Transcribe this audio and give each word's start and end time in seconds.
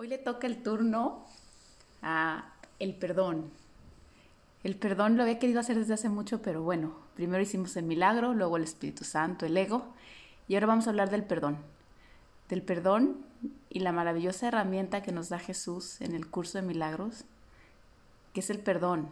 Hoy 0.00 0.06
le 0.06 0.18
toca 0.18 0.46
el 0.46 0.62
turno 0.62 1.26
a 2.02 2.52
el 2.78 2.94
perdón. 2.94 3.50
El 4.62 4.76
perdón 4.76 5.16
lo 5.16 5.24
había 5.24 5.40
querido 5.40 5.58
hacer 5.58 5.76
desde 5.76 5.94
hace 5.94 6.08
mucho, 6.08 6.40
pero 6.40 6.62
bueno, 6.62 6.94
primero 7.16 7.42
hicimos 7.42 7.76
el 7.76 7.84
milagro, 7.84 8.32
luego 8.32 8.56
el 8.56 8.62
Espíritu 8.62 9.02
Santo, 9.02 9.44
el 9.44 9.56
ego, 9.56 9.92
y 10.46 10.54
ahora 10.54 10.68
vamos 10.68 10.86
a 10.86 10.90
hablar 10.90 11.10
del 11.10 11.24
perdón. 11.24 11.58
Del 12.48 12.62
perdón 12.62 13.16
y 13.70 13.80
la 13.80 13.90
maravillosa 13.90 14.46
herramienta 14.46 15.02
que 15.02 15.10
nos 15.10 15.30
da 15.30 15.40
Jesús 15.40 16.00
en 16.00 16.14
el 16.14 16.28
curso 16.28 16.58
de 16.58 16.62
milagros, 16.62 17.24
que 18.34 18.38
es 18.38 18.50
el 18.50 18.60
perdón. 18.60 19.08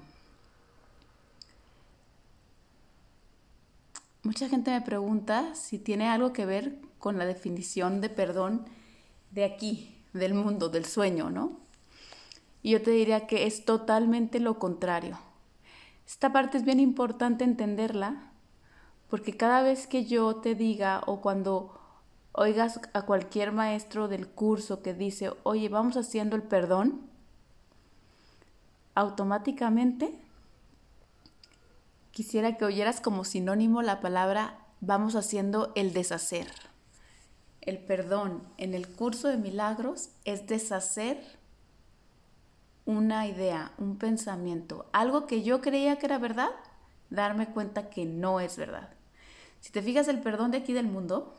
Mucha 4.22 4.48
gente 4.48 4.70
me 4.70 4.82
pregunta 4.82 5.52
si 5.56 5.80
tiene 5.80 6.08
algo 6.08 6.32
que 6.32 6.46
ver 6.46 6.76
con 7.00 7.18
la 7.18 7.26
definición 7.26 8.00
de 8.00 8.08
perdón 8.08 8.64
de 9.32 9.44
aquí, 9.44 9.95
del 10.16 10.34
mundo, 10.34 10.68
del 10.68 10.84
sueño, 10.84 11.30
¿no? 11.30 11.60
Y 12.62 12.70
yo 12.70 12.82
te 12.82 12.90
diría 12.90 13.26
que 13.26 13.46
es 13.46 13.64
totalmente 13.64 14.40
lo 14.40 14.58
contrario. 14.58 15.18
Esta 16.06 16.32
parte 16.32 16.58
es 16.58 16.64
bien 16.64 16.80
importante 16.80 17.44
entenderla 17.44 18.32
porque 19.08 19.36
cada 19.36 19.62
vez 19.62 19.86
que 19.86 20.04
yo 20.04 20.36
te 20.36 20.54
diga 20.54 21.02
o 21.06 21.20
cuando 21.20 21.80
oigas 22.32 22.80
a 22.92 23.02
cualquier 23.02 23.52
maestro 23.52 24.08
del 24.08 24.28
curso 24.28 24.82
que 24.82 24.94
dice, 24.94 25.30
oye, 25.42 25.68
vamos 25.68 25.96
haciendo 25.96 26.36
el 26.36 26.42
perdón, 26.42 27.08
automáticamente 28.94 30.18
quisiera 32.10 32.56
que 32.56 32.64
oyeras 32.64 33.00
como 33.00 33.24
sinónimo 33.24 33.82
la 33.82 34.00
palabra 34.00 34.58
vamos 34.80 35.14
haciendo 35.16 35.72
el 35.74 35.92
deshacer 35.92 36.48
el 37.66 37.78
perdón 37.78 38.42
en 38.56 38.74
el 38.74 38.88
curso 38.88 39.28
de 39.28 39.36
milagros 39.36 40.10
es 40.24 40.46
deshacer 40.46 41.20
una 42.84 43.26
idea, 43.26 43.72
un 43.78 43.98
pensamiento, 43.98 44.86
algo 44.92 45.26
que 45.26 45.42
yo 45.42 45.60
creía 45.60 45.98
que 45.98 46.06
era 46.06 46.18
verdad, 46.18 46.50
darme 47.10 47.48
cuenta 47.48 47.90
que 47.90 48.04
no 48.06 48.38
es 48.38 48.56
verdad. 48.56 48.90
Si 49.60 49.72
te 49.72 49.82
fijas, 49.82 50.06
el 50.06 50.20
perdón 50.20 50.52
de 50.52 50.58
aquí 50.58 50.72
del 50.72 50.86
mundo 50.86 51.34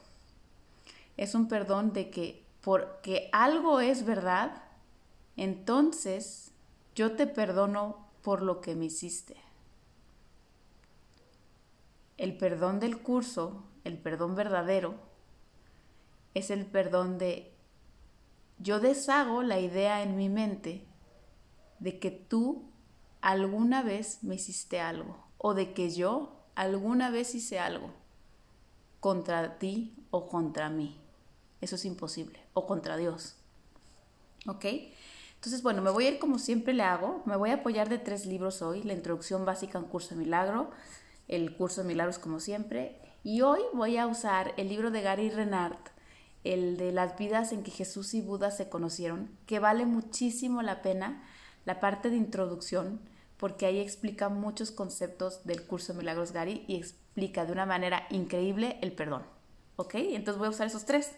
es 1.16 1.34
un 1.34 1.48
perdón 1.48 1.94
de 1.94 2.10
que 2.10 2.46
porque 2.60 3.30
algo 3.32 3.80
es 3.80 4.04
verdad, 4.04 4.64
entonces 5.38 6.52
yo 6.96 7.16
te 7.16 7.26
perdono 7.26 8.06
por 8.22 8.42
lo 8.42 8.60
que 8.60 8.76
me 8.76 8.86
hiciste. 8.86 9.38
El 12.18 12.36
perdón 12.36 12.82
del 12.82 13.02
curso, 13.02 13.64
el 13.86 13.98
perdón 13.98 14.36
verdadero, 14.36 15.07
es 16.38 16.50
el 16.50 16.66
perdón 16.66 17.18
de 17.18 17.54
yo 18.60 18.80
deshago 18.80 19.44
la 19.44 19.60
idea 19.60 20.02
en 20.02 20.16
mi 20.16 20.30
mente 20.30 20.86
de 21.80 22.00
que 22.00 22.12
tú 22.12 22.72
alguna 23.22 23.84
vez 23.84 24.24
me 24.24 24.36
hiciste 24.36 24.80
algo 24.80 25.28
o 25.38 25.54
de 25.54 25.74
que 25.74 25.90
yo 25.92 26.38
alguna 26.56 27.12
vez 27.12 27.36
hice 27.36 27.60
algo 27.60 27.92
contra 29.00 29.60
ti 29.60 29.96
o 30.10 30.28
contra 30.28 30.70
mí. 30.70 31.00
Eso 31.62 31.76
es 31.76 31.86
imposible. 31.86 32.40
O 32.54 32.66
contra 32.66 32.98
Dios. 32.98 33.36
¿Ok? 34.48 34.66
Entonces, 35.36 35.62
bueno, 35.62 35.82
me 35.82 35.92
voy 35.92 36.06
a 36.06 36.10
ir 36.10 36.20
como 36.20 36.40
siempre 36.40 36.74
le 36.74 36.84
hago. 36.84 37.22
Me 37.26 37.36
voy 37.36 37.52
a 37.52 37.56
apoyar 37.56 37.90
de 37.90 38.00
tres 38.00 38.26
libros 38.26 38.62
hoy. 38.62 38.84
La 38.84 38.94
introducción 38.94 39.46
básica 39.46 39.78
a 39.78 39.82
un 39.82 39.88
curso 39.88 40.10
de 40.10 40.22
milagro. 40.22 40.72
El 41.28 41.56
curso 41.56 41.82
de 41.82 41.88
milagros 41.88 42.20
como 42.20 42.40
siempre. 42.40 43.00
Y 43.24 43.42
hoy 43.42 43.62
voy 43.74 43.98
a 43.98 44.08
usar 44.08 44.54
el 44.58 44.70
libro 44.70 44.90
de 44.90 45.02
Gary 45.02 45.30
Renard, 45.30 45.78
el 46.54 46.78
de 46.78 46.92
las 46.92 47.18
vidas 47.18 47.52
en 47.52 47.64
que 47.64 47.72
Jesús 47.72 48.14
y 48.14 48.22
Buda 48.22 48.52
se 48.52 48.70
conocieron, 48.70 49.30
que 49.46 49.60
vale 49.60 49.86
muchísimo 49.86 50.62
la 50.62 50.82
pena 50.82 51.24
la 51.66 51.80
parte 51.80 52.10
de 52.10 52.16
introducción, 52.16 53.02
porque 53.38 53.66
ahí 53.66 53.80
explica 53.80 54.30
muchos 54.30 54.72
conceptos 54.72 55.46
del 55.46 55.66
curso 55.66 55.94
de 55.94 56.00
Milagros 56.00 56.32
Gary 56.32 56.64
y 56.68 56.78
explica 56.78 57.46
de 57.46 57.52
una 57.52 57.66
manera 57.66 58.08
increíble 58.10 58.80
el 58.82 58.94
perdón. 58.94 59.24
¿Ok? 59.76 59.96
Entonces 59.96 60.40
voy 60.40 60.48
a 60.48 60.52
usar 60.52 60.68
esos 60.68 60.86
tres 60.86 61.12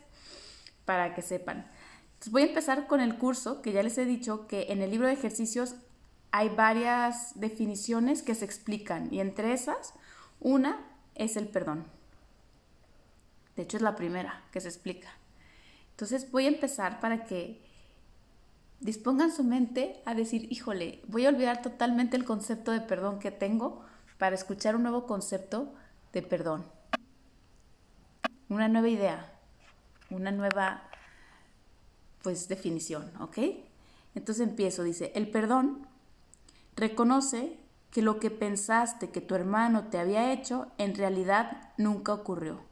para 0.86 1.14
que 1.14 1.22
sepan. 1.22 1.70
Entonces 2.14 2.32
voy 2.32 2.42
a 2.42 2.48
empezar 2.48 2.88
con 2.88 3.00
el 3.00 3.18
curso, 3.18 3.62
que 3.62 3.72
ya 3.72 3.84
les 3.84 3.98
he 3.98 4.06
dicho 4.06 4.48
que 4.48 4.68
en 4.70 4.82
el 4.82 4.92
libro 4.92 5.08
de 5.08 5.14
ejercicios 5.14 5.76
hay 6.32 6.50
varias 6.50 7.40
definiciones 7.40 8.22
que 8.22 8.36
se 8.36 8.46
explican 8.46 9.14
y 9.14 9.20
entre 9.20 9.54
esas 9.54 9.94
una 10.40 10.86
es 11.16 11.38
el 11.38 11.48
perdón. 11.48 11.86
De 13.56 13.64
hecho, 13.64 13.78
es 13.78 13.84
la 13.84 13.96
primera 13.96 14.44
que 14.52 14.62
se 14.62 14.70
explica. 14.70 15.10
Entonces 16.00 16.32
voy 16.32 16.46
a 16.46 16.48
empezar 16.48 17.02
para 17.02 17.26
que 17.26 17.60
dispongan 18.80 19.34
su 19.34 19.44
mente 19.44 20.02
a 20.06 20.16
decir, 20.16 20.50
híjole, 20.50 21.02
voy 21.10 21.26
a 21.26 21.30
olvidar 21.30 21.62
totalmente 21.62 22.16
el 22.16 22.24
concepto 22.24 22.72
de 22.72 22.80
perdón 22.80 23.20
que 23.20 23.32
tengo 23.32 23.84
para 24.18 24.34
escuchar 24.34 24.78
un 24.78 24.84
nuevo 24.84 25.06
concepto 25.06 25.74
de 26.14 26.22
perdón. 26.22 26.66
Una 28.48 28.70
nueva 28.70 28.88
idea, 28.88 29.30
una 30.10 30.32
nueva, 30.32 30.84
pues, 32.24 32.48
definición, 32.48 33.12
¿ok? 33.20 33.38
Entonces 34.16 34.48
empiezo, 34.48 34.84
dice, 34.84 35.12
el 35.16 35.30
perdón 35.30 35.86
reconoce 36.78 37.60
que 37.92 38.02
lo 38.02 38.22
que 38.22 38.32
pensaste 38.32 39.10
que 39.10 39.20
tu 39.20 39.36
hermano 39.36 39.90
te 39.90 40.00
había 40.00 40.32
hecho 40.32 40.72
en 40.78 40.96
realidad 40.96 41.74
nunca 41.76 42.14
ocurrió. 42.14 42.69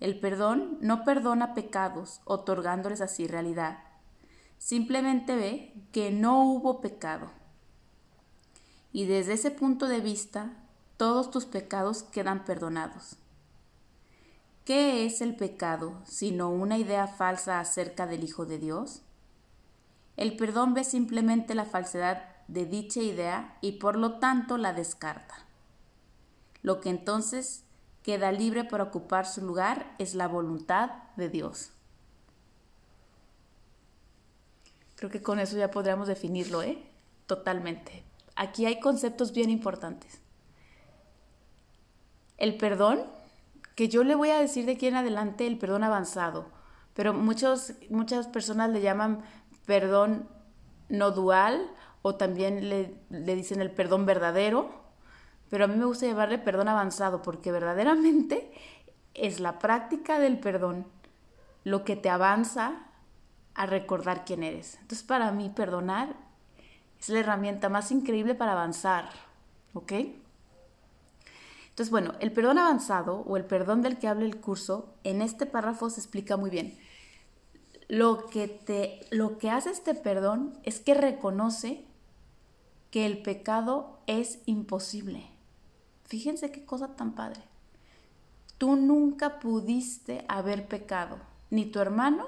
El 0.00 0.18
perdón 0.18 0.78
no 0.80 1.04
perdona 1.04 1.54
pecados, 1.54 2.22
otorgándoles 2.24 3.02
así 3.02 3.26
realidad. 3.26 3.78
Simplemente 4.56 5.36
ve 5.36 5.74
que 5.92 6.10
no 6.10 6.42
hubo 6.44 6.80
pecado. 6.80 7.30
Y 8.92 9.04
desde 9.04 9.34
ese 9.34 9.50
punto 9.50 9.86
de 9.86 10.00
vista, 10.00 10.52
todos 10.96 11.30
tus 11.30 11.44
pecados 11.44 12.02
quedan 12.02 12.44
perdonados. 12.44 13.16
¿Qué 14.64 15.04
es 15.04 15.20
el 15.20 15.36
pecado 15.36 16.00
sino 16.04 16.50
una 16.50 16.78
idea 16.78 17.06
falsa 17.06 17.60
acerca 17.60 18.06
del 18.06 18.24
Hijo 18.24 18.46
de 18.46 18.58
Dios? 18.58 19.02
El 20.16 20.36
perdón 20.36 20.74
ve 20.74 20.84
simplemente 20.84 21.54
la 21.54 21.64
falsedad 21.64 22.22
de 22.48 22.66
dicha 22.66 23.00
idea 23.00 23.56
y 23.60 23.72
por 23.72 23.96
lo 23.96 24.18
tanto 24.18 24.58
la 24.58 24.72
descarta. 24.72 25.46
Lo 26.62 26.80
que 26.80 26.90
entonces 26.90 27.64
queda 28.02 28.32
libre 28.32 28.64
para 28.64 28.84
ocupar 28.84 29.26
su 29.26 29.44
lugar 29.44 29.94
es 29.98 30.14
la 30.14 30.28
voluntad 30.28 30.90
de 31.16 31.28
Dios. 31.28 31.72
Creo 34.96 35.10
que 35.10 35.22
con 35.22 35.38
eso 35.38 35.56
ya 35.56 35.70
podríamos 35.70 36.08
definirlo, 36.08 36.62
¿eh? 36.62 36.78
Totalmente. 37.26 38.04
Aquí 38.36 38.66
hay 38.66 38.80
conceptos 38.80 39.32
bien 39.32 39.50
importantes. 39.50 40.20
El 42.36 42.56
perdón, 42.56 43.04
que 43.74 43.88
yo 43.88 44.04
le 44.04 44.14
voy 44.14 44.30
a 44.30 44.40
decir 44.40 44.66
de 44.66 44.72
aquí 44.72 44.86
en 44.86 44.96
adelante 44.96 45.46
el 45.46 45.58
perdón 45.58 45.84
avanzado, 45.84 46.46
pero 46.94 47.14
muchos, 47.14 47.72
muchas 47.88 48.28
personas 48.28 48.70
le 48.70 48.80
llaman 48.80 49.22
perdón 49.64 50.28
no 50.88 51.12
dual 51.12 51.70
o 52.02 52.16
también 52.16 52.68
le, 52.68 52.94
le 53.10 53.36
dicen 53.36 53.60
el 53.60 53.70
perdón 53.70 54.06
verdadero 54.06 54.70
pero 55.50 55.64
a 55.64 55.68
mí 55.68 55.76
me 55.76 55.84
gusta 55.84 56.06
llamarle 56.06 56.38
perdón 56.38 56.68
avanzado 56.68 57.22
porque 57.22 57.52
verdaderamente 57.52 58.52
es 59.14 59.40
la 59.40 59.58
práctica 59.58 60.18
del 60.18 60.38
perdón 60.38 60.86
lo 61.64 61.84
que 61.84 61.96
te 61.96 62.08
avanza 62.08 62.86
a 63.54 63.66
recordar 63.66 64.24
quién 64.24 64.42
eres. 64.42 64.76
Entonces 64.80 65.02
para 65.02 65.30
mí 65.32 65.50
perdonar 65.50 66.14
es 66.98 67.08
la 67.08 67.20
herramienta 67.20 67.68
más 67.68 67.90
increíble 67.90 68.34
para 68.34 68.52
avanzar, 68.52 69.10
¿ok? 69.74 69.92
Entonces 71.70 71.90
bueno, 71.90 72.14
el 72.20 72.32
perdón 72.32 72.58
avanzado 72.58 73.24
o 73.26 73.36
el 73.36 73.44
perdón 73.44 73.82
del 73.82 73.98
que 73.98 74.08
habla 74.08 74.24
el 74.24 74.40
curso, 74.40 74.94
en 75.02 75.20
este 75.20 75.46
párrafo 75.46 75.90
se 75.90 76.00
explica 76.00 76.36
muy 76.36 76.50
bien. 76.50 76.78
Lo 77.88 78.26
que, 78.26 78.46
te, 78.46 79.00
lo 79.10 79.38
que 79.38 79.50
hace 79.50 79.70
este 79.70 79.94
perdón 79.94 80.58
es 80.62 80.78
que 80.78 80.94
reconoce 80.94 81.84
que 82.90 83.06
el 83.06 83.22
pecado 83.22 83.98
es 84.06 84.38
imposible. 84.46 85.28
Fíjense 86.10 86.50
qué 86.50 86.64
cosa 86.64 86.96
tan 86.96 87.12
padre. 87.14 87.40
Tú 88.58 88.74
nunca 88.74 89.38
pudiste 89.38 90.24
haber 90.26 90.66
pecado, 90.66 91.20
ni 91.50 91.66
tu 91.66 91.78
hermano 91.78 92.26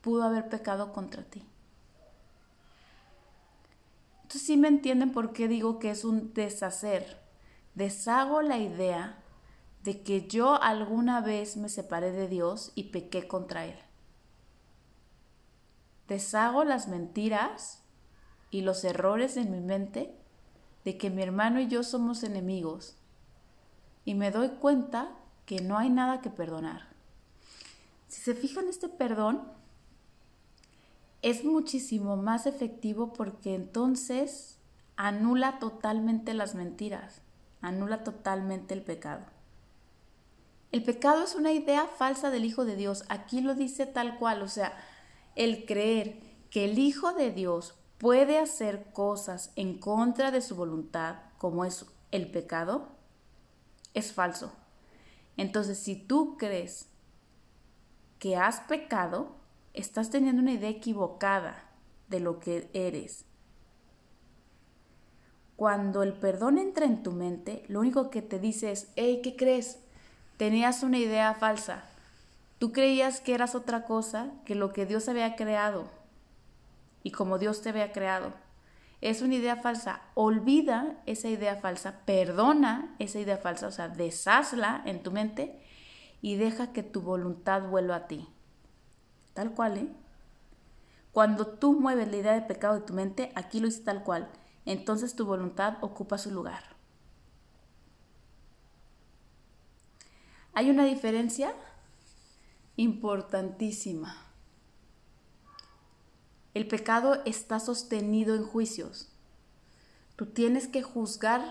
pudo 0.00 0.22
haber 0.22 0.48
pecado 0.48 0.94
contra 0.94 1.22
ti. 1.22 1.44
Entonces 4.22 4.40
sí 4.40 4.56
me 4.56 4.68
entienden 4.68 5.12
por 5.12 5.34
qué 5.34 5.46
digo 5.46 5.78
que 5.78 5.90
es 5.90 6.06
un 6.06 6.32
deshacer. 6.32 7.20
Deshago 7.74 8.40
la 8.40 8.56
idea 8.56 9.22
de 9.84 10.02
que 10.02 10.26
yo 10.26 10.54
alguna 10.62 11.20
vez 11.20 11.58
me 11.58 11.68
separé 11.68 12.12
de 12.12 12.28
Dios 12.28 12.72
y 12.74 12.84
pequé 12.84 13.28
contra 13.28 13.66
Él. 13.66 13.78
Deshago 16.08 16.64
las 16.64 16.88
mentiras 16.88 17.82
y 18.50 18.62
los 18.62 18.84
errores 18.84 19.36
en 19.36 19.52
mi 19.52 19.60
mente 19.60 20.16
de 20.86 20.96
que 20.96 21.10
mi 21.10 21.20
hermano 21.20 21.58
y 21.58 21.66
yo 21.66 21.82
somos 21.82 22.22
enemigos 22.22 22.94
y 24.04 24.14
me 24.14 24.30
doy 24.30 24.50
cuenta 24.50 25.10
que 25.44 25.60
no 25.60 25.76
hay 25.78 25.90
nada 25.90 26.20
que 26.20 26.30
perdonar. 26.30 26.86
Si 28.06 28.20
se 28.20 28.36
fijan, 28.36 28.68
este 28.68 28.88
perdón 28.88 29.42
es 31.22 31.44
muchísimo 31.44 32.16
más 32.16 32.46
efectivo 32.46 33.12
porque 33.12 33.56
entonces 33.56 34.60
anula 34.94 35.58
totalmente 35.58 36.34
las 36.34 36.54
mentiras, 36.54 37.20
anula 37.62 38.04
totalmente 38.04 38.72
el 38.72 38.82
pecado. 38.82 39.24
El 40.70 40.84
pecado 40.84 41.24
es 41.24 41.34
una 41.34 41.50
idea 41.50 41.88
falsa 41.88 42.30
del 42.30 42.44
Hijo 42.44 42.64
de 42.64 42.76
Dios. 42.76 43.04
Aquí 43.08 43.40
lo 43.40 43.56
dice 43.56 43.86
tal 43.86 44.20
cual, 44.20 44.40
o 44.40 44.46
sea, 44.46 44.72
el 45.34 45.64
creer 45.64 46.20
que 46.48 46.64
el 46.64 46.78
Hijo 46.78 47.12
de 47.12 47.32
Dios 47.32 47.74
puede 47.98 48.38
hacer 48.38 48.92
cosas 48.92 49.52
en 49.56 49.78
contra 49.78 50.30
de 50.30 50.42
su 50.42 50.54
voluntad, 50.56 51.16
como 51.38 51.64
es 51.64 51.86
el 52.10 52.30
pecado, 52.30 52.88
es 53.94 54.12
falso. 54.12 54.52
Entonces, 55.36 55.78
si 55.78 55.96
tú 55.96 56.36
crees 56.36 56.88
que 58.18 58.36
has 58.36 58.60
pecado, 58.60 59.36
estás 59.74 60.10
teniendo 60.10 60.42
una 60.42 60.52
idea 60.52 60.70
equivocada 60.70 61.64
de 62.08 62.20
lo 62.20 62.38
que 62.38 62.70
eres. 62.72 63.24
Cuando 65.56 66.02
el 66.02 66.12
perdón 66.12 66.58
entra 66.58 66.84
en 66.84 67.02
tu 67.02 67.12
mente, 67.12 67.64
lo 67.68 67.80
único 67.80 68.10
que 68.10 68.20
te 68.20 68.38
dice 68.38 68.72
es, 68.72 68.92
hey, 68.96 69.20
¿qué 69.22 69.36
crees? 69.36 69.78
Tenías 70.36 70.82
una 70.82 70.98
idea 70.98 71.32
falsa. 71.34 71.84
Tú 72.58 72.72
creías 72.72 73.20
que 73.20 73.34
eras 73.34 73.54
otra 73.54 73.84
cosa 73.86 74.32
que 74.44 74.54
lo 74.54 74.72
que 74.72 74.84
Dios 74.84 75.08
había 75.08 75.34
creado 75.36 75.95
y 77.06 77.12
como 77.12 77.38
Dios 77.38 77.62
te 77.62 77.68
había 77.68 77.92
creado. 77.92 78.32
Es 79.00 79.22
una 79.22 79.36
idea 79.36 79.54
falsa. 79.54 80.00
Olvida 80.14 81.00
esa 81.06 81.28
idea 81.28 81.54
falsa, 81.54 82.00
perdona 82.04 82.96
esa 82.98 83.20
idea 83.20 83.38
falsa, 83.38 83.68
o 83.68 83.70
sea, 83.70 83.88
deshazla 83.88 84.82
en 84.84 85.04
tu 85.04 85.12
mente 85.12 85.62
y 86.20 86.34
deja 86.34 86.72
que 86.72 86.82
tu 86.82 87.02
voluntad 87.02 87.62
vuelva 87.68 87.94
a 87.94 88.06
ti. 88.08 88.26
Tal 89.34 89.52
cual, 89.52 89.78
¿eh? 89.78 89.88
Cuando 91.12 91.46
tú 91.46 91.78
mueves 91.78 92.10
la 92.10 92.16
idea 92.16 92.32
de 92.32 92.42
pecado 92.42 92.74
de 92.74 92.86
tu 92.86 92.92
mente, 92.92 93.30
aquí 93.36 93.60
lo 93.60 93.68
hice 93.68 93.84
tal 93.84 94.02
cual. 94.02 94.28
Entonces 94.64 95.14
tu 95.14 95.26
voluntad 95.26 95.76
ocupa 95.82 96.18
su 96.18 96.32
lugar. 96.32 96.64
Hay 100.54 100.70
una 100.70 100.84
diferencia 100.84 101.54
importantísima. 102.74 104.25
El 106.56 106.66
pecado 106.66 107.20
está 107.26 107.60
sostenido 107.60 108.34
en 108.34 108.46
juicios. 108.46 109.10
Tú 110.16 110.24
tienes 110.24 110.66
que 110.68 110.82
juzgar 110.82 111.42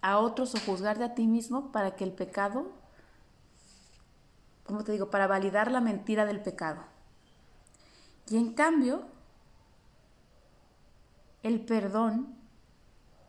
a 0.00 0.18
otros 0.18 0.56
o 0.56 0.58
juzgarte 0.58 1.04
a 1.04 1.14
ti 1.14 1.28
mismo 1.28 1.70
para 1.70 1.94
que 1.94 2.02
el 2.02 2.10
pecado, 2.12 2.72
¿cómo 4.64 4.82
te 4.82 4.90
digo?, 4.90 5.10
para 5.10 5.28
validar 5.28 5.70
la 5.70 5.80
mentira 5.80 6.26
del 6.26 6.42
pecado. 6.42 6.82
Y 8.30 8.36
en 8.36 8.52
cambio, 8.54 9.06
el 11.44 11.64
perdón 11.64 12.34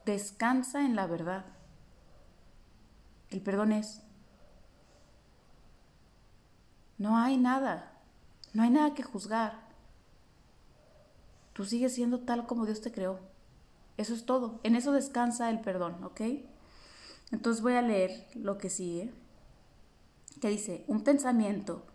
descansa 0.08 0.84
en 0.84 0.96
la 0.96 1.06
verdad. 1.06 1.46
El 3.30 3.40
perdón 3.42 3.72
es. 3.72 4.02
No 6.98 7.20
hay 7.20 7.38
nada, 7.38 8.02
no 8.54 8.64
hay 8.64 8.72
nada 8.72 8.96
que 8.96 9.04
juzgar. 9.04 9.63
Tú 11.54 11.66
sigues 11.66 11.94
siendo 11.94 12.20
tal 12.20 12.46
como 12.48 12.66
Dios 12.66 12.82
te 12.82 12.92
creó. 12.92 13.20
Eso 13.98 14.14
es 14.14 14.26
todo. 14.26 14.60
En 14.64 14.76
eso 14.76 14.92
descansa 14.92 15.50
el 15.50 15.62
perdón, 15.62 16.04
¿ok? 16.04 16.22
Entonces 17.32 17.62
voy 17.62 17.74
a 17.74 17.82
leer 17.82 18.28
lo 18.36 18.58
que 18.58 18.70
sigue. 18.70 19.14
Que 20.42 20.50
dice, 20.50 20.84
un 20.88 21.04
pensamiento 21.04 21.86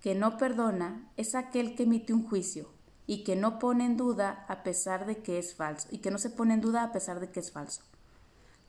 que 0.00 0.14
no 0.14 0.36
perdona 0.36 1.10
es 1.16 1.34
aquel 1.34 1.74
que 1.74 1.84
emite 1.84 2.12
un 2.12 2.26
juicio 2.28 2.68
y 3.06 3.24
que 3.24 3.36
no 3.36 3.58
pone 3.58 3.86
en 3.86 3.96
duda 3.96 4.44
a 4.48 4.62
pesar 4.62 5.06
de 5.06 5.18
que 5.22 5.38
es 5.38 5.54
falso, 5.54 5.88
y 5.90 5.98
que 5.98 6.10
no 6.10 6.18
se 6.18 6.28
pone 6.28 6.54
en 6.54 6.60
duda 6.60 6.82
a 6.82 6.92
pesar 6.92 7.20
de 7.20 7.30
que 7.30 7.40
es 7.40 7.50
falso. 7.50 7.82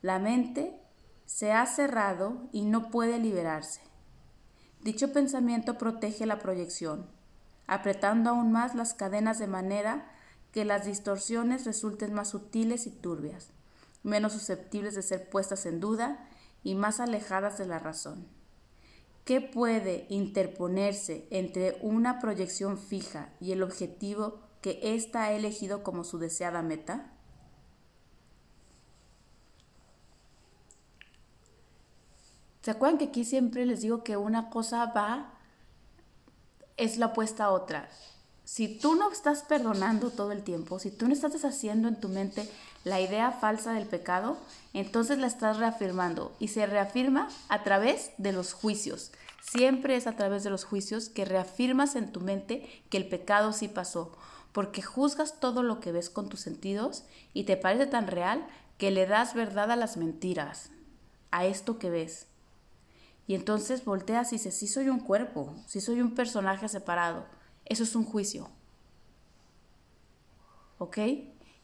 La 0.00 0.18
mente 0.18 0.80
se 1.26 1.52
ha 1.52 1.66
cerrado 1.66 2.48
y 2.50 2.64
no 2.64 2.90
puede 2.90 3.18
liberarse. 3.18 3.82
Dicho 4.80 5.12
pensamiento 5.12 5.76
protege 5.76 6.24
la 6.24 6.38
proyección, 6.38 7.06
apretando 7.66 8.30
aún 8.30 8.50
más 8.50 8.74
las 8.74 8.94
cadenas 8.94 9.38
de 9.38 9.46
manera 9.46 10.10
que 10.52 10.64
las 10.64 10.84
distorsiones 10.84 11.64
resulten 11.64 12.12
más 12.12 12.30
sutiles 12.30 12.86
y 12.86 12.90
turbias, 12.90 13.50
menos 14.02 14.32
susceptibles 14.32 14.94
de 14.94 15.02
ser 15.02 15.28
puestas 15.28 15.66
en 15.66 15.80
duda 15.80 16.28
y 16.62 16.74
más 16.74 17.00
alejadas 17.00 17.58
de 17.58 17.66
la 17.66 17.78
razón. 17.78 18.26
¿Qué 19.24 19.40
puede 19.40 20.06
interponerse 20.08 21.26
entre 21.30 21.78
una 21.82 22.18
proyección 22.18 22.78
fija 22.78 23.32
y 23.40 23.52
el 23.52 23.62
objetivo 23.62 24.40
que 24.60 24.80
ésta 24.94 25.24
ha 25.24 25.32
elegido 25.32 25.82
como 25.82 26.04
su 26.04 26.18
deseada 26.18 26.62
meta? 26.62 27.12
¿Se 32.62 32.72
acuerdan 32.72 32.98
que 32.98 33.06
aquí 33.06 33.24
siempre 33.24 33.64
les 33.64 33.80
digo 33.80 34.04
que 34.04 34.16
una 34.16 34.50
cosa 34.50 34.86
va, 34.86 35.32
es 36.76 36.98
la 36.98 37.06
opuesta 37.06 37.44
a 37.44 37.50
otra? 37.50 37.88
Si 38.52 38.66
tú 38.66 38.96
no 38.96 39.12
estás 39.12 39.44
perdonando 39.44 40.10
todo 40.10 40.32
el 40.32 40.42
tiempo, 40.42 40.80
si 40.80 40.90
tú 40.90 41.06
no 41.06 41.14
estás 41.14 41.34
deshaciendo 41.34 41.86
en 41.86 42.00
tu 42.00 42.08
mente 42.08 42.50
la 42.82 43.00
idea 43.00 43.30
falsa 43.30 43.72
del 43.72 43.86
pecado, 43.86 44.36
entonces 44.74 45.18
la 45.18 45.28
estás 45.28 45.58
reafirmando 45.58 46.34
y 46.40 46.48
se 46.48 46.66
reafirma 46.66 47.28
a 47.48 47.62
través 47.62 48.10
de 48.18 48.32
los 48.32 48.52
juicios. 48.52 49.12
Siempre 49.40 49.94
es 49.94 50.08
a 50.08 50.16
través 50.16 50.42
de 50.42 50.50
los 50.50 50.64
juicios 50.64 51.08
que 51.08 51.24
reafirmas 51.24 51.94
en 51.94 52.10
tu 52.10 52.20
mente 52.22 52.68
que 52.90 52.96
el 52.96 53.08
pecado 53.08 53.52
sí 53.52 53.68
pasó, 53.68 54.18
porque 54.50 54.82
juzgas 54.82 55.38
todo 55.38 55.62
lo 55.62 55.78
que 55.78 55.92
ves 55.92 56.10
con 56.10 56.28
tus 56.28 56.40
sentidos 56.40 57.04
y 57.32 57.44
te 57.44 57.56
parece 57.56 57.86
tan 57.86 58.08
real 58.08 58.44
que 58.78 58.90
le 58.90 59.06
das 59.06 59.32
verdad 59.32 59.70
a 59.70 59.76
las 59.76 59.96
mentiras, 59.96 60.70
a 61.30 61.46
esto 61.46 61.78
que 61.78 61.88
ves. 61.88 62.26
Y 63.28 63.36
entonces 63.36 63.84
volteas 63.84 64.32
y 64.32 64.38
dices, 64.38 64.56
sí 64.56 64.66
soy 64.66 64.88
un 64.88 64.98
cuerpo, 64.98 65.54
sí 65.68 65.80
soy 65.80 66.00
un 66.00 66.16
personaje 66.16 66.68
separado. 66.68 67.38
Eso 67.64 67.82
es 67.82 67.94
un 67.94 68.04
juicio. 68.04 68.50
¿Ok? 70.78 70.98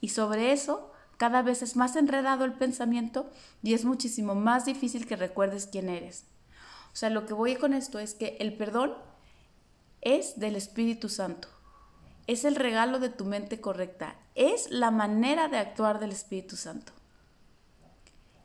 Y 0.00 0.08
sobre 0.10 0.52
eso 0.52 0.92
cada 1.16 1.42
vez 1.42 1.62
es 1.62 1.76
más 1.76 1.96
enredado 1.96 2.44
el 2.44 2.52
pensamiento 2.52 3.30
y 3.62 3.74
es 3.74 3.84
muchísimo 3.84 4.34
más 4.34 4.66
difícil 4.66 5.06
que 5.06 5.16
recuerdes 5.16 5.66
quién 5.66 5.88
eres. 5.88 6.24
O 6.92 6.96
sea, 6.96 7.10
lo 7.10 7.26
que 7.26 7.34
voy 7.34 7.56
con 7.56 7.72
esto 7.72 7.98
es 7.98 8.14
que 8.14 8.36
el 8.40 8.56
perdón 8.56 8.94
es 10.02 10.38
del 10.38 10.56
Espíritu 10.56 11.08
Santo. 11.08 11.48
Es 12.26 12.44
el 12.44 12.54
regalo 12.54 12.98
de 12.98 13.08
tu 13.08 13.24
mente 13.24 13.60
correcta. 13.60 14.16
Es 14.34 14.70
la 14.70 14.90
manera 14.90 15.48
de 15.48 15.58
actuar 15.58 15.98
del 15.98 16.12
Espíritu 16.12 16.56
Santo. 16.56 16.92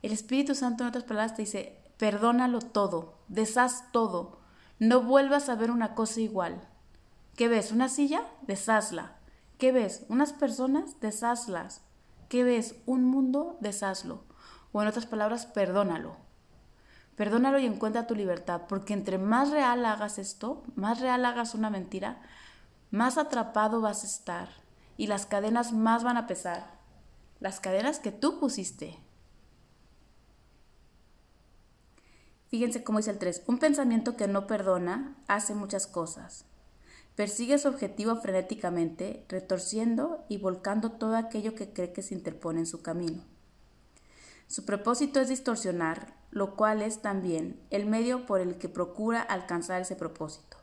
El 0.02 0.12
Espíritu 0.12 0.54
Santo, 0.54 0.82
en 0.82 0.88
otras 0.88 1.04
palabras, 1.04 1.36
te 1.36 1.42
dice, 1.42 1.78
perdónalo 1.96 2.60
todo, 2.60 3.14
deshaz 3.28 3.92
todo, 3.92 4.40
no 4.80 5.02
vuelvas 5.02 5.48
a 5.48 5.54
ver 5.54 5.70
una 5.70 5.94
cosa 5.94 6.20
igual. 6.20 6.68
¿Qué 7.36 7.48
ves? 7.48 7.72
¿Una 7.72 7.88
silla? 7.88 8.26
Deshazla. 8.42 9.16
¿Qué 9.58 9.72
ves? 9.72 10.04
¿Unas 10.08 10.32
personas? 10.32 11.00
Deshazlas. 11.00 11.82
¿Qué 12.28 12.44
ves? 12.44 12.74
Un 12.84 13.04
mundo, 13.04 13.56
deshazlo. 13.60 14.24
O 14.72 14.82
en 14.82 14.88
otras 14.88 15.06
palabras, 15.06 15.46
perdónalo. 15.46 16.16
Perdónalo 17.16 17.58
y 17.58 17.66
encuentra 17.66 18.06
tu 18.06 18.14
libertad, 18.14 18.62
porque 18.68 18.94
entre 18.94 19.18
más 19.18 19.50
real 19.50 19.84
hagas 19.84 20.18
esto, 20.18 20.62
más 20.76 21.00
real 21.00 21.24
hagas 21.24 21.54
una 21.54 21.70
mentira, 21.70 22.22
más 22.90 23.18
atrapado 23.18 23.80
vas 23.80 24.02
a 24.02 24.06
estar 24.06 24.48
y 24.96 25.06
las 25.06 25.26
cadenas 25.26 25.72
más 25.72 26.04
van 26.04 26.16
a 26.16 26.26
pesar. 26.26 26.78
Las 27.40 27.60
cadenas 27.60 27.98
que 27.98 28.12
tú 28.12 28.38
pusiste. 28.40 28.98
Fíjense 32.48 32.84
cómo 32.84 32.98
dice 32.98 33.10
el 33.10 33.18
3. 33.18 33.44
Un 33.46 33.58
pensamiento 33.58 34.16
que 34.16 34.28
no 34.28 34.46
perdona 34.46 35.16
hace 35.26 35.54
muchas 35.54 35.86
cosas. 35.86 36.44
Persigue 37.16 37.58
su 37.58 37.68
objetivo 37.68 38.16
frenéticamente, 38.16 39.26
retorciendo 39.28 40.24
y 40.28 40.38
volcando 40.38 40.92
todo 40.92 41.16
aquello 41.16 41.54
que 41.54 41.72
cree 41.72 41.92
que 41.92 42.02
se 42.02 42.14
interpone 42.14 42.60
en 42.60 42.66
su 42.66 42.82
camino. 42.82 43.22
Su 44.46 44.64
propósito 44.64 45.20
es 45.20 45.28
distorsionar, 45.28 46.14
lo 46.30 46.56
cual 46.56 46.80
es 46.82 47.02
también 47.02 47.60
el 47.70 47.86
medio 47.86 48.26
por 48.26 48.40
el 48.40 48.56
que 48.56 48.68
procura 48.68 49.20
alcanzar 49.20 49.82
ese 49.82 49.96
propósito. 49.96 50.56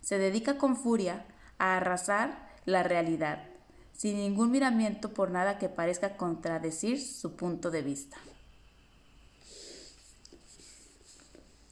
Se 0.00 0.18
dedica 0.18 0.56
con 0.56 0.76
furia 0.76 1.26
a 1.58 1.76
arrasar 1.76 2.48
la 2.64 2.82
realidad, 2.82 3.46
sin 3.92 4.16
ningún 4.16 4.50
miramiento 4.50 5.12
por 5.12 5.30
nada 5.30 5.58
que 5.58 5.68
parezca 5.68 6.16
contradecir 6.16 7.00
su 7.00 7.36
punto 7.36 7.70
de 7.70 7.82
vista. 7.82 8.16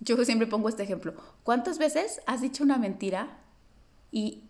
Yo 0.00 0.22
siempre 0.24 0.46
pongo 0.46 0.68
este 0.68 0.82
ejemplo. 0.82 1.14
¿Cuántas 1.42 1.78
veces 1.78 2.20
has 2.26 2.40
dicho 2.40 2.62
una 2.62 2.78
mentira 2.78 3.40
y 4.10 4.44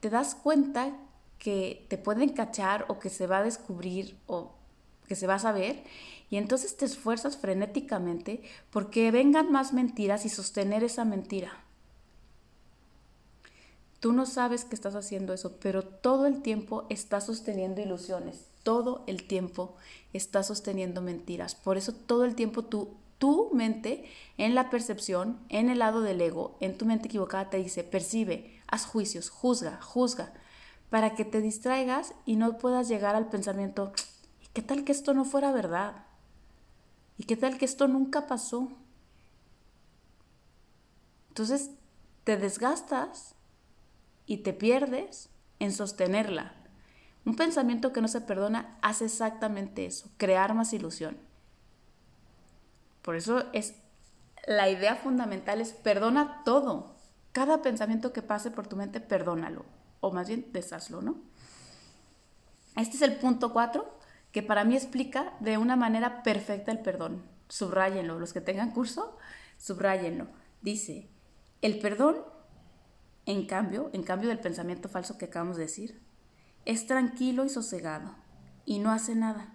te 0.00 0.10
das 0.10 0.34
cuenta 0.34 0.96
que 1.38 1.86
te 1.88 1.98
pueden 1.98 2.30
cachar 2.30 2.84
o 2.88 2.98
que 2.98 3.10
se 3.10 3.26
va 3.26 3.38
a 3.38 3.42
descubrir 3.42 4.16
o 4.26 4.52
que 5.08 5.16
se 5.16 5.26
va 5.26 5.34
a 5.34 5.38
saber 5.40 5.82
y 6.30 6.36
entonces 6.36 6.76
te 6.76 6.84
esfuerzas 6.84 7.36
frenéticamente 7.36 8.42
porque 8.70 9.10
vengan 9.10 9.50
más 9.50 9.72
mentiras 9.72 10.24
y 10.24 10.28
sostener 10.28 10.84
esa 10.84 11.04
mentira. 11.04 11.64
Tú 13.98 14.12
no 14.12 14.24
sabes 14.24 14.64
que 14.64 14.74
estás 14.74 14.94
haciendo 14.94 15.34
eso, 15.34 15.56
pero 15.60 15.82
todo 15.82 16.26
el 16.26 16.40
tiempo 16.40 16.86
estás 16.88 17.26
sosteniendo 17.26 17.82
ilusiones, 17.82 18.46
todo 18.62 19.04
el 19.06 19.24
tiempo 19.26 19.74
estás 20.14 20.46
sosteniendo 20.46 21.02
mentiras. 21.02 21.54
Por 21.54 21.76
eso 21.76 21.92
todo 21.92 22.24
el 22.24 22.34
tiempo 22.34 22.64
tú, 22.64 22.94
tu 23.18 23.50
mente 23.52 24.04
en 24.38 24.54
la 24.54 24.70
percepción, 24.70 25.38
en 25.50 25.68
el 25.68 25.80
lado 25.80 26.00
del 26.00 26.20
ego, 26.20 26.56
en 26.60 26.78
tu 26.78 26.86
mente 26.86 27.08
equivocada 27.08 27.50
te 27.50 27.58
dice, 27.58 27.84
percibe, 27.84 28.59
haz 28.70 28.86
juicios, 28.86 29.30
juzga, 29.30 29.80
juzga, 29.82 30.32
para 30.88 31.14
que 31.14 31.24
te 31.24 31.40
distraigas 31.40 32.14
y 32.24 32.36
no 32.36 32.58
puedas 32.58 32.88
llegar 32.88 33.14
al 33.14 33.28
pensamiento, 33.28 33.92
¿y 34.42 34.46
qué 34.52 34.62
tal 34.62 34.84
que 34.84 34.92
esto 34.92 35.14
no 35.14 35.24
fuera 35.24 35.52
verdad? 35.52 36.06
¿Y 37.16 37.24
qué 37.24 37.36
tal 37.36 37.58
que 37.58 37.64
esto 37.64 37.86
nunca 37.86 38.26
pasó? 38.26 38.68
Entonces 41.28 41.70
te 42.24 42.36
desgastas 42.36 43.34
y 44.26 44.38
te 44.38 44.52
pierdes 44.52 45.28
en 45.58 45.72
sostenerla. 45.72 46.54
Un 47.24 47.36
pensamiento 47.36 47.92
que 47.92 48.00
no 48.00 48.08
se 48.08 48.20
perdona 48.20 48.78
hace 48.82 49.04
exactamente 49.04 49.86
eso, 49.86 50.08
crear 50.16 50.54
más 50.54 50.72
ilusión. 50.72 51.18
Por 53.02 53.16
eso 53.16 53.44
es 53.52 53.74
la 54.46 54.68
idea 54.68 54.96
fundamental 54.96 55.60
es 55.60 55.72
perdona 55.72 56.42
todo. 56.44 56.96
Cada 57.32 57.62
pensamiento 57.62 58.12
que 58.12 58.22
pase 58.22 58.50
por 58.50 58.66
tu 58.66 58.76
mente, 58.76 59.00
perdónalo. 59.00 59.64
O 60.00 60.12
más 60.12 60.28
bien, 60.28 60.50
deshazlo, 60.52 61.02
¿no? 61.02 61.22
Este 62.76 62.96
es 62.96 63.02
el 63.02 63.16
punto 63.16 63.52
4, 63.52 63.98
que 64.32 64.42
para 64.42 64.64
mí 64.64 64.74
explica 64.74 65.34
de 65.40 65.58
una 65.58 65.76
manera 65.76 66.22
perfecta 66.22 66.72
el 66.72 66.80
perdón. 66.80 67.22
Subrayenlo. 67.48 68.18
Los 68.18 68.32
que 68.32 68.40
tengan 68.40 68.72
curso, 68.72 69.16
subrayenlo. 69.58 70.28
Dice, 70.62 71.08
el 71.62 71.78
perdón 71.78 72.24
en 73.26 73.46
cambio, 73.46 73.90
en 73.92 74.02
cambio 74.02 74.28
del 74.28 74.40
pensamiento 74.40 74.88
falso 74.88 75.18
que 75.18 75.26
acabamos 75.26 75.56
de 75.56 75.64
decir, 75.64 76.00
es 76.64 76.86
tranquilo 76.86 77.44
y 77.44 77.48
sosegado 77.48 78.16
y 78.64 78.78
no 78.78 78.90
hace 78.90 79.14
nada. 79.14 79.54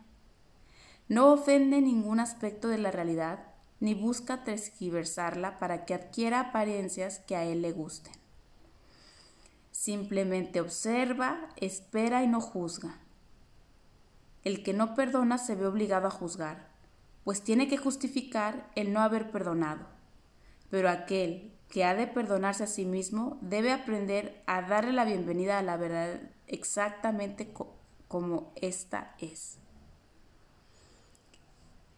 No 1.08 1.32
ofende 1.32 1.82
ningún 1.82 2.20
aspecto 2.20 2.68
de 2.68 2.78
la 2.78 2.92
realidad 2.92 3.55
ni 3.80 3.94
busca 3.94 4.44
transgiversarla 4.44 5.60
para 5.60 5.86
que 5.86 5.94
adquiera 5.94 6.40
apariencias 6.40 7.20
que 7.20 7.36
a 7.36 7.44
él 7.44 7.62
le 7.62 7.72
gusten. 7.72 8.14
Simplemente 9.72 10.62
observa, 10.62 11.50
espera 11.58 12.24
y 12.24 12.28
no 12.28 12.40
juzga. 12.40 13.00
El 14.44 14.64
que 14.64 14.74
no 14.74 14.96
perdona 14.96 15.38
se 15.38 15.56
ve 15.56 15.66
obligado 15.66 16.08
a 16.08 16.12
juzgar, 16.12 16.70
pues 17.24 17.44
tiene 17.44 17.68
que 17.68 17.78
justificar 17.78 18.72
el 18.76 18.94
no 18.94 19.02
haber 19.02 19.32
perdonado. 19.32 19.88
Pero 20.70 20.90
aquel 20.90 21.52
que 21.70 21.84
ha 21.84 21.96
de 21.96 22.08
perdonarse 22.08 22.64
a 22.64 22.68
sí 22.68 22.86
mismo, 22.86 23.38
debe 23.42 23.72
aprender 23.72 24.42
a 24.46 24.62
darle 24.62 24.94
la 24.94 25.04
bienvenida 25.04 25.60
a 25.60 25.64
la 25.64 25.78
verdad 25.78 26.22
exactamente 26.48 27.52
como 28.08 28.54
esta 28.56 29.16
es. 29.20 29.58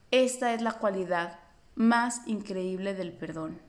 Esta 0.10 0.54
es 0.54 0.62
la 0.62 0.74
cualidad 0.74 1.47
más 1.78 2.28
increíble 2.28 2.96
del 2.96 3.14
perdón. 3.14 3.62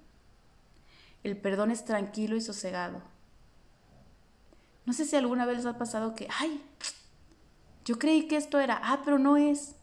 El 1.22 1.36
perdón 1.36 1.70
es 1.70 1.84
tranquilo 1.84 2.36
y 2.36 2.40
sosegado. 2.40 3.02
No 4.86 4.94
sé 4.94 5.04
si 5.04 5.14
alguna 5.14 5.44
vez 5.44 5.58
les 5.58 5.66
ha 5.66 5.76
pasado 5.76 6.14
que, 6.14 6.26
ay, 6.40 6.62
yo 7.84 7.98
creí 7.98 8.26
que 8.26 8.36
esto 8.36 8.58
era, 8.60 8.80
ah, 8.82 9.02
pero 9.04 9.18
no 9.18 9.36
es. 9.36 9.76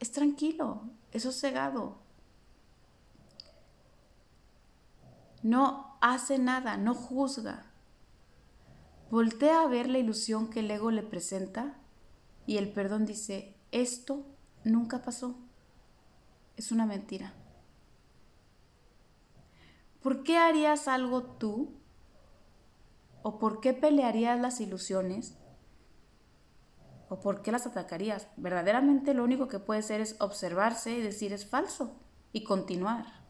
Es 0.00 0.10
tranquilo, 0.12 0.82
es 1.12 1.24
sosegado. 1.24 1.98
No 5.42 5.98
hace 6.00 6.38
nada, 6.38 6.78
no 6.78 6.94
juzga. 6.94 7.66
Voltea 9.10 9.60
a 9.60 9.66
ver 9.66 9.90
la 9.90 9.98
ilusión 9.98 10.48
que 10.48 10.60
el 10.60 10.70
ego 10.70 10.90
le 10.90 11.02
presenta 11.02 11.76
y 12.46 12.56
el 12.56 12.72
perdón 12.72 13.04
dice, 13.04 13.54
esto 13.72 14.24
nunca 14.64 15.02
pasó. 15.02 15.36
Es 16.56 16.72
una 16.72 16.86
mentira. 16.86 17.34
¿Por 20.02 20.24
qué 20.24 20.36
harías 20.36 20.88
algo 20.88 21.22
tú? 21.22 21.72
¿O 23.22 23.38
por 23.38 23.60
qué 23.60 23.72
pelearías 23.72 24.40
las 24.40 24.60
ilusiones? 24.60 25.38
¿O 27.08 27.20
por 27.20 27.42
qué 27.42 27.52
las 27.52 27.66
atacarías? 27.66 28.26
Verdaderamente 28.36 29.14
lo 29.14 29.22
único 29.22 29.46
que 29.46 29.60
puede 29.60 29.82
ser 29.82 30.00
es 30.00 30.16
observarse 30.20 30.92
y 30.92 31.02
decir 31.02 31.32
es 31.32 31.46
falso 31.46 31.96
y 32.32 32.42
continuar. 32.42 33.22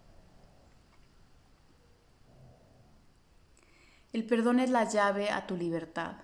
El 4.13 4.27
perdón 4.27 4.61
es 4.61 4.71
la 4.71 4.89
llave 4.89 5.31
a 5.31 5.47
tu 5.47 5.57
libertad, 5.57 6.17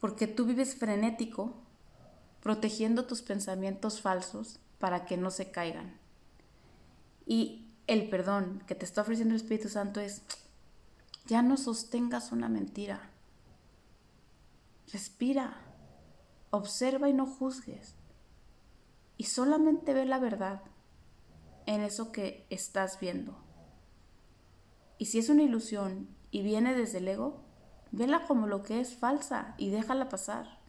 porque 0.00 0.28
tú 0.28 0.44
vives 0.44 0.76
frenético, 0.76 1.54
protegiendo 2.40 3.06
tus 3.06 3.22
pensamientos 3.22 4.00
falsos 4.00 4.60
para 4.78 5.04
que 5.04 5.16
no 5.16 5.30
se 5.30 5.50
caigan. 5.50 5.98
Y 7.26 7.63
el 7.86 8.08
perdón 8.08 8.62
que 8.66 8.74
te 8.74 8.84
está 8.84 9.02
ofreciendo 9.02 9.34
el 9.34 9.40
Espíritu 9.40 9.68
Santo 9.68 10.00
es, 10.00 10.22
ya 11.26 11.42
no 11.42 11.56
sostengas 11.56 12.32
una 12.32 12.48
mentira. 12.48 13.10
Respira, 14.92 15.56
observa 16.50 17.08
y 17.08 17.12
no 17.12 17.26
juzgues. 17.26 17.94
Y 19.16 19.24
solamente 19.24 19.94
ve 19.94 20.06
la 20.06 20.18
verdad 20.18 20.62
en 21.66 21.80
eso 21.80 22.12
que 22.12 22.46
estás 22.50 23.00
viendo. 23.00 23.38
Y 24.98 25.06
si 25.06 25.18
es 25.18 25.28
una 25.28 25.42
ilusión 25.42 26.08
y 26.30 26.42
viene 26.42 26.74
desde 26.74 26.98
el 26.98 27.08
ego, 27.08 27.44
vela 27.90 28.26
como 28.26 28.46
lo 28.46 28.62
que 28.62 28.80
es 28.80 28.96
falsa 28.96 29.54
y 29.58 29.70
déjala 29.70 30.08
pasar. 30.08 30.63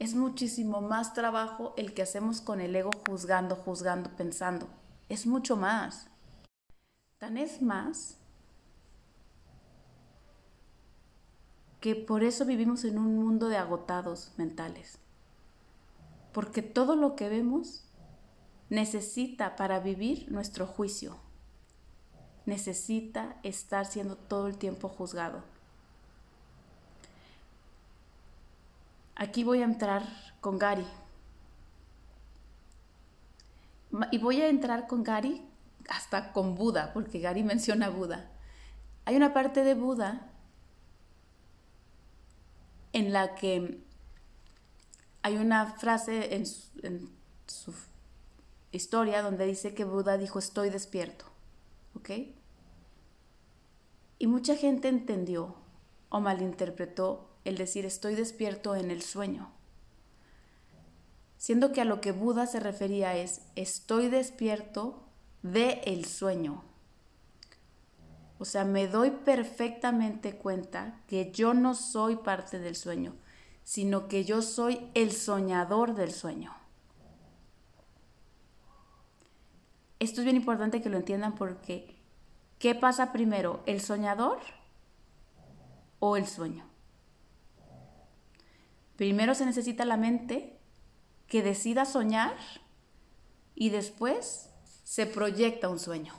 Es 0.00 0.14
muchísimo 0.14 0.80
más 0.80 1.12
trabajo 1.12 1.74
el 1.76 1.92
que 1.92 2.00
hacemos 2.00 2.40
con 2.40 2.62
el 2.62 2.74
ego 2.74 2.90
juzgando, 3.06 3.54
juzgando, 3.54 4.10
pensando. 4.16 4.66
Es 5.10 5.26
mucho 5.26 5.56
más. 5.56 6.08
Tan 7.18 7.36
es 7.36 7.60
más 7.60 8.16
que 11.80 11.94
por 11.94 12.24
eso 12.24 12.46
vivimos 12.46 12.84
en 12.84 12.96
un 12.98 13.14
mundo 13.14 13.48
de 13.48 13.58
agotados 13.58 14.32
mentales. 14.38 14.98
Porque 16.32 16.62
todo 16.62 16.96
lo 16.96 17.14
que 17.14 17.28
vemos 17.28 17.84
necesita 18.70 19.54
para 19.54 19.80
vivir 19.80 20.32
nuestro 20.32 20.66
juicio 20.66 21.18
necesita 22.46 23.38
estar 23.42 23.84
siendo 23.84 24.16
todo 24.16 24.46
el 24.46 24.56
tiempo 24.56 24.88
juzgado. 24.88 25.44
Aquí 29.20 29.44
voy 29.44 29.60
a 29.60 29.64
entrar 29.64 30.02
con 30.40 30.58
Gary. 30.58 30.86
Y 34.12 34.16
voy 34.16 34.40
a 34.40 34.48
entrar 34.48 34.86
con 34.86 35.04
Gary 35.04 35.46
hasta 35.90 36.32
con 36.32 36.54
Buda, 36.54 36.94
porque 36.94 37.18
Gary 37.18 37.42
menciona 37.42 37.90
Buda. 37.90 38.30
Hay 39.04 39.16
una 39.16 39.34
parte 39.34 39.62
de 39.62 39.74
Buda 39.74 40.30
en 42.94 43.12
la 43.12 43.34
que 43.34 43.84
hay 45.20 45.36
una 45.36 45.66
frase 45.66 46.34
en 46.34 46.46
su, 46.46 46.70
en 46.82 47.10
su 47.46 47.74
historia 48.72 49.20
donde 49.20 49.44
dice 49.44 49.74
que 49.74 49.84
Buda 49.84 50.16
dijo 50.16 50.38
estoy 50.38 50.70
despierto. 50.70 51.26
¿ok? 51.94 52.10
Y 54.18 54.26
mucha 54.28 54.56
gente 54.56 54.88
entendió 54.88 55.56
o 56.08 56.20
malinterpretó 56.20 57.29
el 57.44 57.56
decir 57.56 57.86
estoy 57.86 58.14
despierto 58.14 58.76
en 58.76 58.90
el 58.90 59.02
sueño, 59.02 59.50
siendo 61.36 61.72
que 61.72 61.80
a 61.80 61.84
lo 61.84 62.00
que 62.00 62.12
Buda 62.12 62.46
se 62.46 62.60
refería 62.60 63.16
es 63.16 63.42
estoy 63.56 64.08
despierto 64.08 65.02
de 65.42 65.80
el 65.84 66.04
sueño. 66.04 66.64
O 68.38 68.44
sea, 68.44 68.64
me 68.64 68.88
doy 68.88 69.10
perfectamente 69.10 70.36
cuenta 70.36 71.00
que 71.06 71.30
yo 71.30 71.52
no 71.54 71.74
soy 71.74 72.16
parte 72.16 72.58
del 72.58 72.76
sueño, 72.76 73.14
sino 73.64 74.08
que 74.08 74.24
yo 74.24 74.42
soy 74.42 74.88
el 74.94 75.12
soñador 75.12 75.94
del 75.94 76.12
sueño. 76.12 76.54
esto 80.00 80.22
es 80.22 80.24
bien 80.24 80.36
importante 80.36 80.80
que 80.80 80.88
lo 80.88 80.96
entiendan 80.96 81.34
porque 81.34 81.94
¿qué 82.58 82.74
pasa 82.74 83.12
primero? 83.12 83.62
¿El 83.66 83.80
soñador 83.80 84.40
o 86.00 86.16
el 86.16 86.26
sueño? 86.26 86.69
Primero 89.00 89.34
se 89.34 89.46
necesita 89.46 89.86
la 89.86 89.96
mente 89.96 90.58
que 91.26 91.42
decida 91.42 91.86
soñar 91.86 92.36
y 93.54 93.70
después 93.70 94.50
se 94.84 95.06
proyecta 95.06 95.70
un 95.70 95.78
sueño. 95.78 96.12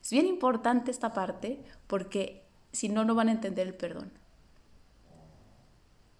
Es 0.00 0.08
bien 0.08 0.26
importante 0.26 0.90
esta 0.90 1.12
parte 1.12 1.62
porque 1.88 2.46
si 2.72 2.88
no, 2.88 3.04
no 3.04 3.14
van 3.14 3.28
a 3.28 3.32
entender 3.32 3.66
el 3.66 3.74
perdón. 3.74 4.10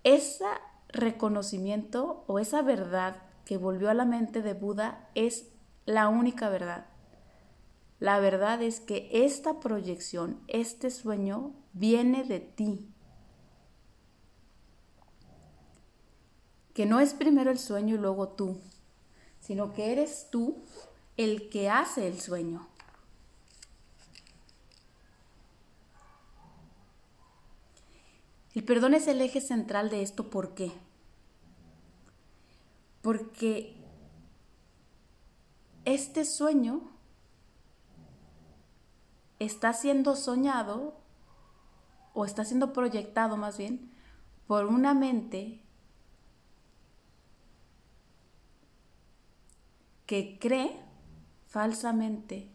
Ese 0.04 0.44
reconocimiento 0.88 2.24
o 2.26 2.38
esa 2.38 2.60
verdad 2.60 3.22
que 3.46 3.56
volvió 3.56 3.88
a 3.88 3.94
la 3.94 4.04
mente 4.04 4.42
de 4.42 4.52
Buda 4.52 5.08
es 5.14 5.48
la 5.86 6.08
única 6.08 6.50
verdad. 6.50 6.84
La 7.98 8.20
verdad 8.20 8.60
es 8.60 8.78
que 8.80 9.08
esta 9.10 9.58
proyección, 9.58 10.42
este 10.48 10.90
sueño, 10.90 11.54
viene 11.72 12.24
de 12.24 12.40
ti. 12.40 12.91
Que 16.74 16.86
no 16.86 17.00
es 17.00 17.14
primero 17.14 17.50
el 17.50 17.58
sueño 17.58 17.96
y 17.96 17.98
luego 17.98 18.28
tú, 18.28 18.58
sino 19.40 19.72
que 19.72 19.92
eres 19.92 20.28
tú 20.30 20.62
el 21.16 21.48
que 21.50 21.68
hace 21.68 22.08
el 22.08 22.20
sueño. 22.20 22.66
El 28.54 28.64
perdón 28.64 28.94
es 28.94 29.06
el 29.06 29.20
eje 29.20 29.40
central 29.40 29.88
de 29.88 30.02
esto, 30.02 30.28
¿por 30.28 30.54
qué? 30.54 30.72
Porque 33.00 33.74
este 35.84 36.24
sueño 36.24 36.82
está 39.38 39.72
siendo 39.72 40.16
soñado 40.16 40.94
o 42.12 42.26
está 42.26 42.44
siendo 42.44 42.72
proyectado 42.74 43.36
más 43.36 43.56
bien 43.56 43.90
por 44.46 44.66
una 44.66 44.92
mente 44.92 45.61
que 50.12 50.38
cree 50.38 50.78
falsamente 51.46 52.50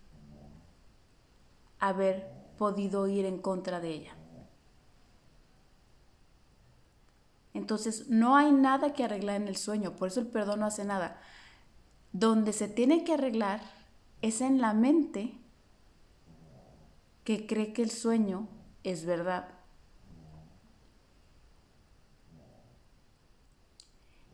haber 1.79 2.31
podido 2.55 3.07
ir 3.07 3.25
en 3.25 3.39
contra 3.39 3.79
de 3.79 3.89
ella. 3.95 4.15
Entonces 7.55 8.09
no 8.09 8.35
hay 8.35 8.51
nada 8.51 8.93
que 8.93 9.03
arreglar 9.03 9.41
en 9.41 9.47
el 9.47 9.57
sueño, 9.57 9.95
por 9.95 10.09
eso 10.09 10.19
el 10.19 10.27
perdón 10.27 10.59
no 10.59 10.67
hace 10.67 10.85
nada. 10.85 11.19
Donde 12.11 12.53
se 12.53 12.67
tiene 12.67 13.03
que 13.03 13.15
arreglar 13.15 13.59
es 14.21 14.41
en 14.41 14.61
la 14.61 14.75
mente 14.75 15.33
que 17.23 17.47
cree 17.47 17.73
que 17.73 17.81
el 17.81 17.89
sueño 17.89 18.47
es 18.83 19.03
verdad. 19.03 19.56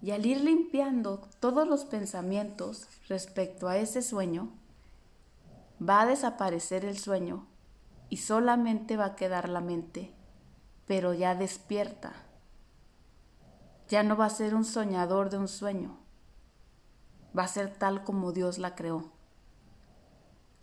Y 0.04 0.12
al 0.12 0.26
ir 0.26 0.42
limpiando 0.42 1.22
todos 1.40 1.66
los 1.66 1.86
pensamientos 1.86 2.90
respecto 3.08 3.70
a 3.70 3.78
ese 3.78 4.02
sueño, 4.02 4.50
va 5.82 6.02
a 6.02 6.06
desaparecer 6.06 6.84
el 6.84 6.98
sueño 6.98 7.48
y 8.10 8.18
solamente 8.18 8.98
va 8.98 9.06
a 9.06 9.16
quedar 9.16 9.48
la 9.48 9.62
mente, 9.62 10.14
pero 10.86 11.14
ya 11.14 11.36
despierta. 11.36 12.12
Ya 13.88 14.04
no 14.04 14.18
va 14.18 14.26
a 14.26 14.30
ser 14.30 14.56
un 14.56 14.66
soñador 14.66 15.30
de 15.30 15.38
un 15.38 15.48
sueño, 15.48 15.98
va 17.36 17.44
a 17.44 17.48
ser 17.48 17.74
tal 17.74 18.04
como 18.04 18.34
Dios 18.34 18.58
la 18.58 18.76
creó. 18.76 19.10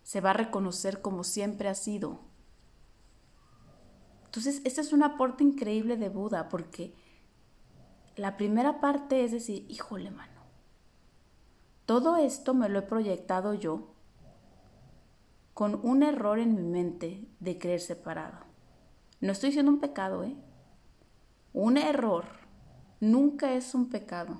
Se 0.03 0.21
va 0.21 0.29
a 0.29 0.33
reconocer 0.33 1.01
como 1.01 1.23
siempre 1.23 1.67
ha 1.67 1.73
sido. 1.73 2.19
Entonces, 4.25 4.61
este 4.65 4.81
es 4.81 4.93
un 4.93 5.01
aporte 5.01 5.43
increíble 5.43 5.97
de 5.97 6.09
Buda 6.09 6.47
porque 6.47 6.93
la 8.21 8.37
primera 8.37 8.79
parte 8.79 9.23
es 9.23 9.31
decir, 9.31 9.65
híjole, 9.67 10.11
mano, 10.11 10.41
todo 11.87 12.17
esto 12.17 12.53
me 12.53 12.69
lo 12.69 12.77
he 12.77 12.83
proyectado 12.83 13.55
yo 13.55 13.95
con 15.55 15.79
un 15.81 16.03
error 16.03 16.37
en 16.37 16.53
mi 16.53 16.61
mente 16.61 17.27
de 17.39 17.57
creer 17.57 17.79
separado. 17.81 18.45
No 19.21 19.31
estoy 19.31 19.49
diciendo 19.49 19.71
un 19.71 19.79
pecado, 19.79 20.23
¿eh? 20.23 20.35
Un 21.51 21.79
error 21.79 22.25
nunca 22.99 23.53
es 23.53 23.73
un 23.73 23.89
pecado. 23.89 24.39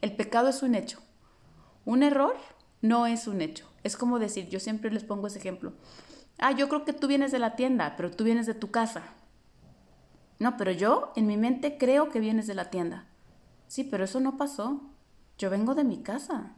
El 0.00 0.16
pecado 0.16 0.48
es 0.48 0.62
un 0.62 0.74
hecho. 0.74 0.98
Un 1.84 2.02
error 2.02 2.34
no 2.80 3.06
es 3.06 3.28
un 3.28 3.42
hecho. 3.42 3.70
Es 3.82 3.98
como 3.98 4.18
decir, 4.18 4.48
yo 4.48 4.58
siempre 4.58 4.90
les 4.90 5.04
pongo 5.04 5.26
ese 5.26 5.38
ejemplo. 5.38 5.74
Ah, 6.38 6.52
yo 6.52 6.66
creo 6.70 6.86
que 6.86 6.94
tú 6.94 7.06
vienes 7.08 7.30
de 7.30 7.40
la 7.40 7.56
tienda, 7.56 7.92
pero 7.98 8.10
tú 8.10 8.24
vienes 8.24 8.46
de 8.46 8.54
tu 8.54 8.70
casa. 8.70 9.02
No, 10.38 10.56
pero 10.56 10.70
yo 10.70 11.12
en 11.14 11.26
mi 11.26 11.36
mente 11.36 11.76
creo 11.76 12.08
que 12.08 12.20
vienes 12.20 12.46
de 12.46 12.54
la 12.54 12.70
tienda. 12.70 13.07
Sí, 13.68 13.84
pero 13.84 14.04
eso 14.04 14.18
no 14.20 14.36
pasó. 14.36 14.80
Yo 15.38 15.50
vengo 15.50 15.74
de 15.74 15.84
mi 15.84 16.02
casa. 16.02 16.56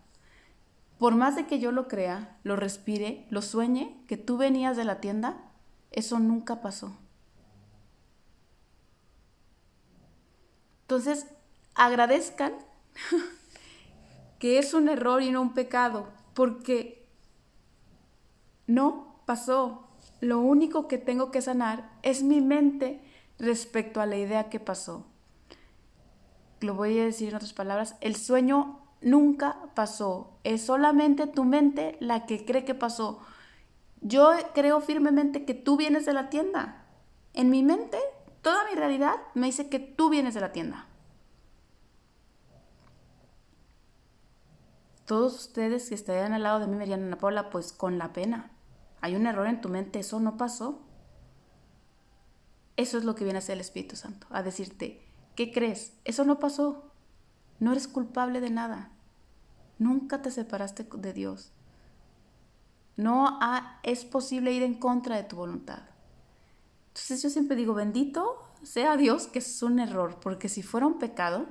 Por 0.98 1.14
más 1.16 1.36
de 1.36 1.46
que 1.46 1.58
yo 1.58 1.72
lo 1.72 1.88
crea, 1.88 2.38
lo 2.44 2.56
respire, 2.56 3.26
lo 3.30 3.42
sueñe, 3.42 4.02
que 4.06 4.16
tú 4.16 4.36
venías 4.36 4.76
de 4.76 4.84
la 4.84 5.00
tienda, 5.00 5.50
eso 5.90 6.18
nunca 6.18 6.62
pasó. 6.62 6.96
Entonces, 10.82 11.26
agradezcan 11.74 12.52
que 14.38 14.58
es 14.58 14.74
un 14.74 14.88
error 14.88 15.22
y 15.22 15.30
no 15.30 15.40
un 15.40 15.54
pecado, 15.54 16.08
porque 16.34 17.06
no 18.66 19.22
pasó. 19.26 19.86
Lo 20.20 20.40
único 20.40 20.86
que 20.88 20.98
tengo 20.98 21.30
que 21.30 21.42
sanar 21.42 21.90
es 22.02 22.22
mi 22.22 22.40
mente 22.40 23.00
respecto 23.38 24.00
a 24.00 24.06
la 24.06 24.16
idea 24.16 24.50
que 24.50 24.60
pasó. 24.60 25.06
Lo 26.60 26.74
voy 26.74 26.98
a 26.98 27.04
decir 27.04 27.30
en 27.30 27.36
otras 27.36 27.52
palabras, 27.52 27.96
el 28.00 28.16
sueño 28.16 28.80
nunca 29.00 29.56
pasó, 29.74 30.38
es 30.44 30.62
solamente 30.62 31.26
tu 31.26 31.44
mente 31.44 31.96
la 32.00 32.26
que 32.26 32.44
cree 32.44 32.64
que 32.64 32.74
pasó. 32.74 33.20
Yo 34.02 34.30
creo 34.54 34.80
firmemente 34.80 35.44
que 35.44 35.54
tú 35.54 35.76
vienes 35.76 36.06
de 36.06 36.12
la 36.12 36.30
tienda. 36.30 36.84
En 37.32 37.50
mi 37.50 37.62
mente, 37.62 37.98
toda 38.42 38.64
mi 38.68 38.74
realidad 38.74 39.16
me 39.34 39.46
dice 39.46 39.68
que 39.68 39.78
tú 39.78 40.10
vienes 40.10 40.34
de 40.34 40.40
la 40.40 40.52
tienda. 40.52 40.86
Todos 45.06 45.34
ustedes 45.34 45.88
que 45.88 45.94
estarían 45.94 46.32
al 46.32 46.44
lado 46.44 46.60
de 46.60 46.66
mí 46.66 46.76
me 46.76 46.84
dirían, 46.84 47.04
Ana 47.04 47.18
Paula, 47.18 47.50
pues 47.50 47.72
con 47.72 47.98
la 47.98 48.12
pena. 48.12 48.52
Hay 49.00 49.16
un 49.16 49.26
error 49.26 49.46
en 49.48 49.60
tu 49.60 49.68
mente, 49.68 49.98
eso 49.98 50.20
no 50.20 50.36
pasó. 50.36 50.82
Eso 52.76 52.96
es 52.96 53.04
lo 53.04 53.14
que 53.14 53.24
viene 53.24 53.38
a 53.38 53.40
hacer 53.40 53.54
el 53.54 53.60
Espíritu 53.60 53.96
Santo, 53.96 54.26
a 54.30 54.42
decirte, 54.42 55.09
¿qué 55.40 55.52
crees? 55.52 55.94
Eso 56.04 56.26
no 56.26 56.38
pasó. 56.38 56.92
No 57.60 57.72
eres 57.72 57.88
culpable 57.88 58.42
de 58.42 58.50
nada. 58.50 58.92
Nunca 59.78 60.20
te 60.20 60.30
separaste 60.30 60.86
de 60.98 61.14
Dios. 61.14 61.50
No 62.98 63.38
es 63.82 64.04
posible 64.04 64.52
ir 64.52 64.62
en 64.62 64.74
contra 64.74 65.16
de 65.16 65.24
tu 65.24 65.36
voluntad. 65.36 65.80
Entonces 66.88 67.22
yo 67.22 67.30
siempre 67.30 67.56
digo, 67.56 67.72
bendito 67.72 68.52
sea 68.62 68.98
Dios 68.98 69.28
que 69.28 69.38
es 69.38 69.62
un 69.62 69.78
error, 69.78 70.20
porque 70.20 70.50
si 70.50 70.62
fuera 70.62 70.86
un 70.86 70.98
pecado, 70.98 71.46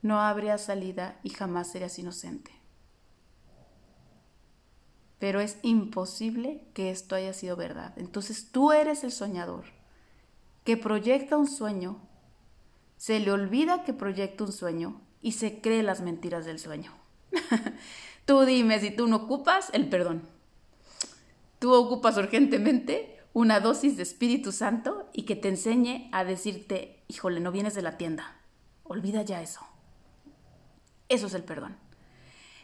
no 0.00 0.18
habría 0.18 0.56
salida 0.56 1.20
y 1.22 1.28
jamás 1.28 1.70
serías 1.70 1.98
inocente 1.98 2.52
pero 5.18 5.40
es 5.40 5.58
imposible 5.60 6.66
que 6.72 6.88
esto 6.88 7.14
haya 7.14 7.34
sido 7.34 7.54
verdad. 7.54 7.92
Entonces 7.98 8.52
tú 8.52 8.72
eres 8.72 9.04
el 9.04 9.12
soñador 9.12 9.66
que 10.64 10.76
proyecta 10.76 11.36
un 11.36 11.46
sueño, 11.46 12.00
se 12.96 13.18
le 13.18 13.32
olvida 13.32 13.82
que 13.82 13.94
proyecta 13.94 14.44
un 14.44 14.52
sueño 14.52 15.00
y 15.22 15.32
se 15.32 15.60
cree 15.60 15.82
las 15.82 16.00
mentiras 16.00 16.44
del 16.44 16.58
sueño. 16.58 16.92
tú 18.26 18.42
dime 18.42 18.78
si 18.80 18.90
tú 18.90 19.06
no 19.06 19.16
ocupas 19.16 19.70
el 19.72 19.88
perdón. 19.88 20.22
Tú 21.58 21.72
ocupas 21.74 22.16
urgentemente 22.16 23.20
una 23.32 23.60
dosis 23.60 23.96
de 23.96 24.02
Espíritu 24.02 24.52
Santo 24.52 25.08
y 25.12 25.22
que 25.22 25.36
te 25.36 25.48
enseñe 25.48 26.08
a 26.12 26.24
decirte, 26.24 27.02
híjole, 27.08 27.40
no 27.40 27.52
vienes 27.52 27.74
de 27.74 27.82
la 27.82 27.96
tienda. 27.96 28.36
Olvida 28.82 29.22
ya 29.22 29.40
eso. 29.42 29.60
Eso 31.08 31.26
es 31.26 31.34
el 31.34 31.44
perdón. 31.44 31.76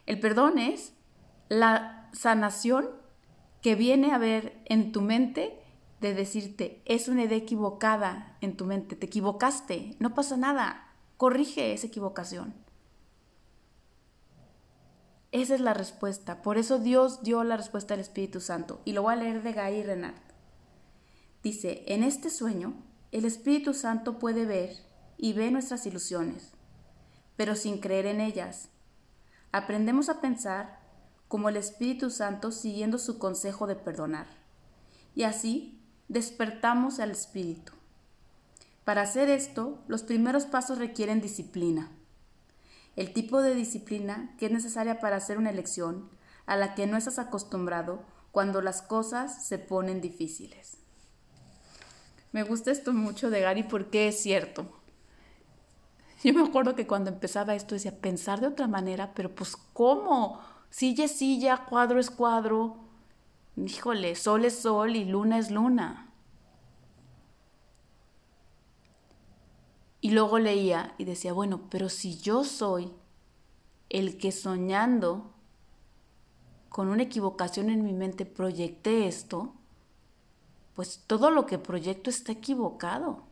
El 0.07 0.21
perdón 0.21 0.59
es 0.59 0.93
la 1.49 2.09
sanación 2.13 2.89
que 3.63 3.75
viene 3.75 4.13
a 4.13 4.19
ver 4.19 4.61
en 4.67 4.93
tu 4.93 5.01
mente 5.01 5.61
de 6.01 6.15
decirte, 6.15 6.83
es 6.85 7.09
una 7.09 7.25
idea 7.25 7.39
equivocada 7.39 8.37
en 8.41 8.57
tu 8.57 8.65
mente, 8.65 8.97
te 8.97 9.07
equivocaste, 9.07 9.97
no 9.99 10.15
pasa 10.15 10.37
nada, 10.37 10.93
corrige 11.17 11.73
esa 11.73 11.87
equivocación. 11.87 12.55
Esa 15.33 15.55
es 15.55 15.61
la 15.61 15.75
respuesta. 15.75 16.41
Por 16.43 16.57
eso 16.57 16.79
Dios 16.79 17.23
dio 17.23 17.45
la 17.45 17.57
respuesta 17.57 17.95
al 17.95 18.01
Espíritu 18.01 18.41
Santo. 18.41 18.81
Y 18.85 18.93
lo 18.93 19.03
voy 19.03 19.15
a 19.15 19.17
leer 19.17 19.43
de 19.43 19.53
Guy 19.53 19.83
Renard. 19.83 20.15
Dice, 21.43 21.85
en 21.87 22.03
este 22.03 22.31
sueño, 22.31 22.75
el 23.13 23.25
Espíritu 23.25 23.75
Santo 23.75 24.19
puede 24.19 24.47
ver 24.47 24.71
y 25.19 25.33
ve 25.33 25.51
nuestras 25.51 25.87
ilusiones, 25.87 26.53
pero 27.37 27.55
sin 27.55 27.79
creer 27.79 28.07
en 28.07 28.21
ellas. 28.21 28.71
Aprendemos 29.53 30.09
a 30.09 30.21
pensar 30.21 30.81
como 31.29 31.49
el 31.49 31.57
Espíritu 31.57 32.11
Santo 32.11 32.53
siguiendo 32.53 32.99
su 32.99 33.19
consejo 33.19 33.67
de 33.67 33.77
perdonar. 33.77 34.27
Y 35.15 35.25
así 35.25 35.76
despertamos 36.09 37.01
al 37.01 37.11
Espíritu. 37.11 37.73
Para 38.85 39.03
hacer 39.03 39.29
esto, 39.29 39.83
los 39.89 40.03
primeros 40.03 40.47
pasos 40.47 40.79
requieren 40.79 41.21
disciplina. 41.21 41.91
El 42.95 43.13
tipo 43.13 43.43
de 43.43 43.55
disciplina 43.55 44.35
que 44.39 44.47
es 44.47 44.53
necesaria 44.53 45.01
para 45.01 45.17
hacer 45.17 45.39
una 45.39 45.51
elección 45.51 46.09
a 46.47 46.57
la 46.57 46.75
que 46.75 46.87
no 46.87 46.97
estás 46.97 47.19
acostumbrado 47.19 48.05
cuando 48.31 48.63
las 48.63 48.83
cosas 48.83 49.47
se 49.47 49.59
ponen 49.59 50.01
difíciles. 50.01 50.79
Me 52.33 52.43
gusta 52.43 52.71
esto 52.71 52.93
mucho 52.93 53.31
de 53.31 53.41
Gary 53.41 53.63
porque 53.63 54.09
es 54.09 54.21
cierto. 54.21 54.67
Yo 56.23 56.35
me 56.35 56.43
acuerdo 56.43 56.75
que 56.75 56.87
cuando 56.87 57.11
empezaba 57.11 57.55
esto 57.55 57.75
decía 57.75 58.01
pensar 58.01 58.41
de 58.41 58.49
otra 58.49 58.67
manera, 58.67 59.13
pero 59.15 59.35
pues 59.35 59.57
¿cómo? 59.73 60.41
silla 60.71 61.07
es 61.07 61.13
silla, 61.13 61.65
cuadro 61.69 61.99
es 61.99 62.11
cuadro. 62.11 62.86
Híjole, 63.57 64.15
sol 64.17 64.45
es 64.45 64.61
sol 64.61 64.97
y 64.97 65.05
luna 65.05 65.39
es 65.39 65.51
luna. 65.51 66.13
Y 70.03 70.11
luego 70.11 70.39
leía 70.39 70.95
y 70.99 71.05
decía, 71.05 71.33
bueno, 71.33 71.63
pero 71.71 71.89
si 71.89 72.19
yo 72.19 72.45
soy 72.45 72.93
el 73.89 74.19
que 74.19 74.31
soñando 74.31 75.33
con 76.69 76.89
una 76.89 77.03
equivocación 77.03 77.71
en 77.71 77.83
mi 77.83 77.93
mente 77.93 78.27
proyecté 78.27 79.09
esto, 79.09 79.55
pues 80.75 81.03
todo 81.07 81.31
lo 81.31 81.47
que 81.47 81.59
proyecto 81.59 82.11
está 82.11 82.33
equivocado. 82.33 83.25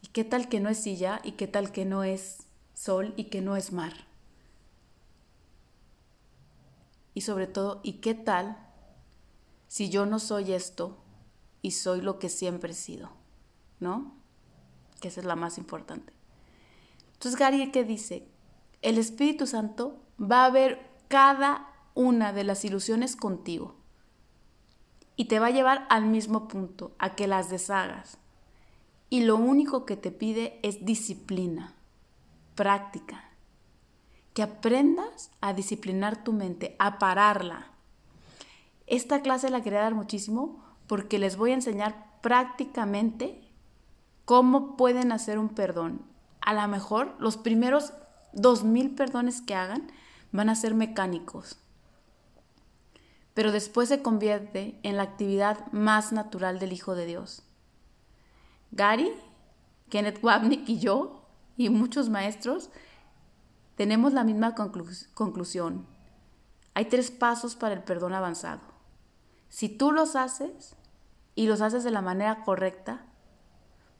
¿Y 0.00 0.06
qué 0.06 0.24
tal 0.24 0.48
que 0.48 0.60
no 0.60 0.68
es 0.68 0.78
silla? 0.78 1.20
¿Y 1.24 1.32
qué 1.32 1.48
tal 1.48 1.72
que 1.72 1.84
no 1.84 2.04
es 2.04 2.46
sol? 2.74 3.12
¿Y 3.16 3.24
que 3.24 3.40
no 3.40 3.56
es 3.56 3.72
mar? 3.72 4.07
Y 7.18 7.22
sobre 7.22 7.48
todo, 7.48 7.80
¿y 7.82 7.94
qué 7.94 8.14
tal 8.14 8.56
si 9.66 9.90
yo 9.90 10.06
no 10.06 10.20
soy 10.20 10.52
esto 10.52 10.98
y 11.62 11.72
soy 11.72 12.00
lo 12.00 12.20
que 12.20 12.28
siempre 12.28 12.70
he 12.70 12.76
sido? 12.76 13.10
¿No? 13.80 14.14
Que 15.00 15.08
esa 15.08 15.18
es 15.18 15.26
la 15.26 15.34
más 15.34 15.58
importante. 15.58 16.12
Entonces 17.14 17.36
Gary, 17.36 17.72
¿qué 17.72 17.82
dice? 17.82 18.28
El 18.82 18.98
Espíritu 18.98 19.48
Santo 19.48 20.00
va 20.16 20.44
a 20.44 20.50
ver 20.50 20.92
cada 21.08 21.72
una 21.96 22.32
de 22.32 22.44
las 22.44 22.64
ilusiones 22.64 23.16
contigo 23.16 23.74
y 25.16 25.24
te 25.24 25.40
va 25.40 25.46
a 25.48 25.50
llevar 25.50 25.88
al 25.90 26.06
mismo 26.06 26.46
punto, 26.46 26.94
a 27.00 27.16
que 27.16 27.26
las 27.26 27.50
deshagas. 27.50 28.18
Y 29.10 29.22
lo 29.22 29.34
único 29.34 29.86
que 29.86 29.96
te 29.96 30.12
pide 30.12 30.60
es 30.62 30.84
disciplina, 30.84 31.74
práctica, 32.54 33.27
que 34.38 34.44
aprendas 34.44 35.32
a 35.40 35.52
disciplinar 35.52 36.22
tu 36.22 36.32
mente, 36.32 36.76
a 36.78 37.00
pararla. 37.00 37.72
Esta 38.86 39.20
clase 39.20 39.50
la 39.50 39.62
quería 39.62 39.80
dar 39.80 39.96
muchísimo 39.96 40.64
porque 40.86 41.18
les 41.18 41.36
voy 41.36 41.50
a 41.50 41.54
enseñar 41.54 42.20
prácticamente 42.20 43.42
cómo 44.24 44.76
pueden 44.76 45.10
hacer 45.10 45.40
un 45.40 45.48
perdón. 45.48 46.02
A 46.40 46.54
lo 46.54 46.68
mejor 46.68 47.16
los 47.18 47.36
primeros 47.36 47.94
dos 48.32 48.62
mil 48.62 48.94
perdones 48.94 49.42
que 49.42 49.56
hagan 49.56 49.90
van 50.30 50.50
a 50.50 50.54
ser 50.54 50.72
mecánicos. 50.72 51.58
Pero 53.34 53.50
después 53.50 53.88
se 53.88 54.02
convierte 54.02 54.78
en 54.84 54.98
la 54.98 55.02
actividad 55.02 55.66
más 55.72 56.12
natural 56.12 56.60
del 56.60 56.72
Hijo 56.72 56.94
de 56.94 57.06
Dios. 57.06 57.42
Gary, 58.70 59.10
Kenneth 59.90 60.22
Wapnick 60.22 60.68
y 60.68 60.78
yo, 60.78 61.24
y 61.56 61.70
muchos 61.70 62.08
maestros, 62.08 62.70
tenemos 63.78 64.12
la 64.12 64.24
misma 64.24 64.56
conclusión. 64.56 65.86
Hay 66.74 66.86
tres 66.86 67.12
pasos 67.12 67.54
para 67.54 67.74
el 67.76 67.84
perdón 67.84 68.12
avanzado. 68.12 68.60
Si 69.48 69.68
tú 69.68 69.92
los 69.92 70.16
haces 70.16 70.74
y 71.36 71.46
los 71.46 71.60
haces 71.60 71.84
de 71.84 71.92
la 71.92 72.02
manera 72.02 72.42
correcta, 72.42 73.06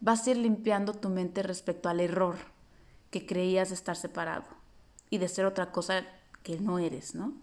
vas 0.01 0.27
a 0.27 0.31
ir 0.33 0.39
limpiando 0.39 0.95
tu 0.95 1.09
mente 1.09 1.45
respecto 1.45 1.89
al 1.89 2.01
error 2.01 2.35
que 3.13 3.25
creías 3.25 3.71
estar 3.71 3.95
separado 3.95 4.47
y 5.11 5.19
de 5.19 5.29
ser 5.29 5.47
otra 5.47 5.71
cosa 5.71 6.05
que 6.43 6.59
no 6.59 6.81
eres, 6.81 7.15
¿no? 7.15 7.35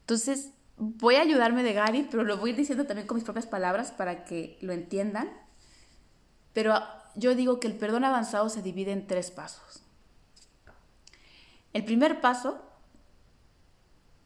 Entonces, 0.00 0.50
voy 0.76 1.14
a 1.14 1.22
ayudarme 1.22 1.62
de 1.62 1.72
Gary, 1.72 2.08
pero 2.10 2.24
lo 2.24 2.36
voy 2.36 2.50
a 2.50 2.52
ir 2.54 2.58
diciendo 2.58 2.84
también 2.84 3.06
con 3.06 3.14
mis 3.14 3.24
propias 3.24 3.46
palabras 3.46 3.92
para 3.92 4.24
que 4.24 4.58
lo 4.60 4.72
entiendan. 4.72 5.30
Pero 6.52 6.74
yo 7.14 7.36
digo 7.36 7.60
que 7.60 7.68
el 7.68 7.78
perdón 7.78 8.02
avanzado 8.02 8.48
se 8.48 8.60
divide 8.60 8.90
en 8.90 9.06
tres 9.06 9.30
pasos. 9.30 9.85
El 11.76 11.84
primer 11.84 12.22
paso, 12.22 12.58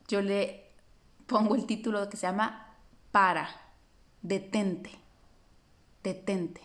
yo 0.07 0.23
le 0.23 0.71
pongo 1.27 1.57
el 1.57 1.67
título 1.67 2.09
que 2.09 2.17
se 2.17 2.29
llama 2.29 2.77
para, 3.11 3.49
detente, 4.23 4.93
detente. 6.05 6.61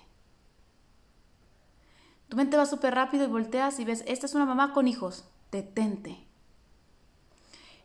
Tu 2.30 2.38
mente 2.38 2.56
va 2.56 2.68
súper 2.68 2.94
rápido 2.94 3.24
y 3.24 3.30
volteas 3.30 3.80
y 3.80 3.84
ves, 3.84 4.04
esta 4.06 4.28
es 4.28 4.36
una 4.36 4.46
mamá 4.46 4.74
con 4.74 4.88
hijos, 4.88 5.28
detente. 5.52 6.20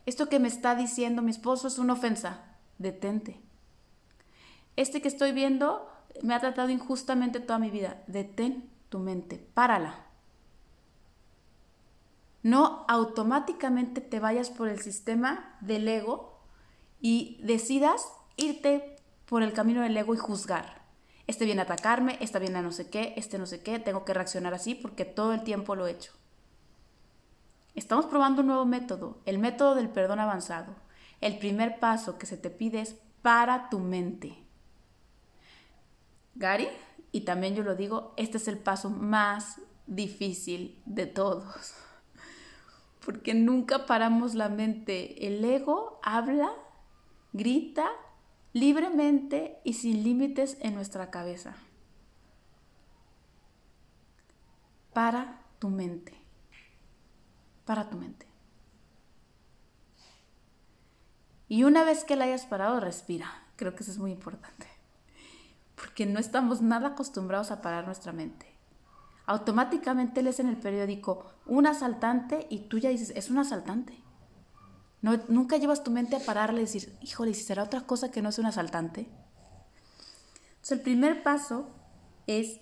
Esto 0.05 0.29
que 0.29 0.37
me 0.37 0.47
está 0.47 0.75
diciendo 0.75 1.23
mi 1.23 1.31
esposo 1.31 1.69
es 1.69 1.79
una 1.79 1.93
ofensa. 1.93 2.53
Detente. 2.77 3.41
Este 4.75 5.01
que 5.01 5.07
estoy 5.07 5.31
viendo 5.31 5.89
me 6.21 6.35
ha 6.35 6.39
tratado 6.39 6.69
injustamente 6.69 7.39
toda 7.39 7.57
mi 7.57 7.71
vida. 7.71 8.03
Detén 8.05 8.69
tu 8.89 8.99
mente. 8.99 9.43
Párala. 9.55 10.10
No 12.43 12.85
automáticamente 12.87 14.01
te 14.01 14.19
vayas 14.19 14.49
por 14.49 14.67
el 14.67 14.79
sistema 14.79 15.57
del 15.61 15.87
ego 15.87 16.39
y 16.99 17.39
decidas 17.43 18.07
irte 18.35 18.95
por 19.25 19.43
el 19.43 19.53
camino 19.53 19.81
del 19.81 19.95
ego 19.95 20.13
y 20.13 20.17
juzgar. 20.17 20.81
Este 21.27 21.45
viene 21.45 21.61
a 21.61 21.65
atacarme, 21.65 22.17
esta 22.19 22.39
viene 22.39 22.59
a 22.59 22.61
no 22.61 22.71
sé 22.71 22.89
qué, 22.89 23.13
este 23.15 23.37
no 23.37 23.45
sé 23.45 23.61
qué, 23.61 23.79
tengo 23.79 24.03
que 24.05 24.13
reaccionar 24.13 24.53
así 24.53 24.75
porque 24.75 25.05
todo 25.05 25.33
el 25.33 25.43
tiempo 25.43 25.75
lo 25.75 25.87
he 25.87 25.91
hecho. 25.91 26.11
Estamos 27.75 28.05
probando 28.07 28.41
un 28.41 28.47
nuevo 28.47 28.65
método, 28.65 29.21
el 29.25 29.39
método 29.39 29.75
del 29.75 29.89
perdón 29.89 30.19
avanzado. 30.19 30.75
El 31.21 31.37
primer 31.37 31.79
paso 31.79 32.17
que 32.17 32.25
se 32.25 32.37
te 32.37 32.49
pide 32.49 32.81
es 32.81 32.95
para 33.21 33.69
tu 33.69 33.79
mente. 33.79 34.43
Gary, 36.35 36.67
y 37.11 37.21
también 37.21 37.55
yo 37.55 37.63
lo 37.63 37.75
digo, 37.75 38.13
este 38.17 38.37
es 38.37 38.47
el 38.47 38.57
paso 38.57 38.89
más 38.89 39.61
difícil 39.85 40.81
de 40.85 41.05
todos. 41.05 41.73
Porque 43.03 43.33
nunca 43.33 43.85
paramos 43.85 44.35
la 44.35 44.49
mente. 44.49 45.27
El 45.27 45.43
ego 45.43 45.99
habla, 46.03 46.51
grita 47.33 47.89
libremente 48.53 49.59
y 49.63 49.73
sin 49.73 50.03
límites 50.03 50.57
en 50.61 50.75
nuestra 50.75 51.09
cabeza. 51.09 51.55
Para 54.93 55.41
tu 55.59 55.69
mente 55.69 56.21
para 57.71 57.89
tu 57.89 57.97
mente. 57.97 58.27
Y 61.47 61.63
una 61.63 61.85
vez 61.85 62.03
que 62.03 62.17
la 62.17 62.25
hayas 62.25 62.45
parado, 62.45 62.81
respira. 62.81 63.31
Creo 63.55 63.75
que 63.75 63.83
eso 63.83 63.91
es 63.93 63.97
muy 63.97 64.11
importante. 64.11 64.67
Porque 65.75 66.05
no 66.05 66.19
estamos 66.19 66.61
nada 66.61 66.89
acostumbrados 66.89 67.49
a 67.49 67.61
parar 67.61 67.85
nuestra 67.85 68.11
mente. 68.11 68.50
Automáticamente 69.25 70.21
lees 70.21 70.39
en 70.39 70.47
el 70.47 70.57
periódico 70.57 71.25
un 71.45 71.67
asaltante 71.67 72.47
y 72.49 72.67
tú 72.67 72.77
ya 72.77 72.89
dices, 72.89 73.13
es 73.15 73.29
un 73.29 73.37
asaltante. 73.37 74.01
No, 75.01 75.17
nunca 75.27 75.57
llevas 75.57 75.83
tu 75.83 75.91
mente 75.91 76.15
a 76.15 76.19
pararle 76.19 76.61
y 76.61 76.65
decir, 76.65 76.95
híjole, 77.01 77.33
si 77.33 77.43
será 77.43 77.63
otra 77.63 77.81
cosa 77.81 78.11
que 78.11 78.21
no 78.21 78.29
es 78.29 78.39
un 78.39 78.45
asaltante. 78.45 79.07
Entonces, 80.49 80.71
el 80.71 80.81
primer 80.81 81.23
paso 81.23 81.69
es 82.27 82.59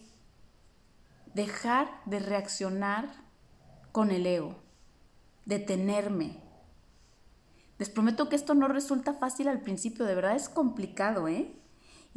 dejar 1.33 1.89
de 2.05 2.19
reaccionar 2.19 3.09
con 3.91 4.11
el 4.11 4.25
ego 4.25 4.69
detenerme. 5.49 6.39
Les 7.79 7.89
prometo 7.89 8.29
que 8.29 8.35
esto 8.35 8.53
no 8.53 8.67
resulta 8.67 9.13
fácil 9.13 9.47
al 9.47 9.61
principio, 9.61 10.05
de 10.05 10.15
verdad 10.15 10.35
es 10.35 10.47
complicado, 10.47 11.27
¿eh? 11.27 11.58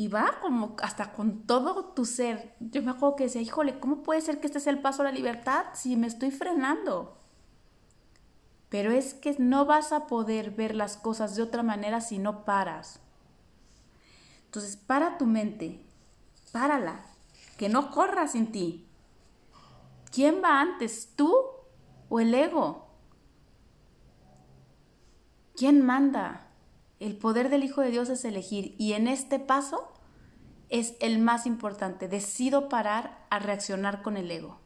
Y 0.03 0.09
va 0.09 0.41
como 0.41 0.75
hasta 0.83 1.13
con 1.13 1.47
todo 1.47 1.85
tu 1.85 2.05
ser. 2.05 2.57
Yo 2.59 2.83
me 2.83 2.91
acuerdo 2.91 3.15
que 3.15 3.23
decía, 3.23 3.41
híjole, 3.41 3.79
¿cómo 3.79 4.03
puede 4.03 4.21
ser 4.21 4.41
que 4.41 4.49
este 4.49 4.59
sea 4.59 4.73
el 4.73 4.83
paso 4.83 5.03
a 5.03 5.05
la 5.05 5.13
libertad 5.13 5.67
si 5.75 5.95
me 5.95 6.09
estoy 6.09 6.33
frenando? 6.33 7.21
Pero 8.69 8.91
es 8.91 9.15
que 9.15 9.37
no 9.39 9.65
vas 9.65 9.93
a 9.93 10.09
poder 10.09 10.51
ver 10.51 10.75
las 10.75 10.97
cosas 10.97 11.37
de 11.37 11.43
otra 11.45 11.63
manera 11.63 12.01
si 12.01 12.19
no 12.19 12.45
paras. 12.45 12.99
Entonces, 14.47 14.77
para 14.77 15.19
tu 15.19 15.27
mente, 15.27 15.87
párala, 16.51 17.07
que 17.57 17.69
no 17.69 17.93
corra 17.93 18.27
sin 18.27 18.51
ti. 18.51 18.89
¿Quién 20.11 20.43
va 20.43 20.61
antes, 20.61 21.11
tú 21.15 21.33
o 22.09 22.19
el 22.19 22.35
ego? 22.35 22.89
¿Quién 25.55 25.87
manda? 25.87 26.49
El 26.99 27.17
poder 27.17 27.51
del 27.51 27.63
Hijo 27.63 27.83
de 27.83 27.93
Dios 27.93 28.09
es 28.09 28.25
elegir 28.25 28.75
y 28.81 28.95
en 28.95 29.07
este 29.07 29.39
paso 29.39 29.92
es 30.73 30.95
el 31.01 31.19
más 31.19 31.47
importante. 31.47 32.09
Decido 32.09 32.71
parar 32.71 33.25
a 33.29 33.39
reaccionar 33.39 34.03
con 34.03 34.17
el 34.17 34.31
ego. 34.31 34.59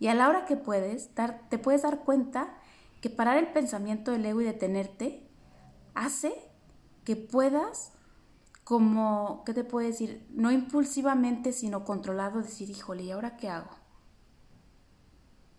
Y 0.00 0.08
a 0.08 0.14
la 0.14 0.28
hora 0.28 0.46
que 0.46 0.56
puedes, 0.56 1.10
te 1.48 1.58
puedes 1.58 1.82
dar 1.82 2.00
cuenta 2.00 2.54
que 3.02 3.10
parar 3.10 3.36
el 3.36 3.52
pensamiento 3.52 4.10
del 4.10 4.24
ego 4.24 4.40
y 4.40 4.44
detenerte 4.44 5.28
hace 5.94 6.32
que 7.04 7.14
puedas, 7.14 7.92
como, 8.64 9.42
¿qué 9.44 9.52
te 9.52 9.62
puedo 9.62 9.86
decir? 9.86 10.26
No 10.30 10.50
impulsivamente, 10.50 11.52
sino 11.52 11.84
controlado, 11.84 12.40
decir, 12.40 12.70
híjole, 12.70 13.02
¿y 13.02 13.10
ahora 13.10 13.36
qué 13.36 13.50
hago? 13.50 13.70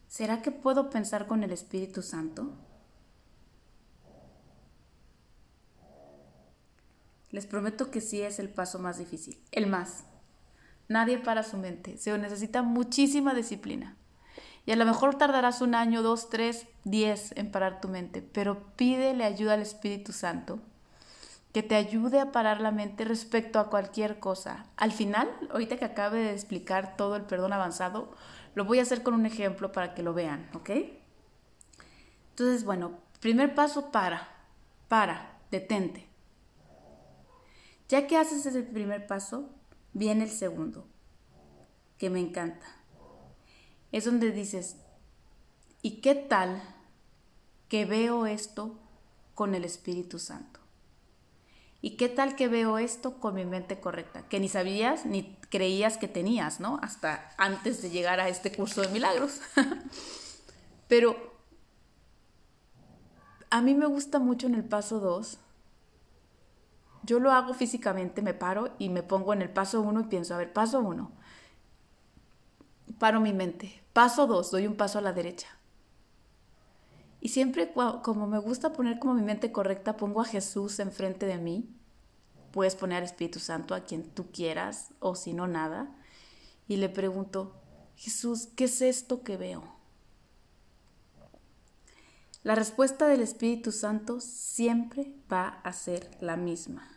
¿Será 0.07 0.41
que 0.41 0.51
puedo 0.51 0.89
pensar 0.89 1.27
con 1.27 1.43
el 1.43 1.51
Espíritu 1.51 2.01
Santo? 2.01 2.51
Les 7.33 7.47
prometo 7.47 7.89
que 7.89 7.99
sí 7.99 8.21
es 8.21 8.37
el 8.37 8.47
paso 8.47 8.77
más 8.77 8.99
difícil, 8.99 9.41
el 9.51 9.65
más. 9.65 10.03
Nadie 10.87 11.17
para 11.17 11.41
su 11.41 11.57
mente, 11.57 11.97
se 11.97 12.15
necesita 12.19 12.61
muchísima 12.61 13.33
disciplina. 13.33 13.97
Y 14.67 14.71
a 14.71 14.75
lo 14.75 14.85
mejor 14.85 15.15
tardarás 15.15 15.59
un 15.61 15.73
año, 15.73 16.03
dos, 16.03 16.29
tres, 16.29 16.67
diez 16.83 17.31
en 17.35 17.51
parar 17.51 17.81
tu 17.81 17.87
mente, 17.87 18.21
pero 18.21 18.75
pídele 18.75 19.23
ayuda 19.23 19.53
al 19.53 19.63
Espíritu 19.63 20.13
Santo 20.13 20.59
que 21.53 21.63
te 21.63 21.75
ayude 21.75 22.19
a 22.19 22.31
parar 22.31 22.61
la 22.61 22.69
mente 22.69 23.03
respecto 23.03 23.59
a 23.59 23.71
cualquier 23.71 24.19
cosa. 24.19 24.67
Al 24.77 24.91
final, 24.91 25.27
ahorita 25.49 25.77
que 25.77 25.85
acabe 25.85 26.19
de 26.19 26.33
explicar 26.33 26.95
todo 26.97 27.15
el 27.15 27.23
perdón 27.23 27.51
avanzado, 27.51 28.15
lo 28.53 28.65
voy 28.65 28.77
a 28.77 28.83
hacer 28.83 29.01
con 29.01 29.15
un 29.15 29.25
ejemplo 29.25 29.71
para 29.71 29.95
que 29.95 30.03
lo 30.03 30.13
vean, 30.13 30.47
¿ok? 30.53 30.69
Entonces, 32.29 32.63
bueno, 32.63 32.99
primer 33.19 33.55
paso, 33.55 33.91
para, 33.91 34.29
para, 34.87 35.39
detente. 35.49 36.12
Ya 37.93 38.07
que 38.07 38.17
haces 38.17 38.43
ese 38.47 38.63
primer 38.63 39.05
paso, 39.05 39.51
viene 39.93 40.23
el 40.23 40.31
segundo, 40.31 40.87
que 41.99 42.09
me 42.09 42.19
encanta. 42.19 42.65
Es 43.91 44.05
donde 44.05 44.31
dices, 44.31 44.77
¿y 45.83 46.01
qué 46.01 46.15
tal 46.15 46.59
que 47.69 47.85
veo 47.85 48.25
esto 48.25 48.79
con 49.35 49.53
el 49.53 49.63
Espíritu 49.63 50.17
Santo? 50.17 50.59
¿Y 51.81 51.95
qué 51.95 52.09
tal 52.09 52.35
que 52.35 52.47
veo 52.47 52.79
esto 52.79 53.19
con 53.19 53.35
mi 53.35 53.45
mente 53.45 53.79
correcta? 53.79 54.27
Que 54.27 54.39
ni 54.39 54.49
sabías 54.49 55.05
ni 55.05 55.37
creías 55.51 55.99
que 55.99 56.07
tenías, 56.07 56.59
¿no? 56.59 56.79
Hasta 56.81 57.29
antes 57.37 57.83
de 57.83 57.91
llegar 57.91 58.19
a 58.19 58.27
este 58.27 58.51
curso 58.51 58.81
de 58.81 58.87
milagros. 58.87 59.39
Pero 60.87 61.15
a 63.51 63.61
mí 63.61 63.75
me 63.75 63.85
gusta 63.85 64.17
mucho 64.17 64.47
en 64.47 64.55
el 64.55 64.63
paso 64.63 64.99
2. 64.99 65.37
Yo 67.03 67.19
lo 67.19 67.31
hago 67.31 67.53
físicamente, 67.53 68.21
me 68.21 68.33
paro 68.33 68.73
y 68.79 68.89
me 68.89 69.03
pongo 69.03 69.33
en 69.33 69.41
el 69.41 69.49
paso 69.49 69.81
1 69.81 70.01
y 70.01 70.03
pienso, 70.05 70.33
a 70.33 70.37
ver, 70.37 70.53
paso 70.53 70.79
1. 70.79 71.11
Paro 72.97 73.19
mi 73.19 73.33
mente. 73.33 73.83
Paso 73.91 74.25
2, 74.25 74.51
doy 74.51 74.67
un 74.67 74.75
paso 74.75 74.99
a 74.99 75.01
la 75.01 75.13
derecha. 75.13 75.47
Y 77.19 77.29
siempre 77.29 77.73
como 78.01 78.27
me 78.27 78.39
gusta 78.39 78.73
poner 78.73 78.99
como 78.99 79.13
mi 79.13 79.21
mente 79.21 79.51
correcta, 79.51 79.97
pongo 79.97 80.21
a 80.21 80.25
Jesús 80.25 80.79
enfrente 80.79 81.25
de 81.25 81.37
mí. 81.37 81.69
Puedes 82.51 82.75
poner 82.75 82.99
al 82.99 83.03
Espíritu 83.05 83.39
Santo 83.39 83.75
a 83.75 83.81
quien 83.81 84.03
tú 84.09 84.31
quieras 84.31 84.89
o 84.99 85.15
si 85.15 85.33
no 85.33 85.47
nada. 85.47 85.95
Y 86.67 86.77
le 86.77 86.89
pregunto, 86.89 87.55
Jesús, 87.95 88.47
¿qué 88.55 88.65
es 88.65 88.81
esto 88.81 89.23
que 89.23 89.37
veo? 89.37 89.63
La 92.43 92.55
respuesta 92.55 93.07
del 93.07 93.21
Espíritu 93.21 93.71
Santo 93.71 94.19
siempre 94.19 95.13
va 95.31 95.47
a 95.63 95.71
ser 95.71 96.11
la 96.19 96.35
misma. 96.35 96.92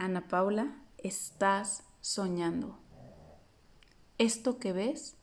Ana 0.00 0.28
Paula, 0.28 0.74
estás 0.96 1.84
soñando. 2.00 2.78
Esto 4.16 4.58
que 4.58 4.72
ves 4.72 5.14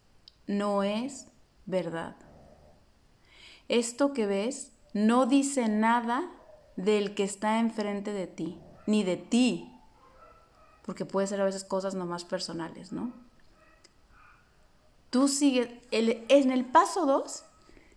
no 0.45 0.83
es 0.83 1.29
verdad. 1.65 2.15
Esto 3.69 4.13
que 4.13 4.27
ves 4.27 4.71
no 4.93 5.25
dice 5.25 5.67
nada 5.67 6.29
del 6.75 7.15
que 7.15 7.23
está 7.23 7.59
enfrente 7.59 8.13
de 8.13 8.27
ti, 8.27 8.61
ni 8.85 9.03
de 9.03 9.17
ti, 9.17 9.75
porque 10.85 11.05
puede 11.05 11.25
ser 11.25 11.41
a 11.41 11.45
veces 11.45 11.63
cosas 11.63 11.95
nomás 11.95 12.23
personales, 12.23 12.91
¿no? 12.91 13.13
Tú 15.09 15.27
sigues, 15.27 15.69
en 15.89 16.51
el 16.51 16.65
paso 16.65 17.07
2 17.07 17.43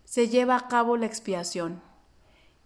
se 0.03 0.29
lleva 0.29 0.55
a 0.55 0.67
cabo 0.67 0.97
la 0.97 1.05
expiación. 1.05 1.79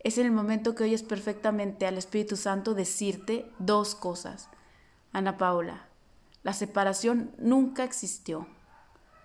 Es 0.06 0.18
en 0.18 0.28
el 0.28 0.32
momento 0.32 0.74
que 0.76 0.86
oyes 0.86 1.04
perfectamente 1.04 1.86
al 1.86 1.98
Espíritu 1.98 2.38
Santo 2.38 2.74
decirte 2.74 3.52
dos 3.60 3.94
cosas. 3.94 4.48
Ana 5.12 5.38
Paula, 5.38 5.90
la 6.44 6.54
separación 6.54 7.34
nunca 7.38 7.84
existió 7.84 8.48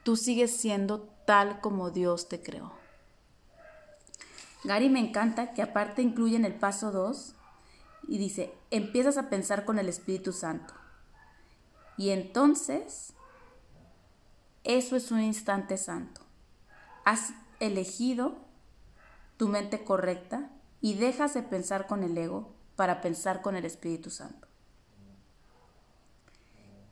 tú 0.02 0.16
sigues 0.16 0.56
siendo 0.56 1.08
tal 1.26 1.60
como 1.60 1.90
Dios 1.90 2.28
te 2.28 2.42
creó. 2.42 2.72
Gary 4.64 4.88
me 4.88 5.00
encanta 5.00 5.52
que 5.54 5.62
aparte 5.62 6.02
incluye 6.02 6.36
en 6.36 6.44
el 6.44 6.54
paso 6.54 6.90
2 6.90 7.34
y 8.08 8.18
dice, 8.18 8.52
empiezas 8.70 9.16
a 9.16 9.30
pensar 9.30 9.64
con 9.64 9.78
el 9.78 9.88
Espíritu 9.88 10.32
Santo. 10.32 10.74
Y 11.96 12.10
entonces, 12.10 13.14
eso 14.64 14.96
es 14.96 15.10
un 15.10 15.20
instante 15.20 15.76
santo. 15.76 16.22
Has 17.04 17.32
elegido 17.58 18.36
tu 19.36 19.48
mente 19.48 19.84
correcta 19.84 20.50
y 20.80 20.94
dejas 20.94 21.34
de 21.34 21.42
pensar 21.42 21.86
con 21.86 22.02
el 22.02 22.16
ego 22.16 22.54
para 22.76 23.00
pensar 23.00 23.42
con 23.42 23.56
el 23.56 23.64
Espíritu 23.64 24.10
Santo. 24.10 24.48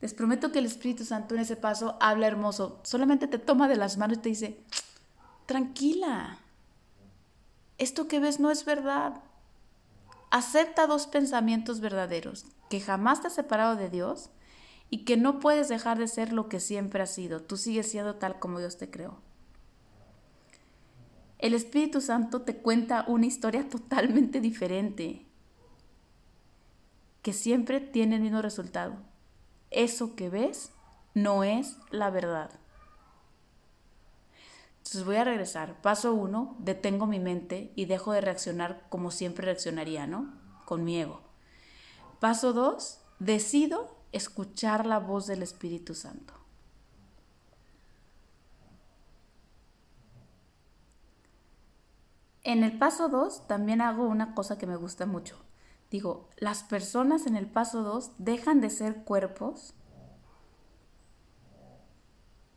Les 0.01 0.14
prometo 0.14 0.53
que 0.53 0.61
el 0.61 0.66
Espíritu 0.66 1.05
Santo 1.05 1.35
en 1.35 1.40
ese 1.40 1.57
paso 1.57 1.96
habla 2.01 2.27
hermoso. 2.27 2.81
Solamente 2.85 3.27
te 3.27 3.38
toma 3.38 3.68
de 3.68 3.77
las 3.77 3.96
manos 3.96 4.18
y 4.18 4.20
te 4.20 4.29
dice, 4.29 4.61
tranquila, 5.46 6.38
esto 7.79 8.07
que 8.07 8.20
ves 8.20 8.38
no 8.38 8.51
es 8.51 8.64
verdad. 8.64 9.22
Acepta 10.31 10.87
dos 10.87 11.07
pensamientos 11.07 11.81
verdaderos, 11.81 12.44
que 12.68 12.81
jamás 12.81 13.22
te 13.22 13.29
has 13.29 13.35
separado 13.35 13.77
de 13.77 13.88
Dios 13.88 14.31
y 14.90 15.05
que 15.05 15.16
no 15.16 15.40
puedes 15.40 15.68
dejar 15.68 15.98
de 15.98 16.07
ser 16.07 16.33
lo 16.33 16.48
que 16.48 16.61
siempre 16.61 17.03
has 17.03 17.11
sido. 17.11 17.42
Tú 17.42 17.57
sigues 17.57 17.90
siendo 17.90 18.16
tal 18.16 18.38
como 18.38 18.59
Dios 18.59 18.77
te 18.77 18.90
creó. 18.90 19.20
El 21.38 21.55
Espíritu 21.55 22.01
Santo 22.01 22.42
te 22.42 22.57
cuenta 22.57 23.05
una 23.07 23.27
historia 23.27 23.68
totalmente 23.68 24.40
diferente, 24.40 25.24
que 27.22 27.33
siempre 27.33 27.81
tiene 27.81 28.16
el 28.16 28.22
mismo 28.22 28.42
resultado 28.42 28.96
eso 29.70 30.14
que 30.14 30.31
ves 30.31 30.72
no 31.14 31.44
es 31.44 31.77
la 31.90 32.11
verdad. 32.11 32.51
Entonces 34.79 35.05
voy 35.05 35.16
a 35.16 35.24
regresar. 35.24 35.81
Paso 35.83 36.14
uno, 36.14 36.57
detengo 36.59 37.07
mi 37.07 37.20
mente 37.20 37.72
y 37.77 37.85
dejo 37.85 38.12
de 38.12 38.20
reaccionar 38.20 38.87
como 38.88 39.11
siempre 39.11 39.44
reaccionaría, 39.44 40.07
¿no? 40.07 40.33
Con 40.64 40.85
mi 40.85 40.98
ego. 40.98 41.20
Paso 42.20 42.53
dos, 42.53 43.01
decido 43.18 43.96
escuchar 44.12 44.87
la 44.87 44.98
voz 44.98 45.27
del 45.27 45.42
Espíritu 45.42 45.94
Santo. 45.94 46.35
En 52.49 52.65
el 52.65 52.79
paso 52.79 53.11
dos 53.11 53.47
también 53.47 53.83
hago 53.83 54.05
una 54.05 54.35
cosa 54.35 54.57
que 54.57 54.67
me 54.67 54.77
gusta 54.77 55.05
mucho. 55.05 55.37
Digo, 55.91 56.31
las 56.39 56.63
personas 56.63 57.27
en 57.27 57.37
el 57.37 57.47
paso 57.47 57.83
2 57.83 58.13
dejan 58.17 58.63
de 58.63 58.71
ser 58.71 59.05
cuerpos, 59.05 59.75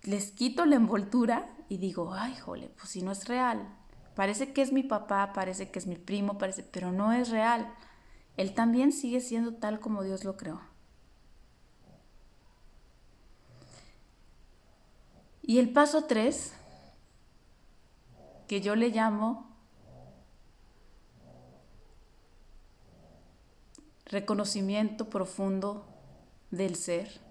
les 0.03 0.31
quito 0.31 0.65
la 0.65 0.77
envoltura 0.77 1.45
y 1.67 1.77
digo, 1.77 2.13
ay, 2.13 2.37
jole, 2.37 2.69
pues 2.77 2.87
si 2.87 3.01
no 3.01 3.11
es 3.11 3.27
real. 3.27 3.67
Parece 4.15 4.53
que 4.53 4.61
es 4.61 4.71
mi 4.71 4.81
papá, 4.81 5.33
parece 5.33 5.71
que 5.71 5.79
es 5.79 5.87
mi 5.87 5.97
primo, 5.97 6.37
parece, 6.37 6.63
pero 6.63 6.93
no 6.93 7.11
es 7.11 7.29
real. 7.29 7.73
Él 8.37 8.53
también 8.53 8.93
sigue 8.93 9.19
siendo 9.19 9.55
tal 9.55 9.81
como 9.81 10.03
Dios 10.03 10.23
lo 10.23 10.37
creó. 10.37 10.61
Y 15.41 15.59
el 15.59 15.73
paso 15.73 16.05
3, 16.05 16.53
que 18.47 18.61
yo 18.61 18.77
le 18.77 18.87
llamo 18.87 19.50
reconocimiento 24.11 25.09
profundo 25.09 25.85
del 26.51 26.75
ser. 26.75 27.21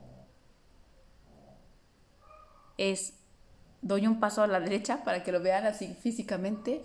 Es, 2.78 3.14
doy 3.82 4.06
un 4.06 4.18
paso 4.20 4.42
a 4.42 4.46
la 4.46 4.60
derecha 4.60 5.04
para 5.04 5.22
que 5.22 5.32
lo 5.32 5.40
vean 5.40 5.66
así 5.66 5.94
físicamente, 6.00 6.82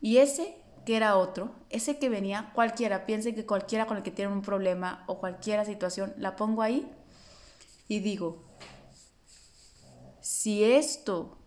y 0.00 0.18
ese 0.18 0.56
que 0.84 0.96
era 0.96 1.16
otro, 1.16 1.52
ese 1.70 1.98
que 1.98 2.08
venía, 2.08 2.50
cualquiera, 2.54 3.06
piense 3.06 3.34
que 3.34 3.46
cualquiera 3.46 3.86
con 3.86 3.96
el 3.96 4.02
que 4.02 4.10
tiene 4.10 4.32
un 4.32 4.42
problema 4.42 5.04
o 5.06 5.18
cualquiera 5.18 5.64
situación, 5.64 6.12
la 6.16 6.34
pongo 6.34 6.60
ahí 6.62 6.90
y 7.86 8.00
digo, 8.00 8.42
si 10.20 10.64
esto 10.64 11.38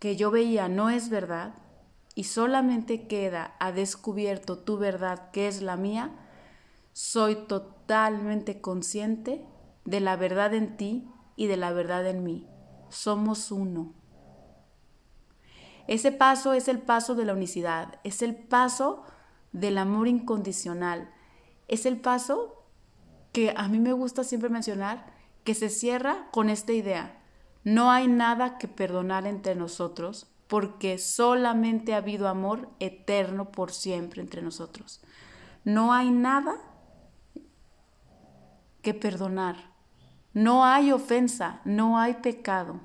que 0.00 0.16
yo 0.16 0.30
veía 0.30 0.68
no 0.68 0.90
es 0.90 1.10
verdad, 1.10 1.54
y 2.14 2.24
solamente 2.24 3.06
queda 3.06 3.56
a 3.58 3.72
descubierto 3.72 4.58
tu 4.58 4.78
verdad, 4.78 5.30
que 5.30 5.48
es 5.48 5.62
la 5.62 5.76
mía, 5.76 6.12
soy 6.92 7.34
totalmente 7.34 8.60
consciente 8.60 9.44
de 9.84 10.00
la 10.00 10.16
verdad 10.16 10.54
en 10.54 10.76
ti 10.76 11.08
y 11.36 11.48
de 11.48 11.56
la 11.56 11.72
verdad 11.72 12.06
en 12.06 12.22
mí. 12.22 12.48
Somos 12.88 13.50
uno. 13.50 13.92
Ese 15.88 16.12
paso 16.12 16.54
es 16.54 16.68
el 16.68 16.78
paso 16.78 17.14
de 17.14 17.24
la 17.24 17.34
unicidad, 17.34 17.98
es 18.04 18.22
el 18.22 18.36
paso 18.36 19.02
del 19.52 19.76
amor 19.76 20.08
incondicional, 20.08 21.12
es 21.68 21.84
el 21.84 22.00
paso 22.00 22.64
que 23.32 23.52
a 23.56 23.68
mí 23.68 23.80
me 23.80 23.92
gusta 23.92 24.24
siempre 24.24 24.48
mencionar, 24.48 25.12
que 25.42 25.54
se 25.54 25.68
cierra 25.68 26.28
con 26.30 26.48
esta 26.48 26.72
idea. 26.72 27.20
No 27.64 27.90
hay 27.90 28.06
nada 28.06 28.56
que 28.56 28.68
perdonar 28.68 29.26
entre 29.26 29.56
nosotros 29.56 30.33
porque 30.48 30.98
solamente 30.98 31.94
ha 31.94 31.98
habido 31.98 32.28
amor 32.28 32.68
eterno 32.80 33.50
por 33.50 33.72
siempre 33.72 34.20
entre 34.20 34.42
nosotros. 34.42 35.00
No 35.64 35.92
hay 35.92 36.10
nada 36.10 36.56
que 38.82 38.94
perdonar. 38.94 39.72
No 40.34 40.64
hay 40.64 40.92
ofensa, 40.92 41.60
no 41.64 41.98
hay 41.98 42.14
pecado. 42.14 42.80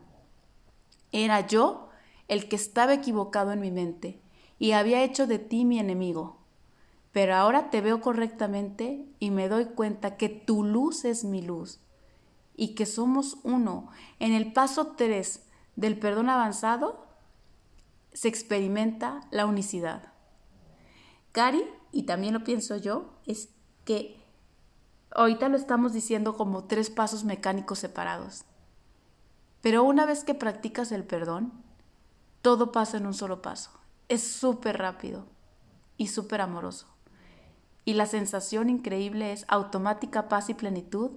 Era 1.12 1.45
yo 1.45 1.89
el 2.28 2.48
que 2.48 2.56
estaba 2.56 2.93
equivocado 2.93 3.52
en 3.52 3.60
mi 3.60 3.72
mente 3.72 4.22
y 4.60 4.72
había 4.72 5.04
hecho 5.04 5.28
de 5.28 5.39
ti 5.39 5.65
mi 5.65 5.80
enemigo. 5.80 6.38
Pero 7.12 7.36
ahora 7.36 7.72
te 7.72 7.82
veo 7.82 8.02
correctamente 8.02 9.06
y 9.19 9.32
me 9.32 9.50
doy 9.50 9.65
cuenta 9.65 10.15
que 10.15 10.30
tu 10.30 10.63
luz 10.63 11.06
es 11.06 11.24
mi 11.24 11.41
luz 11.41 11.80
y 12.56 12.76
que 12.76 12.86
somos 12.86 13.38
uno. 13.43 13.89
En 14.19 14.34
el 14.34 14.54
paso 14.54 14.93
3 14.95 15.43
del 15.76 15.98
perdón 15.98 16.30
avanzado 16.30 17.09
se 18.13 18.28
experimenta 18.28 19.22
la 19.32 19.45
unicidad. 19.45 20.13
Cari, 21.32 21.63
y 21.91 22.04
también 22.04 22.34
lo 22.34 22.43
pienso 22.43 22.78
yo, 22.78 23.13
es 23.26 23.50
que 23.86 24.24
ahorita 25.12 25.50
lo 25.50 25.58
estamos 25.58 25.93
diciendo 25.93 26.36
como 26.36 26.65
tres 26.65 26.89
pasos 26.89 27.24
mecánicos 27.24 27.80
separados. 27.80 28.45
Pero 29.62 29.84
una 29.84 30.06
vez 30.06 30.24
que 30.24 30.36
practicas 30.36 30.91
el 30.91 31.04
perdón, 31.04 31.52
todo 32.41 32.72
pasa 32.72 32.98
en 32.98 33.06
un 33.06 33.13
solo 33.13 33.41
paso. 33.41 33.72
Es 34.08 34.24
súper 34.24 34.78
rápido 34.78 35.28
y 35.98 36.08
súper 36.08 36.41
amoroso. 36.41 36.88
Y 37.86 37.93
la 37.93 38.06
sensación 38.06 38.69
increíble 38.69 39.34
es 39.34 39.45
automática 39.48 40.30
paz 40.30 40.50
y 40.50 40.54
plenitud 40.54 41.12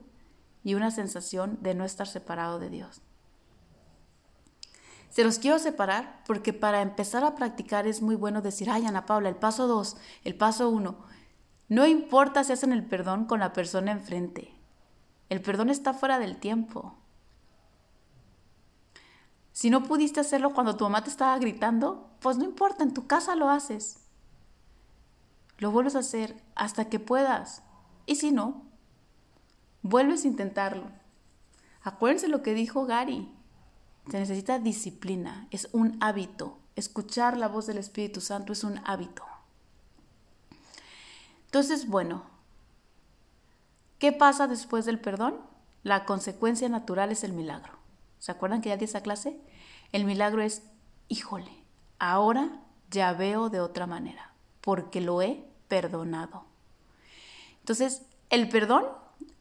y 0.64 0.74
una 0.74 0.90
sensación 0.90 1.58
de 1.60 1.74
no 1.74 1.84
estar 1.84 2.06
separado 2.06 2.58
de 2.58 2.70
Dios. 2.70 3.02
Se 5.12 5.24
los 5.24 5.38
quiero 5.38 5.58
separar 5.58 6.22
porque 6.26 6.54
para 6.54 6.80
empezar 6.80 7.22
a 7.22 7.34
practicar 7.34 7.86
es 7.86 8.00
muy 8.00 8.14
bueno 8.14 8.40
decir, 8.40 8.70
ay 8.70 8.86
Ana 8.86 9.04
Paula, 9.04 9.28
el 9.28 9.36
paso 9.36 9.66
2, 9.66 9.98
el 10.24 10.34
paso 10.34 10.70
1. 10.70 10.96
No 11.68 11.86
importa 11.86 12.42
si 12.44 12.54
hacen 12.54 12.72
el 12.72 12.86
perdón 12.86 13.26
con 13.26 13.38
la 13.38 13.52
persona 13.52 13.92
enfrente. 13.92 14.54
El 15.28 15.42
perdón 15.42 15.68
está 15.68 15.92
fuera 15.92 16.18
del 16.18 16.38
tiempo. 16.38 16.96
Si 19.52 19.68
no 19.68 19.82
pudiste 19.82 20.20
hacerlo 20.20 20.54
cuando 20.54 20.76
tu 20.76 20.84
mamá 20.84 21.04
te 21.04 21.10
estaba 21.10 21.38
gritando, 21.38 22.08
pues 22.20 22.38
no 22.38 22.44
importa, 22.44 22.82
en 22.82 22.94
tu 22.94 23.06
casa 23.06 23.36
lo 23.36 23.50
haces. 23.50 23.98
Lo 25.58 25.70
vuelves 25.70 25.94
a 25.94 25.98
hacer 25.98 26.42
hasta 26.54 26.86
que 26.88 27.00
puedas. 27.00 27.62
Y 28.06 28.16
si 28.16 28.32
no, 28.32 28.62
vuelves 29.82 30.24
a 30.24 30.28
intentarlo. 30.28 30.84
Acuérdense 31.82 32.28
lo 32.28 32.42
que 32.42 32.54
dijo 32.54 32.86
Gary. 32.86 33.30
Se 34.10 34.18
necesita 34.18 34.58
disciplina, 34.58 35.46
es 35.50 35.68
un 35.72 35.96
hábito. 36.00 36.58
Escuchar 36.74 37.36
la 37.36 37.48
voz 37.48 37.66
del 37.66 37.78
Espíritu 37.78 38.20
Santo 38.20 38.52
es 38.52 38.64
un 38.64 38.80
hábito. 38.84 39.24
Entonces, 41.46 41.86
bueno, 41.86 42.24
¿qué 43.98 44.12
pasa 44.12 44.46
después 44.48 44.84
del 44.86 44.98
perdón? 44.98 45.36
La 45.82 46.04
consecuencia 46.04 46.68
natural 46.68 47.12
es 47.12 47.24
el 47.24 47.32
milagro. 47.32 47.74
¿Se 48.18 48.32
acuerdan 48.32 48.60
que 48.60 48.70
ya 48.70 48.76
di 48.76 48.86
esa 48.86 49.02
clase? 49.02 49.38
El 49.92 50.04
milagro 50.04 50.42
es, 50.42 50.62
híjole, 51.08 51.52
ahora 51.98 52.62
ya 52.90 53.12
veo 53.12 53.50
de 53.50 53.60
otra 53.60 53.86
manera, 53.86 54.32
porque 54.60 55.00
lo 55.00 55.20
he 55.22 55.44
perdonado. 55.68 56.44
Entonces, 57.60 58.02
el 58.30 58.48
perdón 58.48 58.86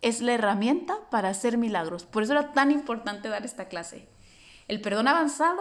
es 0.01 0.21
la 0.21 0.33
herramienta 0.33 0.97
para 1.09 1.29
hacer 1.29 1.57
milagros. 1.57 2.05
Por 2.05 2.23
eso 2.23 2.33
era 2.33 2.51
tan 2.53 2.71
importante 2.71 3.29
dar 3.29 3.45
esta 3.45 3.69
clase. 3.69 4.07
El 4.71 4.79
perdón 4.79 5.09
avanzado 5.09 5.59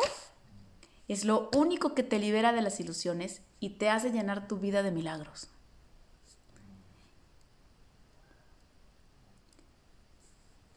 es 1.09 1.25
lo 1.25 1.51
único 1.57 1.97
que 1.97 2.05
te 2.05 2.21
libera 2.21 2.53
de 2.53 2.63
las 2.63 2.79
ilusiones 2.79 3.43
y 3.59 3.71
te 3.71 3.91
hace 3.91 4.13
llenar 4.13 4.47
tu 4.47 4.59
vida 4.59 4.85
de 4.85 4.93
milagros. 4.93 5.49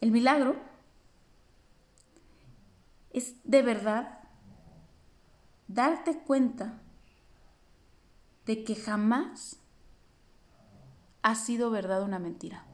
El 0.00 0.10
milagro 0.10 0.56
es 3.12 3.36
de 3.44 3.62
verdad 3.62 4.18
darte 5.68 6.18
cuenta 6.18 6.80
de 8.46 8.64
que 8.64 8.74
jamás 8.74 9.58
ha 11.22 11.36
sido 11.36 11.70
verdad 11.70 12.02
una 12.02 12.18
mentira. 12.18 12.66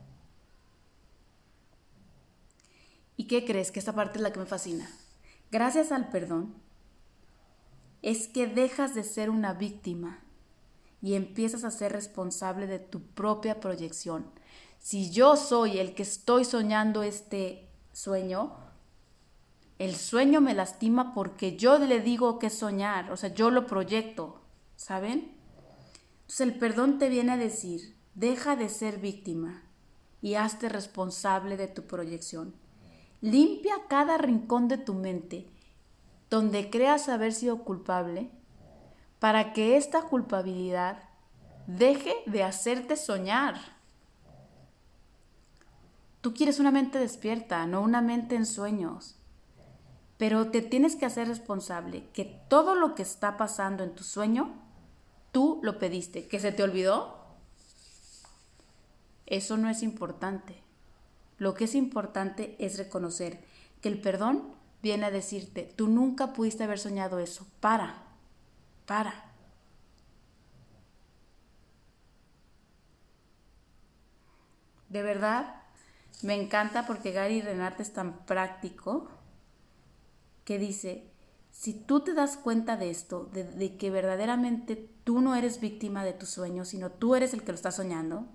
¿Y 3.19 3.27
qué 3.27 3.45
crees? 3.45 3.71
Que 3.71 3.79
esta 3.79 3.95
parte 3.95 4.17
es 4.17 4.23
la 4.23 4.33
que 4.33 4.41
me 4.41 4.47
fascina. 4.47 4.91
Gracias 5.51 5.91
al 5.91 6.11
perdón, 6.11 6.55
es 8.03 8.29
que 8.29 8.47
dejas 8.47 8.95
de 8.95 9.03
ser 9.03 9.31
una 9.31 9.53
víctima 9.53 10.21
y 11.03 11.15
empiezas 11.15 11.65
a 11.65 11.73
ser 11.73 11.93
responsable 11.93 12.69
de 12.69 12.79
tu 12.79 13.03
propia 13.03 13.59
proyección. 13.59 14.27
Si 14.79 15.11
yo 15.11 15.37
soy 15.37 15.79
el 15.79 15.95
que 15.95 16.05
estoy 16.05 16.45
soñando 16.45 17.03
este 17.03 17.69
sueño, 17.93 18.57
el 19.79 19.97
sueño 19.97 20.41
me 20.41 20.55
lastima 20.55 21.15
porque 21.15 21.57
yo 21.57 21.79
le 21.79 22.01
digo 22.01 22.39
que 22.39 22.49
soñar, 22.49 23.11
o 23.11 23.17
sea, 23.17 23.35
yo 23.35 23.51
lo 23.51 23.67
proyecto, 23.67 24.41
¿saben? 24.77 25.37
Entonces 26.21 26.41
el 26.41 26.59
perdón 26.59 26.99
te 26.99 27.09
viene 27.09 27.33
a 27.33 27.37
decir, 27.37 27.97
deja 28.15 28.55
de 28.55 28.69
ser 28.69 28.99
víctima 28.99 29.65
y 30.23 30.35
hazte 30.35 30.69
responsable 30.69 31.57
de 31.57 31.67
tu 31.67 31.87
proyección. 31.87 32.55
Limpia 33.21 33.75
cada 33.89 34.17
rincón 34.19 34.69
de 34.69 34.79
tu 34.79 34.95
mente 34.95 35.47
donde 36.31 36.71
creas 36.71 37.09
haber 37.09 37.35
sido 37.35 37.65
culpable 37.65 38.31
para 39.19 39.53
que 39.53 39.77
esta 39.77 40.03
culpabilidad 40.03 41.03
deje 41.67 42.15
de 42.27 42.45
hacerte 42.45 42.97
soñar. 42.97 43.57
Tú 46.21 46.33
quieres 46.33 46.61
una 46.61 46.71
mente 46.71 46.99
despierta, 46.99 47.67
no 47.67 47.83
una 47.83 48.01
mente 48.01 48.37
en 48.37 48.47
sueños. 48.47 49.17
Pero 50.17 50.51
te 50.51 50.63
tienes 50.63 50.97
que 50.97 51.07
hacer 51.07 51.29
responsable 51.29 52.05
que 52.13 52.25
todo 52.49 52.75
lo 52.75 52.95
que 52.95 53.03
está 53.03 53.37
pasando 53.37 53.83
en 53.83 53.95
tu 53.95 54.05
sueño, 54.05 54.53
tú 55.33 55.61
lo 55.63 55.79
pediste. 55.79 56.29
¿Que 56.29 56.39
se 56.39 56.53
te 56.53 56.63
olvidó? 56.63 57.19
Eso 59.27 59.57
no 59.57 59.71
es 59.71 59.83
importante. 59.83 60.63
Lo 61.41 61.55
que 61.55 61.65
es 61.65 61.75
importante 61.75 62.55
es 62.59 62.77
reconocer 62.77 63.41
que 63.81 63.89
el 63.89 63.99
perdón 63.99 64.55
viene 64.83 65.07
a 65.07 65.11
decirte, 65.11 65.73
tú 65.75 65.89
nunca 65.89 66.35
pudiste 66.35 66.65
haber 66.65 66.79
soñado 66.79 67.19
eso, 67.19 67.47
para, 67.61 68.03
para. 68.85 69.33
De 74.91 75.03
verdad, 75.03 75.63
me 76.21 76.35
encanta 76.35 76.87
porque 76.87 77.13
Gary 77.13 77.41
Renate 77.41 77.85
es 77.85 77.95
tan 77.95 78.27
práctico 78.27 79.09
que 80.45 80.59
dice, 80.59 81.11
si 81.51 81.73
tú 81.73 82.01
te 82.01 82.13
das 82.13 82.37
cuenta 82.37 82.77
de 82.77 82.91
esto, 82.91 83.25
de, 83.33 83.45
de, 83.45 83.79
que 83.79 83.91
verdaderamente 83.91 84.91
tú 85.05 85.23
no 85.23 85.35
eres 85.35 85.59
víctima 85.59 86.05
de 86.05 86.13
tu 86.13 86.27
sueño, 86.27 86.67
sino 86.67 86.91
tú 86.91 87.15
eres 87.15 87.33
el 87.33 87.45
que 87.45 87.53
lo 87.53 87.57
está 87.57 87.71
soñando, 87.71 88.29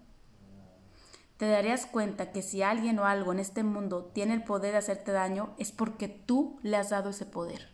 te 1.38 1.48
darías 1.48 1.86
cuenta 1.86 2.32
que 2.32 2.42
si 2.42 2.62
alguien 2.62 2.98
o 3.00 3.06
algo 3.06 3.32
en 3.34 3.40
este 3.40 3.64
mundo 3.64 4.06
tiene 4.14 4.34
el 4.34 4.44
poder 4.44 4.72
de 4.72 4.78
hacerte 4.78 5.12
daño, 5.12 5.54
es 5.58 5.72
porque 5.72 6.08
tú 6.08 6.60
le 6.64 6.78
has 6.78 6.90
dado 6.90 7.10
ese 7.10 7.26
poder. 7.26 7.70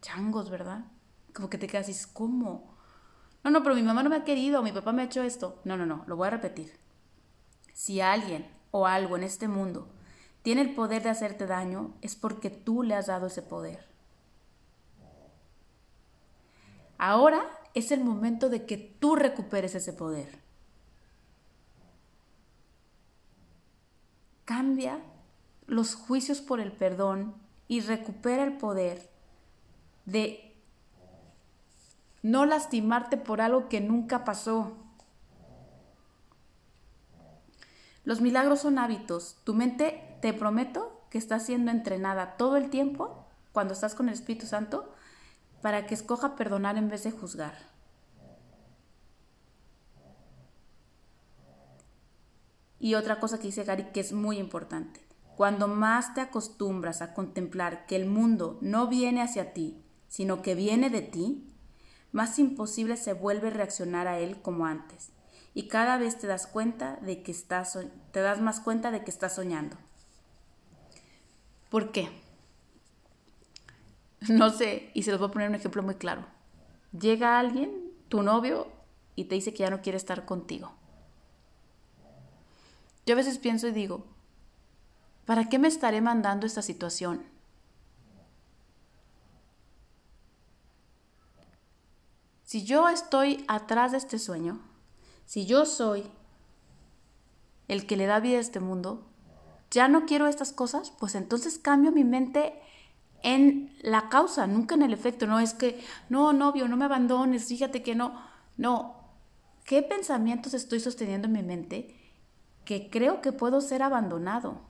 Changos, 0.00 0.48
¿verdad? 0.48 0.84
Como 1.34 1.50
que 1.50 1.58
te 1.58 1.66
quedas 1.66 1.88
y 1.88 2.12
¿cómo? 2.12 2.74
No, 3.44 3.50
no, 3.50 3.62
pero 3.62 3.74
mi 3.74 3.82
mamá 3.82 4.02
no 4.02 4.10
me 4.10 4.16
ha 4.16 4.24
querido, 4.24 4.62
mi 4.62 4.72
papá 4.72 4.92
me 4.92 5.02
ha 5.02 5.06
hecho 5.06 5.22
esto. 5.22 5.60
No, 5.64 5.76
no, 5.76 5.84
no, 5.84 6.04
lo 6.06 6.16
voy 6.16 6.28
a 6.28 6.30
repetir. 6.30 6.78
Si 7.74 8.00
alguien 8.00 8.50
o 8.70 8.86
algo 8.86 9.16
en 9.16 9.22
este 9.22 9.48
mundo 9.48 9.88
tiene 10.42 10.62
el 10.62 10.74
poder 10.74 11.02
de 11.02 11.10
hacerte 11.10 11.46
daño, 11.46 11.94
es 12.00 12.16
porque 12.16 12.48
tú 12.50 12.82
le 12.82 12.94
has 12.94 13.06
dado 13.06 13.26
ese 13.26 13.42
poder. 13.42 13.86
Ahora 16.96 17.44
es 17.74 17.92
el 17.92 18.02
momento 18.02 18.48
de 18.48 18.66
que 18.66 18.76
tú 18.76 19.14
recuperes 19.14 19.74
ese 19.74 19.92
poder. 19.92 20.47
Cambia 24.48 25.00
los 25.66 25.94
juicios 25.94 26.40
por 26.40 26.58
el 26.58 26.72
perdón 26.72 27.34
y 27.68 27.82
recupera 27.82 28.44
el 28.44 28.56
poder 28.56 29.10
de 30.06 30.56
no 32.22 32.46
lastimarte 32.46 33.18
por 33.18 33.42
algo 33.42 33.68
que 33.68 33.82
nunca 33.82 34.24
pasó. 34.24 34.72
Los 38.04 38.22
milagros 38.22 38.60
son 38.60 38.78
hábitos. 38.78 39.36
Tu 39.44 39.52
mente, 39.52 40.16
te 40.22 40.32
prometo, 40.32 40.98
que 41.10 41.18
está 41.18 41.40
siendo 41.40 41.70
entrenada 41.70 42.38
todo 42.38 42.56
el 42.56 42.70
tiempo 42.70 43.26
cuando 43.52 43.74
estás 43.74 43.94
con 43.94 44.08
el 44.08 44.14
Espíritu 44.14 44.46
Santo 44.46 44.94
para 45.60 45.86
que 45.86 45.92
escoja 45.92 46.36
perdonar 46.36 46.78
en 46.78 46.88
vez 46.88 47.04
de 47.04 47.10
juzgar. 47.10 47.52
Y 52.80 52.94
otra 52.94 53.18
cosa 53.20 53.38
que 53.38 53.48
dice 53.48 53.64
Gary 53.64 53.84
que 53.92 54.00
es 54.00 54.12
muy 54.12 54.38
importante. 54.38 55.00
Cuando 55.36 55.68
más 55.68 56.14
te 56.14 56.20
acostumbras 56.20 57.00
a 57.02 57.14
contemplar 57.14 57.86
que 57.86 57.96
el 57.96 58.06
mundo 58.06 58.58
no 58.60 58.88
viene 58.88 59.22
hacia 59.22 59.52
ti, 59.52 59.82
sino 60.08 60.42
que 60.42 60.54
viene 60.54 60.90
de 60.90 61.02
ti, 61.02 61.48
más 62.12 62.38
imposible 62.38 62.96
se 62.96 63.12
vuelve 63.12 63.50
reaccionar 63.50 64.08
a 64.08 64.18
él 64.18 64.40
como 64.40 64.66
antes. 64.66 65.10
Y 65.54 65.68
cada 65.68 65.98
vez 65.98 66.18
te 66.18 66.26
das 66.26 66.46
cuenta 66.46 66.96
de 67.02 67.22
que 67.22 67.30
estás 67.30 67.78
te 68.12 68.20
das 68.20 68.40
más 68.40 68.60
cuenta 68.60 68.90
de 68.90 69.04
que 69.04 69.10
estás 69.10 69.34
soñando. 69.34 69.76
¿Por 71.70 71.92
qué? 71.92 72.08
No 74.28 74.50
sé, 74.50 74.90
y 74.94 75.04
se 75.04 75.12
los 75.12 75.20
voy 75.20 75.28
a 75.28 75.32
poner 75.32 75.48
un 75.48 75.54
ejemplo 75.54 75.82
muy 75.82 75.94
claro. 75.94 76.26
Llega 76.98 77.38
alguien, 77.38 77.92
tu 78.08 78.22
novio, 78.22 78.66
y 79.14 79.24
te 79.24 79.34
dice 79.34 79.52
que 79.52 79.60
ya 79.60 79.70
no 79.70 79.82
quiere 79.82 79.96
estar 79.96 80.24
contigo. 80.24 80.72
Yo 83.08 83.14
a 83.14 83.16
veces 83.16 83.38
pienso 83.38 83.66
y 83.66 83.72
digo, 83.72 84.04
¿para 85.24 85.48
qué 85.48 85.58
me 85.58 85.66
estaré 85.66 86.02
mandando 86.02 86.46
esta 86.46 86.60
situación? 86.60 87.24
Si 92.44 92.66
yo 92.66 92.90
estoy 92.90 93.46
atrás 93.48 93.92
de 93.92 93.96
este 93.96 94.18
sueño, 94.18 94.60
si 95.24 95.46
yo 95.46 95.64
soy 95.64 96.04
el 97.66 97.86
que 97.86 97.96
le 97.96 98.04
da 98.04 98.20
vida 98.20 98.36
a 98.36 98.40
este 98.42 98.60
mundo, 98.60 99.06
ya 99.70 99.88
no 99.88 100.04
quiero 100.04 100.26
estas 100.26 100.52
cosas, 100.52 100.90
pues 100.90 101.14
entonces 101.14 101.58
cambio 101.58 101.92
mi 101.92 102.04
mente 102.04 102.60
en 103.22 103.74
la 103.80 104.10
causa, 104.10 104.46
nunca 104.46 104.74
en 104.74 104.82
el 104.82 104.92
efecto. 104.92 105.26
No 105.26 105.40
es 105.40 105.54
que, 105.54 105.82
no, 106.10 106.34
novio, 106.34 106.68
no 106.68 106.76
me 106.76 106.84
abandones, 106.84 107.46
fíjate 107.46 107.82
que 107.82 107.94
no. 107.94 108.22
No, 108.58 108.96
¿qué 109.64 109.82
pensamientos 109.82 110.52
estoy 110.52 110.80
sosteniendo 110.80 111.26
en 111.26 111.32
mi 111.32 111.42
mente 111.42 112.07
que 112.68 112.90
creo 112.90 113.22
que 113.22 113.32
puedo 113.32 113.62
ser 113.62 113.82
abandonado? 113.82 114.60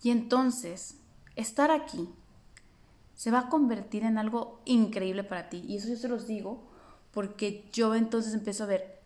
Y 0.00 0.12
entonces, 0.12 1.00
estar 1.34 1.72
aquí 1.72 2.08
se 3.16 3.32
va 3.32 3.40
a 3.40 3.48
convertir 3.48 4.04
en 4.04 4.16
algo 4.16 4.62
increíble 4.64 5.24
para 5.24 5.48
ti. 5.48 5.64
Y 5.66 5.78
eso 5.78 5.88
yo 5.88 5.96
se 5.96 6.06
los 6.06 6.28
digo 6.28 6.68
porque 7.10 7.68
yo 7.72 7.96
entonces 7.96 8.32
empiezo 8.32 8.62
a 8.62 8.68
ver, 8.68 9.02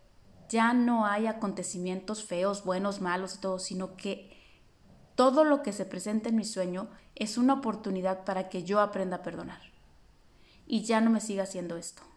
ya 0.49 0.73
no 0.73 1.07
hay 1.07 1.25
acontecimientos 1.25 2.23
feos, 2.23 2.63
buenos, 2.63 3.01
malos 3.01 3.33
y 3.33 3.39
todo, 3.39 3.57
sino 3.57 3.95
que 3.95 4.37
todo 5.15 5.45
lo 5.45 5.63
que 5.63 5.73
se 5.73 5.85
presenta 5.85 6.29
en 6.29 6.35
mi 6.35 6.45
sueño 6.45 6.89
es 7.15 7.39
una 7.39 7.55
oportunidad 7.55 8.23
para 8.23 8.49
que 8.49 8.61
yo 8.61 8.81
aprenda 8.81 9.17
a 9.17 9.23
perdonar. 9.23 9.61
Y 10.67 10.83
ya 10.83 11.01
no 11.01 11.09
me 11.09 11.21
siga 11.21 11.41
haciendo 11.41 11.75
esto. 11.75 12.12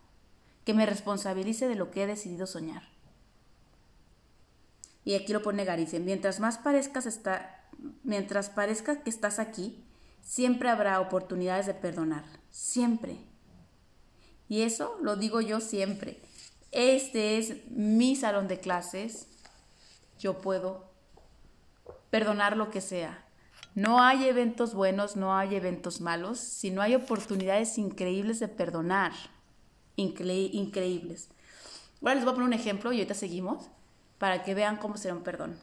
Que 0.67 0.75
me 0.75 0.85
responsabilice 0.85 1.67
de 1.67 1.77
lo 1.77 1.91
que 1.91 2.03
he 2.03 2.07
decidido 2.07 2.47
soñar. 2.47 2.83
Y 5.03 5.15
aquí 5.15 5.33
lo 5.33 5.41
pone 5.41 5.65
Garice, 5.65 6.01
mientras 6.01 6.41
más 6.41 6.59
parezcas 6.59 7.07
mientras 8.03 8.51
que 8.51 9.09
estás 9.09 9.39
aquí, 9.39 9.83
siempre 10.21 10.69
habrá 10.69 11.01
oportunidades 11.01 11.67
de 11.67 11.75
perdonar, 11.75 12.25
siempre. 12.51 13.17
Y 14.49 14.63
eso 14.63 14.99
lo 15.01 15.17
digo 15.17 15.41
yo 15.41 15.61
siempre. 15.61 16.21
Este 16.73 17.39
es 17.39 17.71
mi 17.71 18.17
salón 18.17 18.49
de 18.49 18.59
clases. 18.59 19.29
Yo 20.19 20.41
puedo 20.41 20.91
perdonar 22.11 22.57
lo 22.57 22.71
que 22.71 22.81
sea. 22.81 23.25
No 23.77 24.03
hay 24.03 24.25
eventos 24.25 24.75
buenos, 24.75 25.17
no 25.17 25.37
hay 25.37 25.55
eventos 25.55 26.01
malos, 26.01 26.39
sino 26.39 26.83
hay 26.83 26.95
oportunidades 26.95 27.79
increíbles 27.79 28.41
de 28.41 28.49
perdonar. 28.49 29.13
Increíbles. 29.97 31.29
Ahora 32.01 32.15
les 32.15 32.25
voy 32.25 32.33
a 32.33 32.35
poner 32.35 32.49
un 32.49 32.53
ejemplo 32.53 32.93
y 32.93 32.99
ahorita 32.99 33.15
seguimos 33.15 33.69
para 34.19 34.43
que 34.43 34.55
vean 34.55 34.77
cómo 34.77 34.97
será 34.97 35.15
un 35.15 35.23
perdón. 35.23 35.59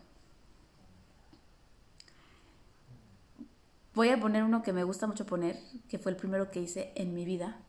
Voy 3.94 4.10
a 4.10 4.20
poner 4.20 4.44
uno 4.44 4.64
que 4.64 4.74
me 4.74 4.84
gusta 4.84 5.06
mucho 5.06 5.26
poner, 5.26 5.60
que 5.88 6.00
fue 6.00 6.12
el 6.12 6.18
primero 6.18 6.50
que 6.50 6.60
hice 6.60 6.92
en 6.96 7.14
mi 7.14 7.26
vida. 7.26 7.60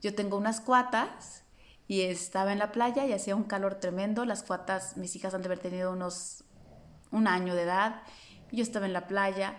Yo 0.00 0.14
tengo 0.14 0.36
unas 0.36 0.60
cuatas 0.60 1.44
y 1.86 2.02
estaba 2.02 2.52
en 2.52 2.58
la 2.58 2.72
playa 2.72 3.06
y 3.06 3.12
hacía 3.12 3.36
un 3.36 3.44
calor 3.44 3.76
tremendo. 3.76 4.24
Las 4.24 4.42
cuatas, 4.42 4.96
mis 4.96 5.14
hijas 5.14 5.32
han 5.32 5.42
de 5.42 5.46
haber 5.46 5.60
tenido 5.60 5.92
unos 5.92 6.44
un 7.12 7.28
año 7.28 7.54
de 7.54 7.62
edad. 7.62 8.02
Yo 8.50 8.62
estaba 8.62 8.86
en 8.86 8.92
la 8.92 9.06
playa. 9.06 9.56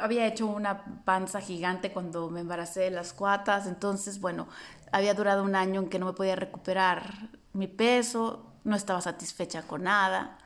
Había 0.00 0.26
hecho 0.26 0.46
una 0.46 1.02
panza 1.04 1.40
gigante 1.40 1.92
cuando 1.92 2.28
me 2.30 2.40
embaracé 2.40 2.80
de 2.80 2.90
las 2.90 3.12
cuatas. 3.12 3.66
Entonces, 3.66 4.20
bueno, 4.20 4.48
había 4.92 5.14
durado 5.14 5.42
un 5.42 5.54
año 5.54 5.82
en 5.82 5.88
que 5.88 5.98
no 5.98 6.06
me 6.06 6.12
podía 6.12 6.36
recuperar 6.36 7.30
mi 7.52 7.66
peso. 7.66 8.46
No 8.64 8.76
estaba 8.76 9.00
satisfecha 9.00 9.62
con 9.62 9.84
nada. 9.84 10.38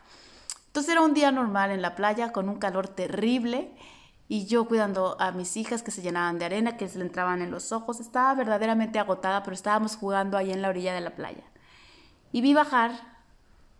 Entonces 0.67 0.91
era 0.91 1.01
un 1.01 1.13
día 1.13 1.31
normal 1.31 1.71
en 1.71 1.81
la 1.81 1.95
playa 1.95 2.31
con 2.31 2.47
un 2.47 2.57
calor 2.57 2.87
terrible 2.87 3.75
y 4.29 4.45
yo 4.45 4.65
cuidando 4.65 5.17
a 5.19 5.33
mis 5.33 5.57
hijas 5.57 5.83
que 5.83 5.91
se 5.91 6.01
llenaban 6.01 6.39
de 6.39 6.45
arena, 6.45 6.77
que 6.77 6.87
se 6.87 6.97
le 6.97 7.03
entraban 7.03 7.41
en 7.41 7.51
los 7.51 7.73
ojos. 7.73 7.99
Estaba 7.99 8.33
verdaderamente 8.33 8.97
agotada, 8.97 9.43
pero 9.43 9.53
estábamos 9.53 9.97
jugando 9.97 10.37
ahí 10.37 10.53
en 10.53 10.61
la 10.61 10.69
orilla 10.69 10.93
de 10.93 11.01
la 11.01 11.15
playa. 11.15 11.43
Y 12.31 12.39
vi 12.39 12.53
bajar 12.53 12.91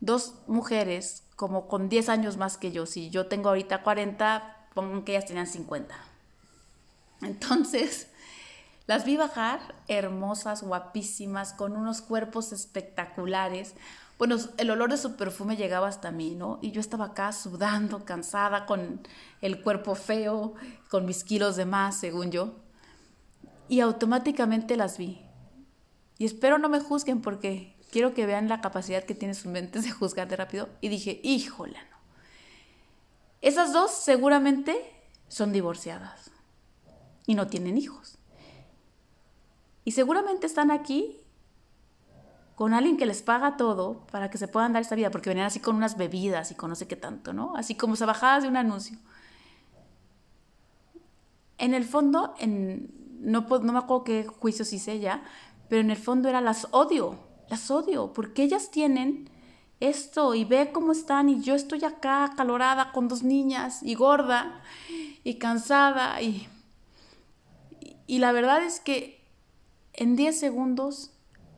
dos 0.02 0.36
mujeres 0.48 1.24
como 1.38 1.70
con 1.70 1.88
10 1.88 2.10
años 2.10 2.36
más 2.36 2.58
que 2.58 2.74
yo. 2.74 2.86
Si 2.86 3.10
yo 3.10 3.28
tengo 3.28 3.48
ahorita 3.48 3.82
40, 3.82 4.61
pongan 4.74 5.04
que 5.04 5.14
ellas 5.14 5.26
tenían 5.26 5.48
50. 5.48 5.96
Entonces, 7.22 8.08
las 8.88 9.06
vi 9.06 9.18
bajar 9.18 9.60
hermosas, 9.88 10.64
guapísimas, 10.64 11.54
con 11.54 11.76
unos 11.76 12.02
cuerpos 12.02 12.52
espectaculares, 12.52 13.76
bueno, 14.22 14.38
el 14.58 14.70
olor 14.70 14.92
de 14.92 14.98
su 14.98 15.16
perfume 15.16 15.58
llegaba 15.58 15.88
hasta 15.88 16.12
mí, 16.12 16.36
¿no? 16.36 16.60
Y 16.62 16.70
yo 16.70 16.80
estaba 16.80 17.06
acá 17.06 17.32
sudando, 17.34 18.06
cansada, 18.06 18.68
con 18.68 19.00
el 19.42 19.64
cuerpo 19.64 19.96
feo, 19.96 20.54
con 20.92 21.08
mis 21.08 21.24
kilos 21.24 21.56
de 21.56 21.66
más, 21.66 22.00
según 22.00 22.30
yo. 22.30 22.54
Y 23.68 23.80
automáticamente 23.80 24.78
las 24.78 25.00
vi. 25.00 25.26
Y 26.20 26.26
espero 26.26 26.60
no 26.60 26.70
me 26.70 26.80
juzguen 26.80 27.20
porque 27.20 27.76
quiero 27.92 28.14
que 28.14 28.28
vean 28.28 28.48
la 28.48 28.62
capacidad 28.62 29.04
que 29.06 29.16
tiene 29.16 29.34
su 29.34 29.50
mente 29.50 29.80
de 29.82 29.90
juzgar 29.90 30.28
de 30.28 30.36
rápido. 30.36 30.70
Y 30.82 30.90
dije, 30.90 31.20
híjole, 31.24 31.80
no. 31.90 31.91
Esas 33.42 33.74
dos 33.74 33.92
seguramente 33.92 34.80
son 35.28 35.52
divorciadas 35.52 36.32
y 37.26 37.36
no 37.36 37.48
tienen 37.48 37.78
hijos. 37.78 38.20
Y 39.84 39.92
seguramente 39.92 40.46
están 40.46 40.70
aquí 40.70 41.18
con 42.54 42.76
alguien 42.76 42.98
que 42.98 43.08
les 43.08 43.24
paga 43.24 43.58
todo 43.58 44.06
para 44.12 44.30
que 44.30 44.38
se 44.38 44.48
puedan 44.48 44.74
dar 44.74 44.84
esta 44.84 44.94
vida, 44.94 45.10
porque 45.10 45.32
venían 45.32 45.48
así 45.48 45.60
con 45.60 45.76
unas 45.76 45.98
bebidas 45.98 46.52
y 46.52 46.56
con 46.56 46.70
no 46.70 46.76
sé 46.76 46.88
qué 46.88 46.96
tanto, 46.96 47.34
¿no? 47.34 47.56
Así 47.56 47.74
como 47.74 47.96
se 47.96 48.06
bajadas 48.06 48.44
de 48.44 48.50
un 48.50 48.58
anuncio. 48.58 49.00
En 51.58 51.74
el 51.74 51.86
fondo, 51.86 52.36
no, 52.46 53.42
no 53.42 53.74
me 53.74 53.80
acuerdo 53.80 54.04
qué 54.04 54.28
juicios 54.28 54.74
hice 54.74 55.00
ya, 55.00 55.24
pero 55.70 55.82
en 55.82 55.90
el 55.90 55.98
fondo 55.98 56.30
era 56.30 56.42
las 56.42 56.68
odio, 56.70 57.18
las 57.50 57.72
odio, 57.72 58.14
porque 58.14 58.44
ellas 58.44 58.70
tienen 58.70 59.31
esto 59.82 60.34
y 60.36 60.46
ve 60.46 60.72
cómo 60.72 60.94
están 60.94 61.28
y 61.28 61.42
yo 61.42 61.56
estoy 61.56 61.84
acá 61.84 62.34
calorada 62.38 62.92
con 62.92 63.08
dos 63.08 63.24
niñas 63.24 63.84
y 63.84 63.96
gorda 63.96 64.62
y 65.24 65.36
cansada 65.36 66.22
y, 66.22 66.48
y 68.08 68.20
la 68.20 68.32
verdad 68.32 68.64
es 68.64 68.80
que 68.80 69.22
en 69.94 70.16
10 70.16 70.40
segundos 70.40 71.12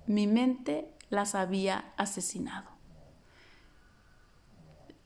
mi 0.07 0.27
mente 0.27 0.91
las 1.09 1.35
había 1.35 1.93
asesinado. 1.97 2.69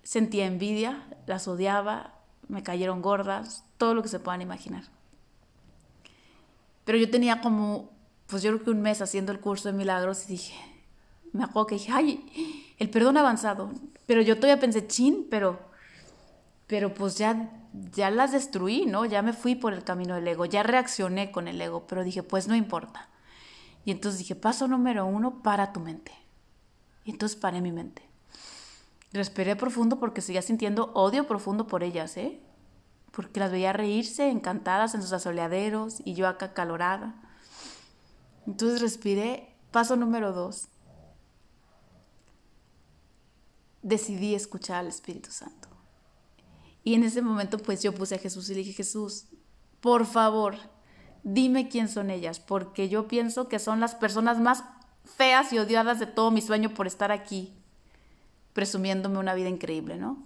Sentía 0.04 0.46
envidia, 0.46 1.06
las 1.26 1.48
odiaba, 1.48 2.14
me 2.48 2.64
cayeron 2.64 3.02
gordas, 3.02 3.66
todo 3.78 3.94
lo 3.94 4.02
que 4.04 4.10
se 4.10 4.20
puedan 4.20 4.42
imaginar. 4.42 4.86
Pero 6.86 6.98
yo 6.98 7.10
tenía 7.10 7.42
como, 7.42 7.92
pues 8.28 8.42
yo 8.44 8.52
creo 8.54 8.64
que 8.64 8.72
un 8.72 8.82
mes 8.82 9.02
haciendo 9.02 9.34
el 9.34 9.42
curso 9.42 9.70
de 9.70 9.78
milagros 9.78 10.24
y 10.26 10.34
dije, 10.34 10.56
me 11.34 11.44
acuerdo 11.44 11.68
que 11.68 11.76
dije, 11.76 11.92
ay, 11.92 12.67
el 12.78 12.90
perdón 12.90 13.18
avanzado. 13.18 13.72
Pero 14.06 14.22
yo 14.22 14.36
todavía 14.36 14.60
pensé, 14.60 14.88
chin, 14.88 15.28
pero, 15.30 15.60
pero 16.68 16.94
pues 16.94 17.18
ya, 17.18 17.52
ya 17.94 18.10
las 18.10 18.32
destruí, 18.32 18.86
¿no? 18.86 19.06
Ya 19.06 19.22
me 19.22 19.34
fui 19.34 19.56
por 19.56 19.74
el 19.74 19.84
camino 19.84 20.16
del 20.16 20.28
ego, 20.28 20.46
ya 20.46 20.64
reaccioné 20.64 21.32
con 21.32 21.48
el 21.48 21.62
ego, 21.62 21.86
pero 21.88 22.04
dije, 22.04 22.24
pues 22.24 22.48
no 22.48 22.56
importa. 22.56 23.10
Y 23.86 23.92
entonces 23.92 24.20
dije, 24.20 24.36
paso 24.36 24.68
número 24.68 25.06
uno, 25.06 25.42
para 25.42 25.72
tu 25.72 25.80
mente. 25.80 26.12
Y 27.06 27.12
entonces 27.12 27.38
paré 27.38 27.62
mi 27.62 27.72
mente. 27.72 28.04
Respiré 29.14 29.56
profundo 29.56 30.00
porque 30.00 30.22
seguía 30.22 30.42
sintiendo 30.42 30.92
odio 30.94 31.26
profundo 31.28 31.68
por 31.68 31.84
ellas, 31.84 32.18
¿eh? 32.18 32.42
Porque 33.12 33.40
las 33.40 33.52
veía 33.52 33.72
reírse, 33.72 34.30
encantadas 34.30 34.94
en 34.94 35.02
sus 35.02 35.14
asoleaderos 35.14 36.02
y 36.04 36.14
yo 36.14 36.28
acá 36.28 36.54
calorada. 36.54 37.16
Entonces 38.46 38.82
respiré. 38.82 39.54
Paso 39.72 39.96
número 39.96 40.34
dos. 40.34 40.70
Decidí 43.88 44.36
escuchar 44.36 44.80
al 44.80 44.88
Espíritu 44.88 45.32
Santo. 45.32 45.70
Y 46.84 46.96
en 46.96 47.06
ese 47.06 47.22
momento 47.22 47.58
pues 47.58 47.82
yo 47.82 47.94
puse 47.94 48.16
a 48.16 48.20
Jesús 48.20 48.50
y 48.50 48.54
le 48.54 48.60
dije, 48.60 48.74
Jesús, 48.74 49.28
por 49.80 50.06
favor, 50.06 50.58
dime 51.24 51.70
quién 51.70 51.88
son 51.88 52.10
ellas, 52.10 52.42
porque 52.42 52.90
yo 52.90 53.08
pienso 53.08 53.48
que 53.48 53.60
son 53.60 53.80
las 53.80 53.96
personas 53.96 54.42
más 54.42 54.66
feas 55.06 55.54
y 55.54 55.60
odiadas 55.60 56.00
de 56.02 56.06
todo 56.06 56.32
mi 56.32 56.42
sueño 56.42 56.74
por 56.74 56.86
estar 56.86 57.14
aquí, 57.14 57.54
presumiéndome 58.52 59.20
una 59.20 59.34
vida 59.34 59.48
increíble, 59.48 59.96
¿no? 59.96 60.22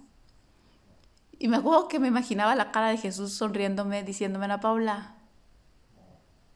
Y 1.38 1.46
me 1.46 1.58
acuerdo 1.58 1.86
que 1.86 2.00
me 2.00 2.08
imaginaba 2.08 2.56
la 2.56 2.72
cara 2.72 2.88
de 2.88 2.98
Jesús 2.98 3.32
sonriéndome, 3.32 4.02
diciéndome, 4.02 4.46
Ana 4.46 4.58
Paula, 4.58 5.14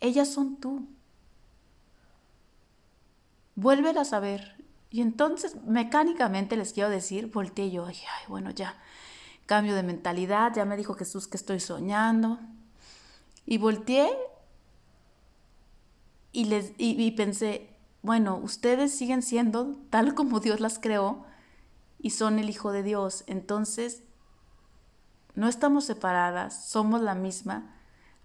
ellas 0.00 0.28
son 0.28 0.56
tú. 0.56 0.88
Vuélvelas 3.54 4.12
a 4.12 4.18
ver 4.18 4.56
Y 4.90 5.00
entonces, 5.00 5.56
mecánicamente 5.66 6.56
les 6.56 6.72
quiero 6.72 6.90
decir, 6.90 7.30
volteé 7.32 7.70
yo, 7.70 7.86
ay, 7.86 7.96
bueno, 8.28 8.50
ya, 8.50 8.76
cambio 9.46 9.74
de 9.74 9.82
mentalidad, 9.82 10.52
ya 10.54 10.64
me 10.64 10.76
dijo 10.76 10.94
Jesús 10.94 11.28
que 11.28 11.36
estoy 11.36 11.60
soñando. 11.60 12.38
Y 13.44 13.58
volteé 13.58 14.10
y, 16.32 16.44
les, 16.46 16.72
y 16.78 17.10
pensé, 17.12 17.70
bueno, 18.02 18.36
ustedes 18.36 18.96
siguen 18.96 19.22
siendo 19.22 19.76
tal 19.90 20.14
como 20.14 20.40
Dios 20.40 20.60
las 20.60 20.78
creó 20.78 21.24
y 21.98 22.10
son 22.10 22.38
el 22.38 22.50
Hijo 22.50 22.70
de 22.72 22.82
Dios. 22.82 23.24
Entonces, 23.26 24.02
no 25.34 25.48
estamos 25.48 25.84
separadas, 25.84 26.68
somos 26.68 27.00
la 27.00 27.14
misma. 27.14 27.74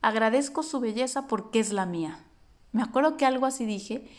Agradezco 0.01 0.63
su 0.63 0.79
belleza 0.79 1.27
porque 1.27 1.59
es 1.59 1.73
la 1.73 1.85
mía. 1.85 2.23
Me 2.71 2.83
acuerdo 2.83 3.17
que 3.17 3.25
algo 3.25 3.45
así 3.45 3.65
dije 3.65 4.09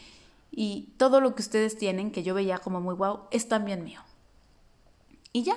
y 0.52 0.92
todo 0.98 1.20
lo 1.20 1.34
que 1.34 1.42
ustedes 1.42 1.78
tienen, 1.78 2.12
que 2.12 2.22
yo 2.22 2.34
veía 2.34 2.58
como 2.58 2.80
muy 2.80 2.94
guau, 2.94 3.26
es 3.30 3.48
también 3.48 3.82
mío. 3.82 4.00
Y 5.32 5.42
ya. 5.42 5.56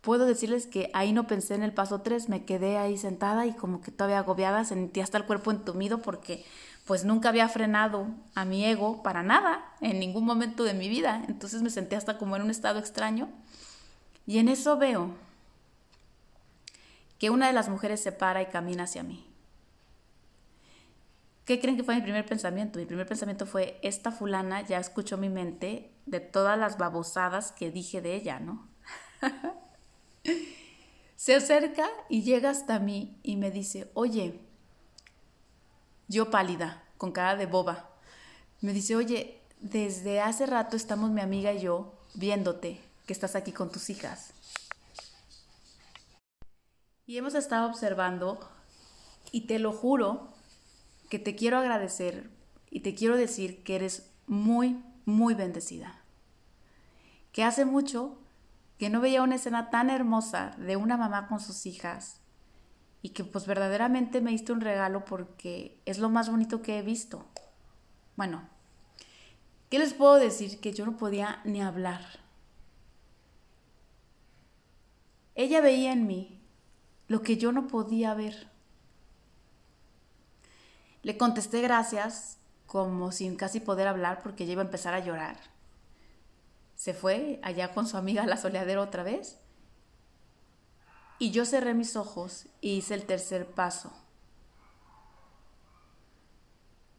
Puedo 0.00 0.26
decirles 0.26 0.66
que 0.66 0.90
ahí 0.92 1.12
no 1.12 1.26
pensé 1.26 1.54
en 1.54 1.62
el 1.62 1.72
paso 1.72 2.00
3, 2.00 2.28
me 2.28 2.44
quedé 2.44 2.78
ahí 2.78 2.98
sentada 2.98 3.46
y 3.46 3.54
como 3.54 3.80
que 3.80 3.90
todavía 3.90 4.18
agobiada, 4.18 4.64
sentí 4.64 5.00
hasta 5.00 5.18
el 5.18 5.24
cuerpo 5.24 5.50
entumido 5.50 6.02
porque 6.02 6.44
pues 6.84 7.04
nunca 7.04 7.28
había 7.28 7.48
frenado 7.48 8.06
a 8.34 8.44
mi 8.44 8.64
ego 8.64 9.02
para 9.02 9.24
nada 9.24 9.64
en 9.80 9.98
ningún 9.98 10.24
momento 10.24 10.62
de 10.62 10.74
mi 10.74 10.88
vida. 10.88 11.24
Entonces 11.28 11.62
me 11.62 11.70
senté 11.70 11.96
hasta 11.96 12.18
como 12.18 12.36
en 12.36 12.42
un 12.42 12.50
estado 12.50 12.78
extraño. 12.78 13.28
Y 14.26 14.38
en 14.38 14.48
eso 14.48 14.76
veo 14.76 15.10
que 17.18 17.30
una 17.30 17.48
de 17.48 17.52
las 17.52 17.68
mujeres 17.68 18.00
se 18.00 18.12
para 18.12 18.42
y 18.42 18.46
camina 18.46 18.84
hacia 18.84 19.02
mí. 19.02 19.25
¿Qué 21.46 21.60
creen 21.60 21.76
que 21.76 21.84
fue 21.84 21.94
mi 21.94 22.02
primer 22.02 22.26
pensamiento? 22.26 22.80
Mi 22.80 22.86
primer 22.86 23.06
pensamiento 23.06 23.46
fue, 23.46 23.78
esta 23.82 24.10
fulana 24.10 24.62
ya 24.62 24.80
escuchó 24.80 25.16
mi 25.16 25.28
mente 25.28 25.92
de 26.04 26.18
todas 26.18 26.58
las 26.58 26.76
babosadas 26.76 27.52
que 27.52 27.70
dije 27.70 28.02
de 28.02 28.16
ella, 28.16 28.40
¿no? 28.40 28.68
Se 31.14 31.36
acerca 31.36 31.88
y 32.08 32.22
llega 32.24 32.50
hasta 32.50 32.80
mí 32.80 33.20
y 33.22 33.36
me 33.36 33.52
dice, 33.52 33.88
oye, 33.94 34.40
yo 36.08 36.32
pálida, 36.32 36.82
con 36.98 37.12
cara 37.12 37.36
de 37.36 37.46
boba, 37.46 37.90
me 38.60 38.72
dice, 38.72 38.96
oye, 38.96 39.40
desde 39.60 40.20
hace 40.20 40.46
rato 40.46 40.74
estamos 40.74 41.10
mi 41.10 41.20
amiga 41.20 41.52
y 41.52 41.60
yo 41.60 41.94
viéndote, 42.14 42.80
que 43.06 43.12
estás 43.12 43.36
aquí 43.36 43.52
con 43.52 43.70
tus 43.70 43.88
hijas. 43.88 44.32
Y 47.06 47.18
hemos 47.18 47.36
estado 47.36 47.68
observando, 47.68 48.40
y 49.30 49.42
te 49.42 49.60
lo 49.60 49.72
juro, 49.72 50.35
que 51.08 51.18
te 51.18 51.34
quiero 51.34 51.58
agradecer 51.58 52.30
y 52.70 52.80
te 52.80 52.94
quiero 52.94 53.16
decir 53.16 53.62
que 53.62 53.76
eres 53.76 54.10
muy, 54.26 54.82
muy 55.04 55.34
bendecida. 55.34 56.02
Que 57.32 57.44
hace 57.44 57.64
mucho 57.64 58.18
que 58.78 58.90
no 58.90 59.00
veía 59.00 59.22
una 59.22 59.36
escena 59.36 59.70
tan 59.70 59.90
hermosa 59.90 60.54
de 60.58 60.76
una 60.76 60.96
mamá 60.96 61.28
con 61.28 61.40
sus 61.40 61.66
hijas 61.66 62.20
y 63.02 63.10
que 63.10 63.24
pues 63.24 63.46
verdaderamente 63.46 64.20
me 64.20 64.32
diste 64.32 64.52
un 64.52 64.60
regalo 64.60 65.04
porque 65.04 65.80
es 65.86 65.98
lo 65.98 66.10
más 66.10 66.30
bonito 66.30 66.62
que 66.62 66.78
he 66.78 66.82
visto. 66.82 67.24
Bueno, 68.16 68.48
¿qué 69.70 69.78
les 69.78 69.94
puedo 69.94 70.16
decir? 70.16 70.60
Que 70.60 70.72
yo 70.72 70.84
no 70.86 70.96
podía 70.96 71.40
ni 71.44 71.62
hablar. 71.62 72.02
Ella 75.34 75.60
veía 75.60 75.92
en 75.92 76.06
mí 76.06 76.40
lo 77.08 77.22
que 77.22 77.36
yo 77.36 77.52
no 77.52 77.68
podía 77.68 78.14
ver. 78.14 78.50
Le 81.06 81.16
contesté 81.16 81.60
gracias, 81.60 82.36
como 82.66 83.12
sin 83.12 83.36
casi 83.36 83.60
poder 83.60 83.86
hablar 83.86 84.24
porque 84.24 84.44
ya 84.44 84.54
iba 84.54 84.62
a 84.62 84.64
empezar 84.64 84.92
a 84.92 84.98
llorar. 84.98 85.36
Se 86.74 86.94
fue 86.94 87.38
allá 87.44 87.72
con 87.72 87.86
su 87.86 87.96
amiga 87.96 88.24
a 88.24 88.26
la 88.26 88.36
soleadera 88.36 88.80
otra 88.80 89.04
vez. 89.04 89.38
Y 91.20 91.30
yo 91.30 91.44
cerré 91.44 91.74
mis 91.74 91.94
ojos 91.94 92.48
y 92.60 92.78
hice 92.78 92.94
el 92.94 93.06
tercer 93.06 93.46
paso. 93.46 93.92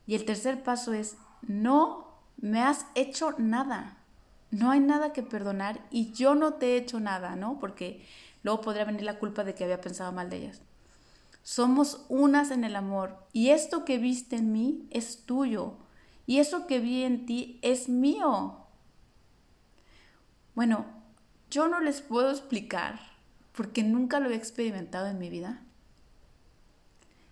Y 0.05 0.15
el 0.15 0.23
tercer 0.23 0.63
paso 0.63 0.93
es, 0.93 1.17
no 1.41 2.21
me 2.37 2.61
has 2.61 2.85
hecho 2.95 3.35
nada. 3.37 3.97
No 4.51 4.71
hay 4.71 4.79
nada 4.79 5.11
que 5.11 5.21
perdonar 5.21 5.81
y 5.91 6.13
yo 6.13 6.33
no 6.33 6.53
te 6.53 6.67
he 6.67 6.77
hecho 6.77 7.01
nada, 7.01 7.35
¿no? 7.35 7.59
Porque 7.59 8.07
luego 8.41 8.61
podría 8.61 8.85
venir 8.85 9.03
la 9.03 9.19
culpa 9.19 9.43
de 9.43 9.53
que 9.53 9.65
había 9.65 9.81
pensado 9.81 10.13
mal 10.13 10.29
de 10.29 10.37
ellas. 10.37 10.61
Somos 11.47 12.05
unas 12.09 12.51
en 12.51 12.65
el 12.65 12.75
amor 12.75 13.25
y 13.31 13.51
esto 13.51 13.85
que 13.85 13.99
viste 13.99 14.35
en 14.35 14.51
mí 14.51 14.85
es 14.91 15.23
tuyo 15.23 15.77
y 16.25 16.39
eso 16.39 16.67
que 16.67 16.81
vi 16.81 17.03
en 17.03 17.25
ti 17.25 17.57
es 17.61 17.87
mío. 17.87 18.65
Bueno, 20.55 20.85
yo 21.49 21.69
no 21.69 21.79
les 21.79 22.01
puedo 22.01 22.31
explicar 22.31 22.99
porque 23.53 23.81
nunca 23.81 24.19
lo 24.19 24.29
he 24.29 24.35
experimentado 24.35 25.07
en 25.07 25.19
mi 25.19 25.29
vida. 25.29 25.61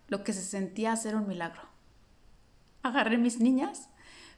Lo 0.08 0.24
que 0.24 0.32
se 0.32 0.44
sentía 0.44 0.94
hacer 0.94 1.18
un 1.18 1.28
milagro. 1.28 1.64
Agarré 2.84 3.18
mis 3.18 3.42
niñas, 3.42 3.90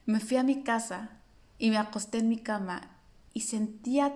me 0.06 0.18
fui 0.18 0.38
a 0.38 0.42
mi 0.42 0.64
casa 0.64 1.20
y 1.56 1.70
me 1.70 1.78
acosté 1.78 2.18
en 2.18 2.28
mi 2.28 2.38
cama 2.38 2.96
y 3.32 3.42
sentía 3.42 4.12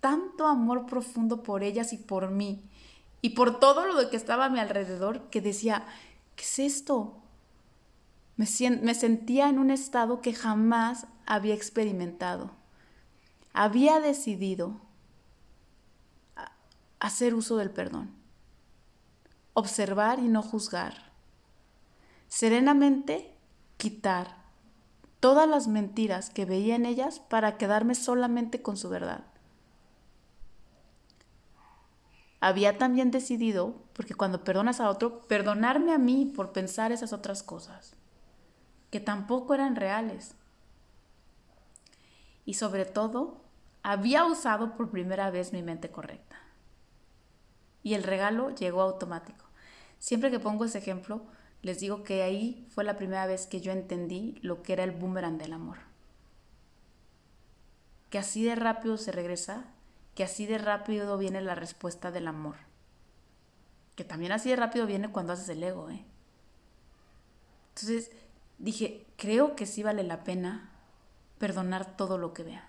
tanto 0.00 0.46
amor 0.46 0.84
profundo 0.84 1.42
por 1.42 1.62
ellas 1.62 1.94
y 1.94 1.96
por 1.96 2.30
mí 2.30 2.67
y 3.20 3.30
por 3.30 3.58
todo 3.58 3.86
lo 3.86 4.10
que 4.10 4.16
estaba 4.16 4.46
a 4.46 4.50
mi 4.50 4.60
alrededor 4.60 5.28
que 5.30 5.40
decía, 5.40 5.86
¿qué 6.36 6.44
es 6.44 6.58
esto? 6.58 7.16
Me, 8.36 8.46
me 8.82 8.94
sentía 8.94 9.48
en 9.48 9.58
un 9.58 9.70
estado 9.70 10.20
que 10.20 10.32
jamás 10.32 11.06
había 11.26 11.54
experimentado. 11.54 12.52
Había 13.52 14.00
decidido 14.00 14.80
hacer 17.00 17.34
uso 17.34 17.56
del 17.56 17.70
perdón, 17.70 18.10
observar 19.54 20.18
y 20.18 20.28
no 20.28 20.42
juzgar, 20.42 21.12
serenamente 22.28 23.34
quitar 23.76 24.36
todas 25.20 25.48
las 25.48 25.66
mentiras 25.66 26.30
que 26.30 26.44
veía 26.44 26.76
en 26.76 26.86
ellas 26.86 27.20
para 27.20 27.56
quedarme 27.56 27.94
solamente 27.94 28.62
con 28.62 28.76
su 28.76 28.88
verdad. 28.88 29.24
Había 32.40 32.78
también 32.78 33.10
decidido, 33.10 33.74
porque 33.92 34.14
cuando 34.14 34.44
perdonas 34.44 34.80
a 34.80 34.88
otro, 34.88 35.26
perdonarme 35.26 35.92
a 35.92 35.98
mí 35.98 36.26
por 36.26 36.52
pensar 36.52 36.92
esas 36.92 37.12
otras 37.12 37.42
cosas, 37.42 37.94
que 38.90 39.00
tampoco 39.00 39.54
eran 39.54 39.76
reales. 39.76 40.34
Y 42.44 42.54
sobre 42.54 42.84
todo, 42.84 43.40
había 43.82 44.24
usado 44.24 44.76
por 44.76 44.90
primera 44.90 45.30
vez 45.30 45.52
mi 45.52 45.62
mente 45.62 45.90
correcta. 45.90 46.36
Y 47.82 47.94
el 47.94 48.02
regalo 48.02 48.54
llegó 48.54 48.82
automático. 48.82 49.44
Siempre 49.98 50.30
que 50.30 50.40
pongo 50.40 50.64
ese 50.64 50.78
ejemplo, 50.78 51.22
les 51.62 51.80
digo 51.80 52.04
que 52.04 52.22
ahí 52.22 52.66
fue 52.70 52.84
la 52.84 52.96
primera 52.96 53.26
vez 53.26 53.46
que 53.46 53.60
yo 53.60 53.72
entendí 53.72 54.38
lo 54.42 54.62
que 54.62 54.74
era 54.74 54.84
el 54.84 54.92
boomerang 54.92 55.38
del 55.38 55.52
amor. 55.52 55.78
Que 58.10 58.18
así 58.18 58.44
de 58.44 58.54
rápido 58.54 58.96
se 58.96 59.12
regresa 59.12 59.64
que 60.18 60.24
así 60.24 60.46
de 60.46 60.58
rápido 60.58 61.16
viene 61.16 61.40
la 61.40 61.54
respuesta 61.54 62.10
del 62.10 62.26
amor. 62.26 62.56
Que 63.94 64.02
también 64.02 64.32
así 64.32 64.50
de 64.50 64.56
rápido 64.56 64.84
viene 64.84 65.12
cuando 65.12 65.32
haces 65.32 65.48
el 65.48 65.62
ego, 65.62 65.90
¿eh? 65.90 66.04
Entonces 67.68 68.10
dije, 68.58 69.06
creo 69.16 69.54
que 69.54 69.64
sí 69.64 69.84
vale 69.84 70.02
la 70.02 70.24
pena 70.24 70.72
perdonar 71.38 71.96
todo 71.96 72.18
lo 72.18 72.32
que 72.32 72.42
vea. 72.42 72.68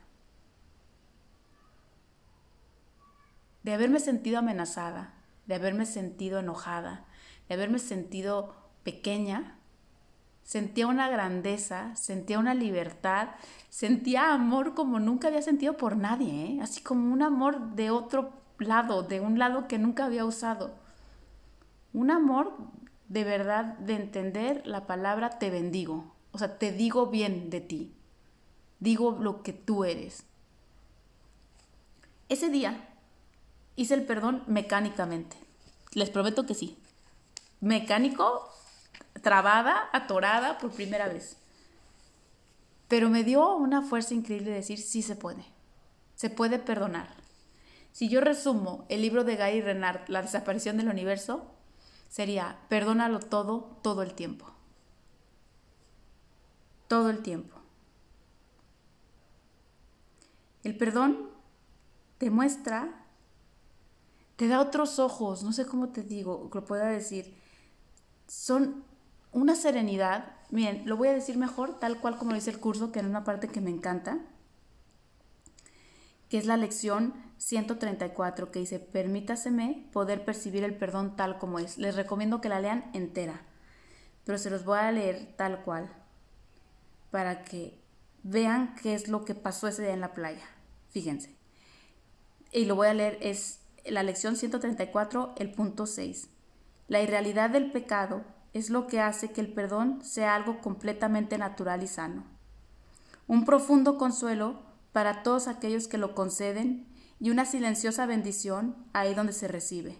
De 3.63 3.73
haberme 3.73 3.99
sentido 3.99 4.37
amenazada, 4.37 5.15
de 5.47 5.55
haberme 5.55 5.87
sentido 5.87 6.37
enojada, 6.37 7.07
de 7.47 7.55
haberme 7.55 7.79
sentido 7.79 8.53
pequeña, 8.83 9.57
Sentía 10.49 10.87
una 10.87 11.07
grandeza, 11.09 11.95
sentía 11.95 12.39
una 12.39 12.55
libertad, 12.55 13.27
sentía 13.69 14.33
amor 14.33 14.73
como 14.73 14.99
nunca 14.99 15.27
había 15.27 15.43
sentido 15.43 15.77
por 15.77 15.95
nadie, 15.95 16.45
¿eh? 16.47 16.59
así 16.63 16.81
como 16.81 17.13
un 17.13 17.21
amor 17.21 17.75
de 17.75 17.91
otro 17.91 18.33
lado, 18.57 19.03
de 19.03 19.19
un 19.19 19.37
lado 19.37 19.67
que 19.67 19.77
nunca 19.77 20.05
había 20.05 20.25
usado. 20.25 20.73
Un 21.93 22.09
amor 22.09 22.57
de 23.09 23.23
verdad 23.25 23.77
de 23.77 23.93
entender 23.93 24.65
la 24.65 24.87
palabra 24.87 25.37
te 25.37 25.51
bendigo, 25.51 26.15
o 26.31 26.39
sea, 26.39 26.57
te 26.57 26.71
digo 26.71 27.05
bien 27.11 27.51
de 27.51 27.61
ti, 27.61 27.93
digo 28.79 29.19
lo 29.21 29.43
que 29.43 29.53
tú 29.53 29.83
eres. 29.83 30.23
Ese 32.27 32.49
día 32.49 32.89
hice 33.75 33.93
el 33.93 34.03
perdón 34.03 34.41
mecánicamente, 34.47 35.37
les 35.93 36.09
prometo 36.09 36.47
que 36.47 36.55
sí. 36.55 36.75
Mecánico 37.61 38.49
trabada, 39.21 39.89
atorada 39.91 40.57
por 40.57 40.71
primera 40.71 41.07
vez. 41.07 41.37
Pero 42.87 43.09
me 43.09 43.23
dio 43.23 43.55
una 43.55 43.81
fuerza 43.81 44.13
increíble 44.13 44.49
de 44.49 44.57
decir, 44.57 44.79
sí 44.79 45.01
se 45.01 45.15
puede, 45.15 45.43
se 46.15 46.29
puede 46.29 46.59
perdonar. 46.59 47.07
Si 47.91 48.09
yo 48.09 48.21
resumo 48.21 48.85
el 48.89 49.01
libro 49.01 49.23
de 49.23 49.35
Gary 49.35 49.61
Renard, 49.61 50.07
La 50.07 50.21
desaparición 50.21 50.77
del 50.77 50.89
universo, 50.89 51.45
sería, 52.09 52.57
perdónalo 52.69 53.19
todo, 53.19 53.79
todo 53.83 54.01
el 54.03 54.13
tiempo. 54.13 54.45
todo 56.87 57.11
el 57.11 57.21
tiempo. 57.21 57.55
El 60.63 60.75
perdón 60.75 61.29
te 62.17 62.29
muestra, 62.31 63.05
te 64.35 64.47
da 64.47 64.59
otros 64.59 64.99
ojos, 64.99 65.43
no 65.43 65.53
sé 65.53 65.65
cómo 65.65 65.89
te 65.89 66.01
digo, 66.03 66.49
lo 66.53 66.65
pueda 66.65 66.87
decir. 66.87 67.37
Son 68.27 68.83
una 69.31 69.55
serenidad. 69.55 70.35
Miren, 70.49 70.83
lo 70.85 70.97
voy 70.97 71.09
a 71.09 71.13
decir 71.13 71.37
mejor, 71.37 71.79
tal 71.79 71.99
cual 71.99 72.17
como 72.17 72.33
dice 72.33 72.49
el 72.49 72.59
curso, 72.59 72.91
que 72.91 72.99
en 72.99 73.05
una 73.05 73.23
parte 73.23 73.47
que 73.47 73.61
me 73.61 73.69
encanta, 73.69 74.19
que 76.29 76.37
es 76.37 76.45
la 76.45 76.57
lección 76.57 77.13
134, 77.37 78.51
que 78.51 78.59
dice, 78.59 78.79
permítaseme 78.79 79.87
poder 79.91 80.25
percibir 80.25 80.63
el 80.63 80.75
perdón 80.75 81.15
tal 81.15 81.37
como 81.37 81.59
es. 81.59 81.77
Les 81.77 81.95
recomiendo 81.95 82.41
que 82.41 82.49
la 82.49 82.59
lean 82.59 82.89
entera, 82.93 83.41
pero 84.25 84.37
se 84.37 84.49
los 84.49 84.65
voy 84.65 84.79
a 84.79 84.91
leer 84.91 85.33
tal 85.37 85.63
cual, 85.63 85.91
para 87.11 87.43
que 87.43 87.79
vean 88.23 88.75
qué 88.81 88.93
es 88.93 89.07
lo 89.07 89.25
que 89.25 89.35
pasó 89.35 89.67
ese 89.67 89.83
día 89.83 89.93
en 89.93 90.01
la 90.01 90.13
playa. 90.13 90.45
Fíjense. 90.89 91.35
Y 92.51 92.65
lo 92.65 92.75
voy 92.75 92.87
a 92.87 92.93
leer, 92.93 93.17
es 93.21 93.61
la 93.85 94.03
lección 94.03 94.35
134, 94.35 95.35
el 95.37 95.51
punto 95.51 95.85
6. 95.85 96.29
La 96.87 97.01
irrealidad 97.01 97.51
del 97.51 97.71
pecado 97.71 98.23
es 98.53 98.69
lo 98.69 98.87
que 98.87 98.99
hace 98.99 99.31
que 99.31 99.41
el 99.41 99.53
perdón 99.53 100.03
sea 100.03 100.35
algo 100.35 100.61
completamente 100.61 101.37
natural 101.37 101.83
y 101.83 101.87
sano. 101.87 102.23
Un 103.27 103.45
profundo 103.45 103.97
consuelo 103.97 104.61
para 104.91 105.23
todos 105.23 105.47
aquellos 105.47 105.87
que 105.87 105.97
lo 105.97 106.15
conceden 106.15 106.87
y 107.19 107.29
una 107.29 107.45
silenciosa 107.45 108.05
bendición 108.05 108.75
ahí 108.93 109.13
donde 109.13 109.33
se 109.33 109.47
recibe. 109.47 109.97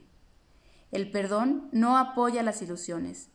El 0.91 1.12
perdón 1.12 1.70
no 1.72 1.97
apoya 1.97 2.41
las 2.41 2.62
ilusiones, 2.62 3.30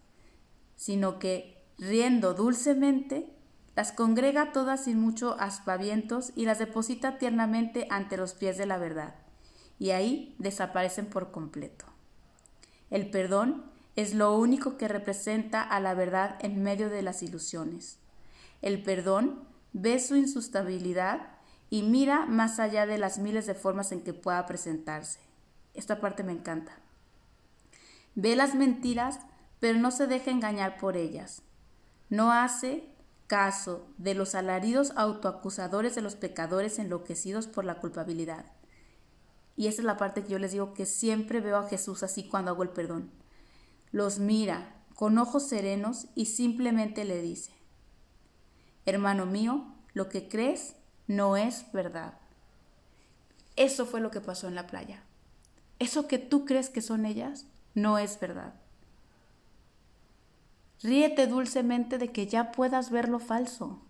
sino 0.77 1.19
que, 1.19 1.63
riendo 1.79 2.35
dulcemente, 2.35 3.31
las 3.77 3.93
congrega 3.93 4.53
todas 4.53 4.85
sin 4.85 4.99
mucho 4.99 5.37
aspavientos 5.39 6.33
y 6.35 6.47
las 6.47 6.59
deposita 6.59 7.19
tiernamente 7.19 7.87
ante 7.91 8.17
los 8.17 8.35
pies 8.35 8.57
de 8.57 8.67
la 8.67 8.79
verdad, 8.79 9.15
y 9.79 9.91
ahí 9.91 10.35
desaparecen 10.39 11.07
por 11.07 11.31
completo. 11.31 11.85
El 12.91 13.11
perdón 13.11 13.74
es 13.97 14.15
lo 14.15 14.37
único 14.37 14.77
que 14.77 14.89
representa 14.89 15.63
a 15.63 15.81
la 15.81 15.95
verdad 15.95 16.37
en 16.41 16.63
medio 16.63 16.91
de 16.91 17.03
las 17.03 17.23
ilusiones. 17.23 17.99
El 18.63 18.83
perdón 18.83 19.45
ve 19.73 19.99
su 20.01 20.17
insustabilidad 20.17 21.29
y 21.71 21.83
mira 21.83 22.27
más 22.27 22.59
allá 22.59 22.87
de 22.87 22.99
las 22.99 23.19
miles 23.19 23.47
de 23.47 23.55
formas 23.55 23.93
en 23.93 24.03
que 24.03 24.13
pueda 24.13 24.47
presentarse. 24.47 25.21
Esta 25.75 26.01
parte 26.01 26.23
me 26.23 26.33
encanta. 26.33 26.79
Ve 28.15 28.37
las 28.37 28.55
mentiras, 28.55 29.21
pero 29.61 29.79
no 29.79 29.91
se 29.91 30.07
deja 30.07 30.31
engañar 30.31 30.79
por 30.79 30.97
ellas. 30.97 31.43
No 32.11 32.33
hace 32.33 32.89
caso 33.27 33.89
de 33.99 34.15
los 34.15 34.35
alaridos 34.35 34.93
autoacusadores 34.97 35.95
de 35.95 36.03
los 36.03 36.15
pecadores 36.15 36.79
enloquecidos 36.79 37.47
por 37.47 37.65
la 37.65 37.81
culpabilidad. 37.81 38.45
Y 39.57 39.69
esa 39.69 39.83
es 39.83 39.87
la 39.87 39.97
parte 39.97 40.23
que 40.23 40.31
yo 40.31 40.39
les 40.39 40.53
digo 40.53 40.75
que 40.75 40.87
siempre 40.87 41.41
veo 41.41 41.57
a 41.57 41.69
Jesús 41.69 42.03
así 42.03 42.29
cuando 42.29 42.51
hago 42.51 42.63
el 42.63 42.71
perdón. 42.71 43.11
Los 43.95 44.19
mira 44.19 44.75
con 44.97 45.19
ojos 45.19 45.47
serenos 45.47 46.09
y 46.17 46.27
simplemente 46.27 47.05
le 47.05 47.23
dice, 47.23 47.53
hermano 48.87 49.25
mío, 49.25 49.67
lo 49.93 50.09
que 50.09 50.29
crees 50.29 50.75
no 51.07 51.37
es 51.37 51.71
verdad. 51.73 52.19
Eso 53.55 53.87
fue 53.87 54.01
lo 54.01 54.11
que 54.11 54.21
pasó 54.21 54.49
en 54.49 54.57
la 54.57 54.67
playa. 54.67 55.05
Eso 55.79 56.09
que 56.09 56.19
tú 56.19 56.45
crees 56.45 56.71
que 56.71 56.83
son 56.83 57.07
ellas 57.07 57.47
no 57.75 57.99
es 57.99 58.19
verdad. 58.19 58.55
Ríete 60.83 61.29
dulcemente 61.29 61.97
de 61.97 62.11
que 62.11 62.27
ya 62.27 62.51
puedas 62.51 62.91
ver 62.91 63.09
lo 63.09 63.21
falso. 63.21 63.81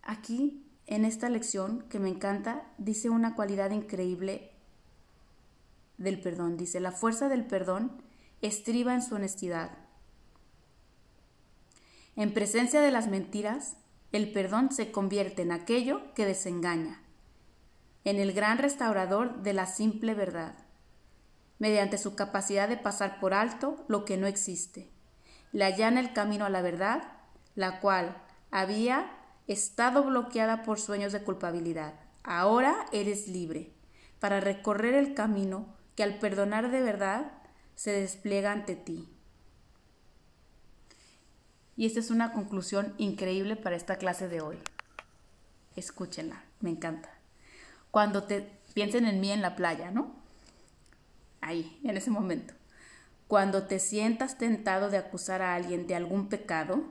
Aquí, 0.00 0.64
en 0.88 1.04
esta 1.04 1.28
lección 1.28 1.84
que 1.88 2.00
me 2.00 2.08
encanta, 2.08 2.64
dice 2.78 3.10
una 3.10 3.36
cualidad 3.36 3.70
increíble 3.70 4.50
del 5.98 6.20
perdón. 6.20 6.56
Dice, 6.56 6.80
la 6.80 6.90
fuerza 6.90 7.28
del 7.28 7.46
perdón 7.46 7.92
estriba 8.42 8.94
en 8.94 9.02
su 9.02 9.14
honestidad. 9.14 9.70
En 12.16 12.34
presencia 12.34 12.80
de 12.80 12.90
las 12.90 13.06
mentiras, 13.06 13.76
el 14.10 14.32
perdón 14.32 14.72
se 14.72 14.90
convierte 14.90 15.42
en 15.42 15.52
aquello 15.52 16.14
que 16.14 16.26
desengaña, 16.26 17.02
en 18.04 18.18
el 18.18 18.32
gran 18.32 18.58
restaurador 18.58 19.42
de 19.42 19.52
la 19.52 19.66
simple 19.66 20.14
verdad 20.14 20.56
mediante 21.58 21.98
su 21.98 22.14
capacidad 22.14 22.68
de 22.68 22.76
pasar 22.76 23.20
por 23.20 23.34
alto 23.34 23.84
lo 23.88 24.04
que 24.04 24.16
no 24.16 24.26
existe. 24.26 24.90
Le 25.52 25.64
allana 25.64 26.00
el 26.00 26.12
camino 26.12 26.44
a 26.44 26.50
la 26.50 26.62
verdad, 26.62 27.12
la 27.54 27.80
cual 27.80 28.16
había 28.50 29.10
estado 29.48 30.04
bloqueada 30.04 30.62
por 30.62 30.78
sueños 30.78 31.12
de 31.12 31.22
culpabilidad. 31.22 31.94
Ahora 32.22 32.86
eres 32.92 33.26
libre 33.26 33.72
para 34.20 34.40
recorrer 34.40 34.94
el 34.94 35.14
camino 35.14 35.74
que 35.96 36.04
al 36.04 36.18
perdonar 36.18 36.70
de 36.70 36.80
verdad 36.80 37.32
se 37.74 37.90
despliega 37.90 38.52
ante 38.52 38.76
ti. 38.76 39.08
Y 41.76 41.86
esta 41.86 42.00
es 42.00 42.10
una 42.10 42.32
conclusión 42.32 42.94
increíble 42.98 43.56
para 43.56 43.76
esta 43.76 43.96
clase 43.96 44.28
de 44.28 44.40
hoy. 44.40 44.58
Escúchenla, 45.76 46.44
me 46.60 46.70
encanta. 46.70 47.10
Cuando 47.90 48.24
te 48.24 48.50
piensen 48.74 49.06
en 49.06 49.20
mí 49.20 49.30
en 49.30 49.42
la 49.42 49.56
playa, 49.56 49.90
¿no? 49.90 50.18
ahí, 51.40 51.80
en 51.82 51.96
ese 51.96 52.10
momento. 52.10 52.54
Cuando 53.26 53.64
te 53.64 53.78
sientas 53.78 54.38
tentado 54.38 54.90
de 54.90 54.98
acusar 54.98 55.42
a 55.42 55.54
alguien 55.54 55.86
de 55.86 55.94
algún 55.94 56.28
pecado, 56.28 56.84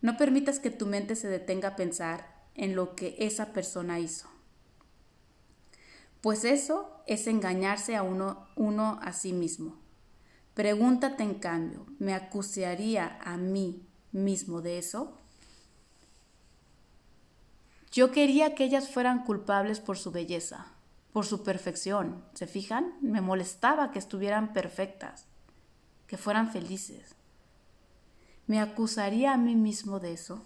no 0.00 0.16
permitas 0.16 0.60
que 0.60 0.70
tu 0.70 0.86
mente 0.86 1.16
se 1.16 1.28
detenga 1.28 1.70
a 1.70 1.76
pensar 1.76 2.38
en 2.54 2.74
lo 2.74 2.94
que 2.94 3.16
esa 3.18 3.52
persona 3.52 3.98
hizo. 3.98 4.28
Pues 6.20 6.44
eso 6.44 7.02
es 7.06 7.26
engañarse 7.26 7.96
a 7.96 8.02
uno, 8.02 8.48
uno 8.56 8.98
a 9.02 9.12
sí 9.12 9.32
mismo. 9.32 9.76
Pregúntate 10.54 11.22
en 11.22 11.34
cambio, 11.34 11.86
¿me 11.98 12.14
acusaría 12.14 13.18
a 13.22 13.36
mí 13.36 13.86
mismo 14.10 14.60
de 14.60 14.78
eso? 14.78 15.16
Yo 17.92 18.10
quería 18.10 18.54
que 18.54 18.64
ellas 18.64 18.88
fueran 18.90 19.24
culpables 19.24 19.80
por 19.80 19.98
su 19.98 20.10
belleza, 20.10 20.66
por 21.12 21.26
su 21.26 21.42
perfección. 21.42 22.24
¿Se 22.34 22.46
fijan? 22.46 22.94
Me 23.00 23.20
molestaba 23.20 23.92
que 23.92 23.98
estuvieran 23.98 24.52
perfectas, 24.52 25.26
que 26.06 26.16
fueran 26.16 26.50
felices. 26.50 27.14
¿Me 28.48 28.60
acusaría 28.60 29.34
a 29.34 29.36
mí 29.36 29.54
mismo 29.54 30.00
de 30.00 30.14
eso? 30.14 30.42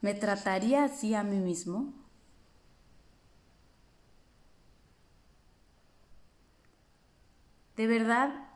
¿Me 0.00 0.14
trataría 0.14 0.84
así 0.84 1.14
a 1.14 1.22
mí 1.22 1.38
mismo? 1.38 1.92
De 7.76 7.86
verdad, 7.86 8.48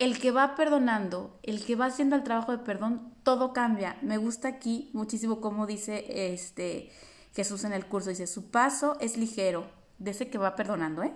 el 0.00 0.18
que 0.18 0.32
va 0.32 0.56
perdonando, 0.56 1.38
el 1.44 1.64
que 1.64 1.76
va 1.76 1.86
haciendo 1.86 2.16
el 2.16 2.24
trabajo 2.24 2.52
de 2.52 2.58
perdón, 2.58 3.14
todo 3.22 3.52
cambia. 3.52 3.96
Me 4.02 4.16
gusta 4.16 4.48
aquí 4.48 4.90
muchísimo 4.92 5.40
como 5.40 5.66
dice 5.66 6.32
este 6.34 6.90
Jesús 7.34 7.62
en 7.62 7.72
el 7.72 7.86
curso, 7.86 8.10
dice, 8.10 8.26
su 8.26 8.50
paso 8.50 8.96
es 8.98 9.16
ligero, 9.16 9.70
de 9.98 10.12
que 10.12 10.38
va 10.38 10.56
perdonando, 10.56 11.04
¿eh? 11.04 11.12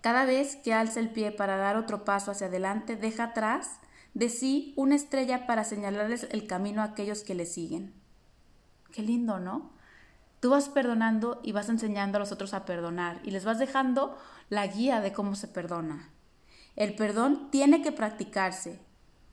Cada 0.00 0.24
vez 0.24 0.56
que 0.56 0.72
alza 0.72 0.98
el 0.98 1.10
pie 1.10 1.30
para 1.30 1.58
dar 1.58 1.76
otro 1.76 2.04
paso 2.06 2.30
hacia 2.30 2.46
adelante, 2.46 2.96
deja 2.96 3.24
atrás 3.24 3.80
de 4.14 4.28
sí 4.28 4.74
una 4.76 4.96
estrella 4.96 5.46
para 5.46 5.64
señalarles 5.64 6.26
el 6.30 6.46
camino 6.46 6.82
a 6.82 6.86
aquellos 6.86 7.22
que 7.22 7.34
le 7.34 7.46
siguen. 7.46 7.94
Qué 8.92 9.02
lindo, 9.02 9.38
¿no? 9.38 9.72
Tú 10.40 10.50
vas 10.50 10.68
perdonando 10.68 11.40
y 11.42 11.52
vas 11.52 11.68
enseñando 11.68 12.16
a 12.16 12.20
los 12.20 12.32
otros 12.32 12.54
a 12.54 12.64
perdonar 12.64 13.20
y 13.24 13.30
les 13.30 13.44
vas 13.44 13.58
dejando 13.58 14.16
la 14.48 14.66
guía 14.66 15.00
de 15.00 15.12
cómo 15.12 15.34
se 15.34 15.48
perdona. 15.48 16.10
El 16.76 16.94
perdón 16.94 17.50
tiene 17.50 17.82
que 17.82 17.92
practicarse, 17.92 18.80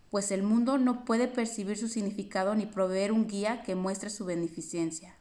pues 0.09 0.32
el 0.32 0.43
mundo 0.43 0.78
no 0.78 1.05
puede 1.05 1.28
percibir 1.28 1.78
su 1.78 1.88
significado 1.88 2.55
ni 2.55 2.65
proveer 2.65 3.11
un 3.11 3.28
guía 3.28 3.63
que 3.63 3.75
muestre 3.75 4.09
su 4.09 4.25
beneficencia. 4.25 5.15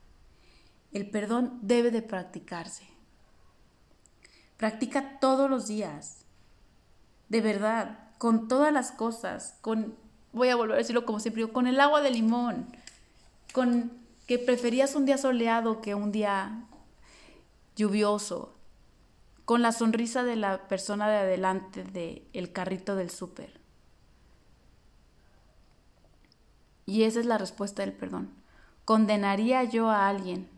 El 0.93 1.09
perdón 1.11 1.59
debe 1.63 1.91
de 1.91 2.03
practicarse. 2.03 2.85
Practica 4.57 5.19
todos 5.21 5.51
los 5.51 5.67
días. 5.67 6.25
De 7.29 7.41
verdad, 7.41 8.06
con 8.19 8.49
todas 8.49 8.73
las 8.73 8.93
cosas, 8.93 9.57
con, 9.61 9.95
voy 10.33 10.49
a 10.49 10.57
volver 10.57 10.75
a 10.75 10.79
decirlo 10.79 11.05
como 11.05 11.21
siempre, 11.21 11.47
con 11.49 11.67
el 11.67 11.81
agua 11.81 12.01
de 12.01 12.11
limón, 12.11 12.67
con 13.53 13.93
que 14.27 14.39
preferías 14.39 14.95
un 14.95 15.07
día 15.07 15.19
soleado 15.19 15.81
que 15.81 15.95
un 15.95 16.13
día 16.13 16.65
lluvioso, 17.77 18.55
con 19.45 19.63
la 19.63 19.73
sonrisa 19.73 20.25
de 20.25 20.37
la 20.37 20.67
persona 20.67 21.09
de 21.09 21.19
adelante 21.19 21.85
del 21.85 22.23
el 22.33 22.53
carrito 22.53 22.97
del 22.97 23.11
súper. 23.11 23.61
Y 26.85 27.05
esa 27.05 27.21
es 27.21 27.27
la 27.27 27.39
respuesta 27.39 27.83
del 27.83 27.93
perdón. 27.93 28.31
¿Condenaría 28.85 29.65
yo 29.65 29.91
a 29.91 30.09
alguien 30.09 30.49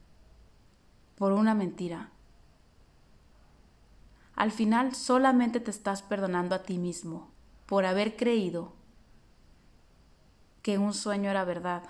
por 1.19 1.33
una 1.33 1.53
mentira. 1.53 2.11
Al 4.37 4.53
final 4.53 4.95
solamente 4.95 5.59
te 5.59 5.73
estás 5.73 6.01
perdonando 6.01 6.55
a 6.55 6.63
ti 6.63 6.79
mismo, 6.79 7.29
por 7.69 7.85
haber 7.85 8.17
creído 8.17 8.73
que 10.63 10.79
un 10.79 10.95
sueño 10.95 11.31
era 11.31 11.45
verdad. 11.45 11.83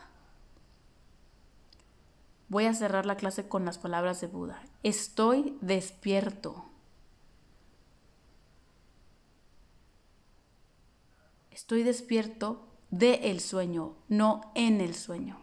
Voy 2.48 2.64
a 2.64 2.74
cerrar 2.74 3.06
la 3.06 3.16
clase 3.16 3.46
con 3.46 3.64
las 3.64 3.78
palabras 3.78 4.20
de 4.20 4.26
Buda. 4.26 4.60
Estoy 4.82 5.56
despierto. 5.60 6.64
Estoy 11.52 11.84
despierto 11.84 12.66
de 12.90 13.30
el 13.30 13.38
sueño, 13.38 13.94
no 14.08 14.50
en 14.56 14.80
el 14.80 14.96
sueño. 14.96 15.38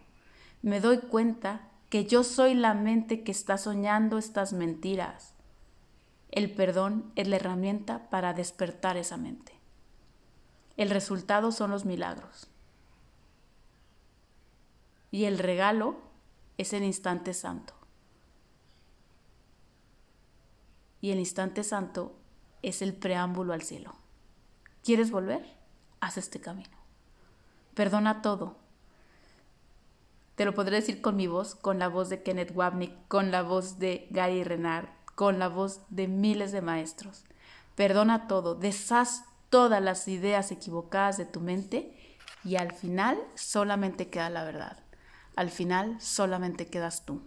Me 0.60 0.80
doy 0.80 0.98
cuenta 0.98 1.70
que 1.88 2.04
yo 2.04 2.24
soy 2.24 2.52
la 2.52 2.74
mente 2.74 3.22
que 3.22 3.32
está 3.32 3.56
soñando 3.56 4.18
estas 4.18 4.52
mentiras. 4.52 5.32
El 6.30 6.52
perdón 6.52 7.10
es 7.16 7.26
la 7.26 7.36
herramienta 7.36 8.10
para 8.10 8.34
despertar 8.34 8.98
esa 8.98 9.16
mente. 9.16 9.55
El 10.76 10.90
resultado 10.90 11.52
son 11.52 11.70
los 11.70 11.84
milagros. 11.84 12.48
Y 15.10 15.24
el 15.24 15.38
regalo 15.38 15.96
es 16.58 16.72
el 16.72 16.82
instante 16.82 17.32
santo. 17.32 17.74
Y 21.00 21.10
el 21.10 21.18
instante 21.18 21.64
santo 21.64 22.14
es 22.62 22.82
el 22.82 22.94
preámbulo 22.94 23.52
al 23.52 23.62
cielo. 23.62 23.94
¿Quieres 24.82 25.10
volver? 25.10 25.46
Haz 26.00 26.18
este 26.18 26.40
camino. 26.40 26.76
Perdona 27.74 28.22
todo. 28.22 28.56
Te 30.34 30.44
lo 30.44 30.54
podré 30.54 30.76
decir 30.76 31.00
con 31.00 31.16
mi 31.16 31.26
voz, 31.26 31.54
con 31.54 31.78
la 31.78 31.88
voz 31.88 32.08
de 32.10 32.22
Kenneth 32.22 32.52
Wapnick, 32.54 32.92
con 33.08 33.30
la 33.30 33.42
voz 33.42 33.78
de 33.78 34.06
Gary 34.10 34.44
Renard, 34.44 34.88
con 35.14 35.38
la 35.38 35.48
voz 35.48 35.80
de 35.88 36.08
miles 36.08 36.52
de 36.52 36.60
maestros. 36.60 37.24
Perdona 37.74 38.28
todo, 38.28 38.54
deshaz 38.54 39.24
todas 39.50 39.82
las 39.82 40.08
ideas 40.08 40.50
equivocadas 40.50 41.16
de 41.16 41.26
tu 41.26 41.40
mente 41.40 41.96
y 42.44 42.56
al 42.56 42.72
final 42.72 43.18
solamente 43.34 44.08
queda 44.08 44.30
la 44.30 44.44
verdad. 44.44 44.78
Al 45.34 45.50
final 45.50 46.00
solamente 46.00 46.66
quedas 46.66 47.04
tú. 47.04 47.22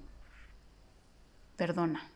Perdona. 1.56 2.10